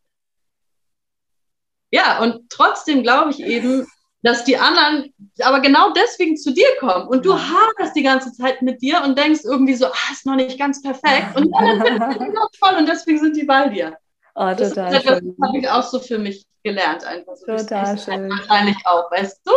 ja, 1.91 2.23
und 2.23 2.49
trotzdem 2.51 3.03
glaube 3.03 3.31
ich 3.33 3.41
eben, 3.41 3.85
dass 4.27 4.45
die 4.45 4.57
anderen 4.57 5.12
aber 5.43 5.61
genau 5.61 5.93
deswegen 5.93 6.37
zu 6.37 6.53
dir 6.53 6.66
kommen 6.81 7.09
und 7.09 7.24
du 7.24 7.31
ja. 7.31 7.39
haderst 7.39 7.95
die 7.95 8.03
ganze 8.03 8.33
Zeit 8.33 8.62
mit 8.62 8.83
dir 8.83 9.03
und 9.05 9.18
denkst 9.18 9.41
irgendwie 9.45 9.74
so, 9.74 9.87
ah, 9.87 10.12
ist 10.12 10.27
noch 10.27 10.37
nicht 10.37 10.59
ganz 10.59 10.83
perfekt 10.83 11.37
und 11.37 11.53
dann 11.53 12.12
findest 12.12 12.37
du 12.37 12.59
toll 12.61 12.77
und 12.79 12.89
deswegen 12.89 13.18
sind 13.18 13.37
die 13.37 13.45
bei 13.45 13.68
dir. 13.68 13.97
Oh, 14.35 14.51
total 14.55 14.93
das, 14.93 15.05
das 15.05 15.07
habe 15.07 15.59
ich 15.59 15.68
auch 15.68 15.83
so 15.83 15.99
für 15.99 16.18
mich 16.18 16.47
gelernt 16.62 17.05
einfach. 17.05 17.37
So 17.37 17.47
total 17.47 17.99
schön. 17.99 18.29
Wahrscheinlich 18.29 18.77
auch, 18.85 19.11
weißt 19.11 19.41
du? 19.45 19.53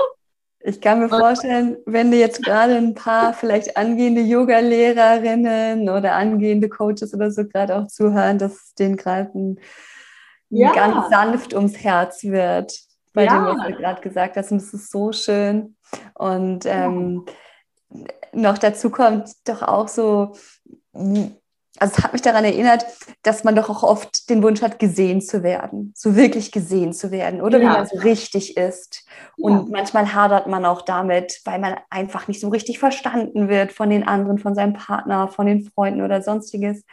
Ich 0.61 0.81
kann 0.81 0.99
mir 0.99 1.09
vorstellen, 1.09 1.77
wenn 1.85 2.11
du 2.11 2.17
jetzt 2.17 2.43
gerade 2.43 2.75
ein 2.75 2.93
paar 2.93 3.33
vielleicht 3.33 3.77
angehende 3.77 4.21
Yoga-Lehrerinnen 4.21 5.89
oder 5.89 6.15
angehende 6.15 6.67
Coaches 6.67 7.13
oder 7.13 7.31
so 7.31 7.45
gerade 7.45 7.75
auch 7.77 7.87
zuhören, 7.87 8.37
dass 8.37 8.53
es 8.53 8.73
denen 8.75 8.97
gerade 8.97 9.31
ja. 10.49 10.73
ganz 10.73 11.09
sanft 11.09 11.53
ums 11.53 11.77
Herz 11.77 12.23
wird 12.23 12.73
bei 13.13 13.25
ja. 13.25 13.35
dem, 13.35 13.57
was 13.57 13.67
du 13.67 13.73
gerade 13.73 14.01
gesagt 14.01 14.37
hast. 14.37 14.51
Und 14.51 14.61
das 14.61 14.73
ist 14.73 14.91
so 14.91 15.11
schön. 15.11 15.75
Und 16.13 16.65
ähm, 16.65 17.25
noch 18.33 18.57
dazu 18.57 18.89
kommt 18.89 19.31
doch 19.45 19.61
auch 19.61 19.87
so, 19.87 20.33
also 21.79 21.95
es 21.95 22.03
hat 22.03 22.13
mich 22.13 22.21
daran 22.21 22.43
erinnert, 22.43 22.85
dass 23.23 23.43
man 23.43 23.55
doch 23.55 23.69
auch 23.69 23.83
oft 23.83 24.29
den 24.29 24.43
Wunsch 24.43 24.61
hat, 24.61 24.79
gesehen 24.79 25.21
zu 25.21 25.43
werden, 25.43 25.93
so 25.95 26.15
wirklich 26.15 26.51
gesehen 26.51 26.93
zu 26.93 27.11
werden, 27.11 27.41
oder 27.41 27.59
ja. 27.59 27.63
wie 27.63 27.73
man 27.73 27.87
so 27.87 27.97
richtig 27.99 28.57
ist. 28.57 29.07
Und 29.37 29.53
ja. 29.53 29.65
manchmal 29.69 30.13
hadert 30.13 30.47
man 30.47 30.65
auch 30.65 30.81
damit, 30.81 31.41
weil 31.45 31.59
man 31.59 31.77
einfach 31.89 32.27
nicht 32.27 32.41
so 32.41 32.49
richtig 32.49 32.79
verstanden 32.79 33.49
wird 33.49 33.71
von 33.71 33.89
den 33.89 34.07
anderen, 34.07 34.39
von 34.39 34.55
seinem 34.55 34.73
Partner, 34.73 35.27
von 35.29 35.45
den 35.45 35.63
Freunden 35.63 36.01
oder 36.01 36.21
sonstiges. 36.21 36.83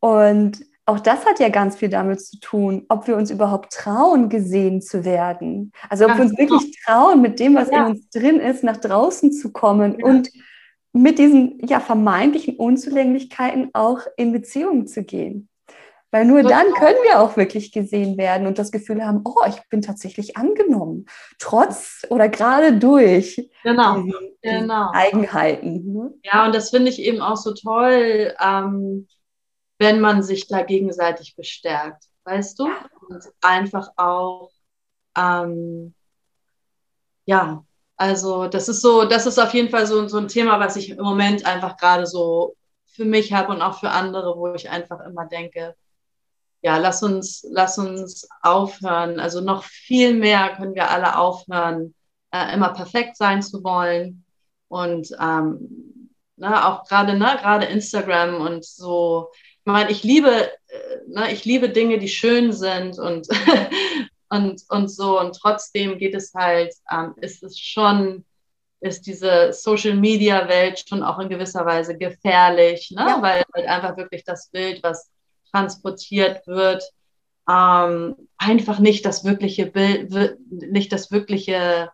Und 0.00 0.64
auch 0.84 0.98
das 0.98 1.24
hat 1.26 1.38
ja 1.38 1.48
ganz 1.48 1.76
viel 1.76 1.88
damit 1.88 2.20
zu 2.24 2.40
tun, 2.40 2.86
ob 2.88 3.06
wir 3.06 3.16
uns 3.16 3.30
überhaupt 3.30 3.72
trauen, 3.72 4.28
gesehen 4.28 4.82
zu 4.82 5.04
werden. 5.04 5.72
Also 5.88 6.04
ob 6.04 6.10
ganz 6.10 6.18
wir 6.18 6.24
uns 6.24 6.36
genau. 6.36 6.50
wirklich 6.50 6.84
trauen, 6.84 7.22
mit 7.22 7.38
dem, 7.38 7.54
was 7.54 7.70
ja. 7.70 7.86
in 7.86 7.92
uns 7.92 8.10
drin 8.10 8.40
ist, 8.40 8.64
nach 8.64 8.78
draußen 8.78 9.32
zu 9.32 9.52
kommen 9.52 9.98
ja. 9.98 10.06
und 10.06 10.30
mit 10.92 11.18
diesen 11.18 11.58
ja, 11.66 11.80
vermeintlichen 11.80 12.56
Unzulänglichkeiten 12.56 13.70
auch 13.72 14.00
in 14.16 14.32
Beziehungen 14.32 14.86
zu 14.86 15.04
gehen. 15.04 15.48
Weil 16.10 16.26
nur 16.26 16.42
dann 16.42 16.66
können 16.74 16.98
wir 17.04 17.20
auch 17.20 17.38
wirklich 17.38 17.72
gesehen 17.72 18.18
werden 18.18 18.46
und 18.46 18.58
das 18.58 18.70
Gefühl 18.70 19.02
haben, 19.02 19.22
oh, 19.24 19.46
ich 19.48 19.66
bin 19.70 19.80
tatsächlich 19.80 20.36
angenommen, 20.36 21.06
trotz 21.38 22.06
oder 22.10 22.28
gerade 22.28 22.76
durch 22.76 23.48
genau, 23.62 24.02
diesen, 24.02 24.12
genau. 24.42 24.90
Eigenheiten. 24.92 25.90
Ne? 25.90 26.12
Ja, 26.22 26.44
und 26.44 26.54
das 26.54 26.68
finde 26.68 26.90
ich 26.90 27.00
eben 27.00 27.22
auch 27.22 27.38
so 27.38 27.54
toll. 27.54 28.34
Ähm, 28.44 29.08
wenn 29.82 30.00
man 30.00 30.22
sich 30.22 30.46
da 30.46 30.62
gegenseitig 30.62 31.34
bestärkt, 31.36 32.04
weißt 32.24 32.58
du? 32.60 32.68
Und 33.08 33.24
einfach 33.40 33.90
auch, 33.96 34.50
ähm, 35.18 35.94
ja, 37.26 37.64
also 37.96 38.46
das 38.46 38.68
ist 38.68 38.80
so, 38.80 39.04
das 39.04 39.26
ist 39.26 39.38
auf 39.38 39.52
jeden 39.54 39.70
Fall 39.70 39.86
so, 39.86 40.06
so 40.06 40.18
ein 40.18 40.28
Thema, 40.28 40.60
was 40.60 40.76
ich 40.76 40.90
im 40.90 41.02
Moment 41.04 41.44
einfach 41.46 41.76
gerade 41.76 42.06
so 42.06 42.56
für 42.86 43.04
mich 43.04 43.32
habe 43.32 43.52
und 43.52 43.60
auch 43.60 43.80
für 43.80 43.90
andere, 43.90 44.36
wo 44.36 44.54
ich 44.54 44.70
einfach 44.70 45.00
immer 45.00 45.26
denke, 45.26 45.74
ja, 46.62 46.76
lass 46.78 47.02
uns, 47.02 47.44
lass 47.50 47.78
uns 47.78 48.28
aufhören. 48.42 49.18
Also 49.18 49.40
noch 49.40 49.64
viel 49.64 50.14
mehr 50.14 50.54
können 50.56 50.74
wir 50.76 50.90
alle 50.90 51.18
aufhören, 51.18 51.94
äh, 52.30 52.54
immer 52.54 52.72
perfekt 52.72 53.16
sein 53.16 53.42
zu 53.42 53.64
wollen. 53.64 54.24
Und 54.68 55.10
ähm, 55.20 56.10
ne, 56.36 56.66
auch 56.66 56.84
gerade, 56.84 57.14
ne, 57.14 57.36
gerade 57.40 57.66
Instagram 57.66 58.40
und 58.40 58.64
so, 58.64 59.30
meine, 59.64 59.90
ich 59.90 60.02
liebe, 60.02 60.50
äh, 60.68 60.78
ne, 61.08 61.32
ich 61.32 61.44
liebe 61.44 61.68
Dinge, 61.68 61.98
die 61.98 62.08
schön 62.08 62.52
sind 62.52 62.98
und, 62.98 63.28
und, 64.28 64.62
und 64.68 64.88
so. 64.88 65.20
Und 65.20 65.36
trotzdem 65.36 65.98
geht 65.98 66.14
es 66.14 66.32
halt, 66.34 66.74
ähm, 66.90 67.14
ist 67.20 67.42
es 67.42 67.58
schon, 67.58 68.24
ist 68.80 69.06
diese 69.06 69.52
Social 69.52 69.94
Media 69.94 70.48
Welt 70.48 70.84
schon 70.88 71.02
auch 71.02 71.18
in 71.18 71.28
gewisser 71.28 71.64
Weise 71.64 71.96
gefährlich, 71.96 72.90
ne? 72.90 73.06
Ja. 73.08 73.22
weil 73.22 73.44
halt 73.54 73.66
einfach 73.66 73.96
wirklich 73.96 74.24
das 74.24 74.48
Bild, 74.48 74.82
was 74.82 75.10
transportiert 75.52 76.46
wird, 76.46 76.82
ähm, 77.48 78.16
einfach 78.38 78.78
nicht 78.78 79.04
das 79.04 79.24
wirkliche 79.24 79.66
Bild, 79.66 80.10
nicht 80.50 80.92
das 80.92 81.10
wirkliche 81.10 81.90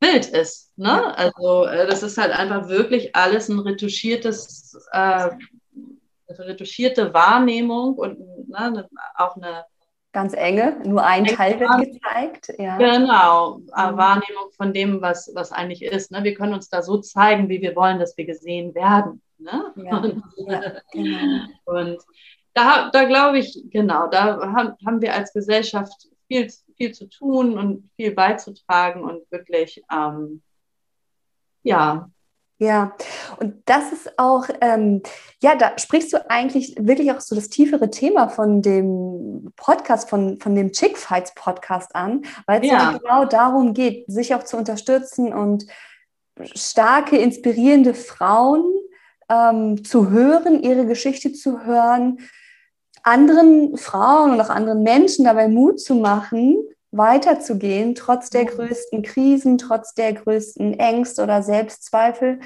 Bild 0.00 0.26
ist. 0.26 0.76
Ne? 0.78 1.16
Also 1.16 1.66
äh, 1.66 1.86
das 1.86 2.02
ist 2.02 2.18
halt 2.18 2.32
einfach 2.32 2.68
wirklich 2.68 3.14
alles 3.14 3.48
ein 3.48 3.58
retuschiertes 3.58 4.76
äh, 4.92 5.30
retuschierte 6.38 7.12
Wahrnehmung 7.12 7.94
und 7.94 8.18
ne, 8.48 8.88
auch 9.16 9.36
eine, 9.36 9.64
ganz 10.12 10.34
enge, 10.34 10.80
nur 10.84 11.04
ein 11.04 11.24
Teil 11.24 11.60
wird 11.60 11.92
gezeigt. 11.92 12.52
Ja. 12.58 12.76
Genau, 12.78 13.58
mhm. 13.58 13.68
Wahrnehmung 13.72 14.50
von 14.56 14.72
dem, 14.72 15.00
was, 15.00 15.30
was 15.34 15.52
eigentlich 15.52 15.82
ist. 15.82 16.10
Ne? 16.10 16.24
Wir 16.24 16.34
können 16.34 16.54
uns 16.54 16.68
da 16.68 16.82
so 16.82 16.98
zeigen, 16.98 17.48
wie 17.48 17.60
wir 17.60 17.76
wollen, 17.76 17.98
dass 17.98 18.16
wir 18.16 18.26
gesehen 18.26 18.74
werden. 18.74 19.22
Ne? 19.38 19.72
Ja, 19.76 19.98
und, 19.98 20.22
ja, 20.36 20.72
genau. 20.92 21.44
und 21.64 21.98
da, 22.54 22.90
da 22.90 23.04
glaube 23.04 23.38
ich, 23.38 23.64
genau, 23.70 24.08
da 24.08 24.40
haben, 24.40 24.74
haben 24.84 25.00
wir 25.00 25.14
als 25.14 25.32
Gesellschaft 25.32 26.08
viel, 26.26 26.50
viel 26.76 26.92
zu 26.92 27.08
tun 27.08 27.56
und 27.56 27.90
viel 27.96 28.12
beizutragen 28.12 29.02
und 29.04 29.30
wirklich, 29.30 29.82
ähm, 29.92 30.42
ja, 31.62 32.10
ja, 32.60 32.92
und 33.38 33.54
das 33.64 33.90
ist 33.90 34.18
auch, 34.18 34.44
ähm, 34.60 35.02
ja, 35.42 35.56
da 35.56 35.78
sprichst 35.78 36.12
du 36.12 36.30
eigentlich 36.30 36.76
wirklich 36.78 37.10
auch 37.10 37.20
so 37.20 37.34
das 37.34 37.48
tiefere 37.48 37.88
Thema 37.88 38.28
von 38.28 38.60
dem 38.60 39.50
Podcast, 39.56 40.10
von, 40.10 40.38
von 40.40 40.54
dem 40.54 40.70
Chick 40.70 40.98
Fights 40.98 41.34
Podcast 41.34 41.96
an, 41.96 42.20
weil 42.46 42.60
es 42.60 42.70
ja. 42.70 42.98
genau 42.98 43.24
darum 43.24 43.72
geht, 43.72 44.04
sich 44.08 44.34
auch 44.34 44.42
zu 44.42 44.58
unterstützen 44.58 45.32
und 45.32 45.64
starke, 46.54 47.16
inspirierende 47.16 47.94
Frauen 47.94 48.62
ähm, 49.30 49.82
zu 49.82 50.10
hören, 50.10 50.62
ihre 50.62 50.84
Geschichte 50.84 51.32
zu 51.32 51.64
hören, 51.64 52.18
anderen 53.02 53.78
Frauen 53.78 54.32
und 54.32 54.40
auch 54.42 54.50
anderen 54.50 54.82
Menschen 54.82 55.24
dabei 55.24 55.48
Mut 55.48 55.80
zu 55.80 55.94
machen, 55.94 56.58
weiterzugehen, 56.92 57.94
trotz 57.94 58.30
der 58.30 58.44
größten 58.44 59.02
Krisen, 59.02 59.58
trotz 59.58 59.94
der 59.94 60.12
größten 60.12 60.78
Ängste 60.78 61.22
oder 61.22 61.42
Selbstzweifel. 61.42 62.40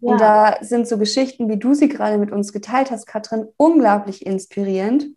Ja. 0.00 0.12
Und 0.12 0.20
da 0.20 0.56
sind 0.62 0.88
so 0.88 0.96
Geschichten, 0.96 1.48
wie 1.48 1.58
du 1.58 1.74
sie 1.74 1.88
gerade 1.88 2.18
mit 2.18 2.32
uns 2.32 2.52
geteilt 2.52 2.90
hast, 2.90 3.06
Katrin, 3.06 3.48
unglaublich 3.56 4.24
inspirierend. 4.24 5.08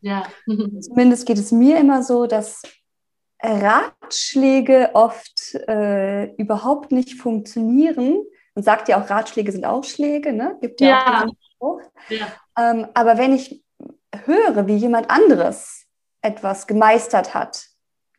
Ja. 0.00 0.24
Zumindest 0.46 1.26
geht 1.26 1.38
es 1.38 1.50
mir 1.50 1.78
immer 1.78 2.02
so, 2.02 2.26
dass 2.26 2.62
Ratschläge 3.42 4.90
oft 4.94 5.54
äh, 5.66 6.34
überhaupt 6.36 6.92
nicht 6.92 7.14
funktionieren. 7.14 8.22
Man 8.54 8.64
sagt 8.64 8.88
ja 8.88 9.02
auch, 9.02 9.08
Ratschläge 9.08 9.50
sind 9.50 9.64
auch 9.64 9.84
Schläge, 9.84 10.32
ne? 10.32 10.58
Gibt 10.60 10.80
ja, 10.80 10.88
ja. 10.88 11.26
auch 11.58 11.80
ja. 12.08 12.26
Ähm, 12.58 12.86
aber 12.94 13.18
wenn 13.18 13.34
ich 13.34 13.62
höre, 14.24 14.66
wie 14.66 14.76
jemand 14.76 15.10
anderes 15.10 15.86
etwas 16.22 16.66
gemeistert 16.66 17.34
hat. 17.34 17.66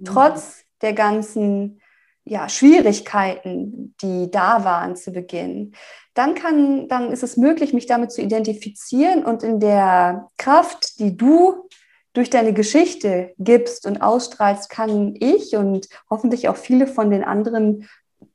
Trotz 0.05 0.63
der 0.81 0.93
ganzen 0.93 1.81
ja, 2.23 2.49
Schwierigkeiten, 2.49 3.95
die 4.01 4.29
da 4.29 4.63
waren 4.63 4.95
zu 4.95 5.11
Beginn, 5.11 5.73
dann, 6.13 6.35
kann, 6.35 6.87
dann 6.87 7.11
ist 7.11 7.23
es 7.23 7.37
möglich, 7.37 7.73
mich 7.73 7.85
damit 7.85 8.11
zu 8.11 8.21
identifizieren 8.21 9.23
und 9.23 9.43
in 9.43 9.59
der 9.59 10.29
Kraft, 10.37 10.99
die 10.99 11.15
du 11.15 11.67
durch 12.13 12.29
deine 12.29 12.53
Geschichte 12.53 13.33
gibst 13.37 13.85
und 13.85 14.01
ausstrahlst, 14.01 14.69
kann 14.69 15.15
ich 15.19 15.55
und 15.55 15.87
hoffentlich 16.09 16.49
auch 16.49 16.57
viele 16.57 16.85
von 16.85 17.09
den 17.09 17.23
anderen 17.23 17.87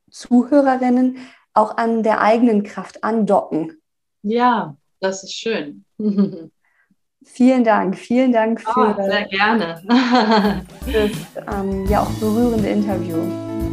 Zuhörerinnen 0.09 1.17
auch 1.53 1.77
an 1.77 2.01
der 2.03 2.21
eigenen 2.21 2.63
Kraft 2.63 3.03
andocken. 3.03 3.81
Ja, 4.23 4.75
das 4.99 5.23
ist 5.23 5.33
schön. 5.33 5.85
Vielen 7.33 7.63
Dank, 7.63 7.95
vielen 7.95 8.31
Dank 8.31 8.61
für 8.61 8.95
oh, 8.97 9.03
sehr 9.03 9.25
gerne. 9.25 9.81
das 10.85 11.11
ähm, 11.53 11.85
ja 11.87 12.01
auch 12.01 12.09
berührende 12.19 12.67
Interview. 12.67 13.17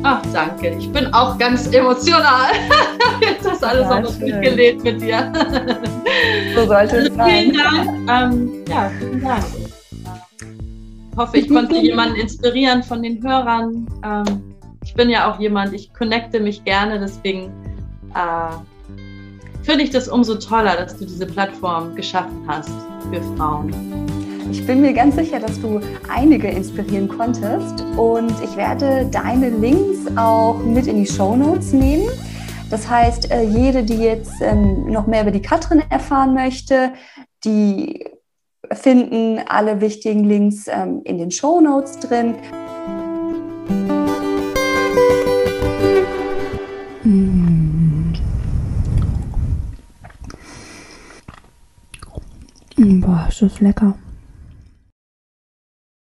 Ach, 0.02 0.20
danke. 0.34 0.76
Ich 0.78 0.92
bin 0.92 1.06
auch 1.14 1.38
ganz 1.38 1.72
emotional. 1.72 2.52
Jetzt 3.20 3.48
hast 3.48 3.64
alles 3.64 3.86
auch 3.86 4.00
noch 4.00 4.18
mitgelebt 4.18 4.84
mit 4.84 5.00
dir. 5.00 5.32
so 6.54 6.66
sollte 6.66 6.96
es 6.98 7.14
sein. 7.14 7.30
Vielen 7.30 7.54
Dank. 7.54 8.10
Ähm, 8.10 8.64
ja, 8.68 8.90
vielen 8.98 9.22
Dank. 9.22 9.44
Ich 11.12 11.16
hoffe, 11.16 11.38
ich 11.38 11.48
konnte 11.48 11.76
jemanden 11.80 12.16
inspirieren 12.16 12.82
von 12.82 13.02
den 13.02 13.22
Hörern. 13.22 13.86
Ähm, 14.04 14.54
ich 14.84 14.92
bin 14.94 15.08
ja 15.08 15.30
auch 15.30 15.40
jemand, 15.40 15.72
ich 15.72 15.94
connecte 15.94 16.40
mich 16.40 16.64
gerne, 16.64 17.00
deswegen 17.00 17.44
äh, 18.14 18.73
finde 19.64 19.84
ich 19.84 19.90
das 19.90 20.08
umso 20.08 20.34
toller, 20.36 20.76
dass 20.76 20.96
du 20.96 21.06
diese 21.06 21.26
Plattform 21.26 21.94
geschaffen 21.94 22.44
hast 22.46 22.70
für 23.10 23.22
Frauen. 23.36 23.72
Ich 24.50 24.64
bin 24.66 24.82
mir 24.82 24.92
ganz 24.92 25.16
sicher, 25.16 25.40
dass 25.40 25.58
du 25.60 25.80
einige 26.08 26.48
inspirieren 26.48 27.08
konntest 27.08 27.82
und 27.96 28.32
ich 28.42 28.56
werde 28.56 29.08
deine 29.10 29.48
Links 29.48 30.00
auch 30.16 30.58
mit 30.58 30.86
in 30.86 31.02
die 31.02 31.10
Show 31.10 31.34
Notes 31.34 31.72
nehmen. 31.72 32.08
Das 32.70 32.88
heißt, 32.88 33.30
äh, 33.30 33.42
jede, 33.42 33.82
die 33.84 33.96
jetzt 33.96 34.34
ähm, 34.40 34.90
noch 34.90 35.06
mehr 35.06 35.22
über 35.22 35.30
die 35.30 35.42
Katrin 35.42 35.82
erfahren 35.90 36.34
möchte, 36.34 36.92
die 37.44 38.04
finden 38.72 39.40
alle 39.48 39.80
wichtigen 39.80 40.24
Links 40.24 40.66
ähm, 40.68 41.00
in 41.04 41.18
den 41.18 41.30
Show 41.30 41.60
Notes 41.60 41.98
drin. 42.00 42.34
Boah, 53.14 53.28
ist 53.28 53.42
das 53.42 53.60
lecker. 53.60 53.94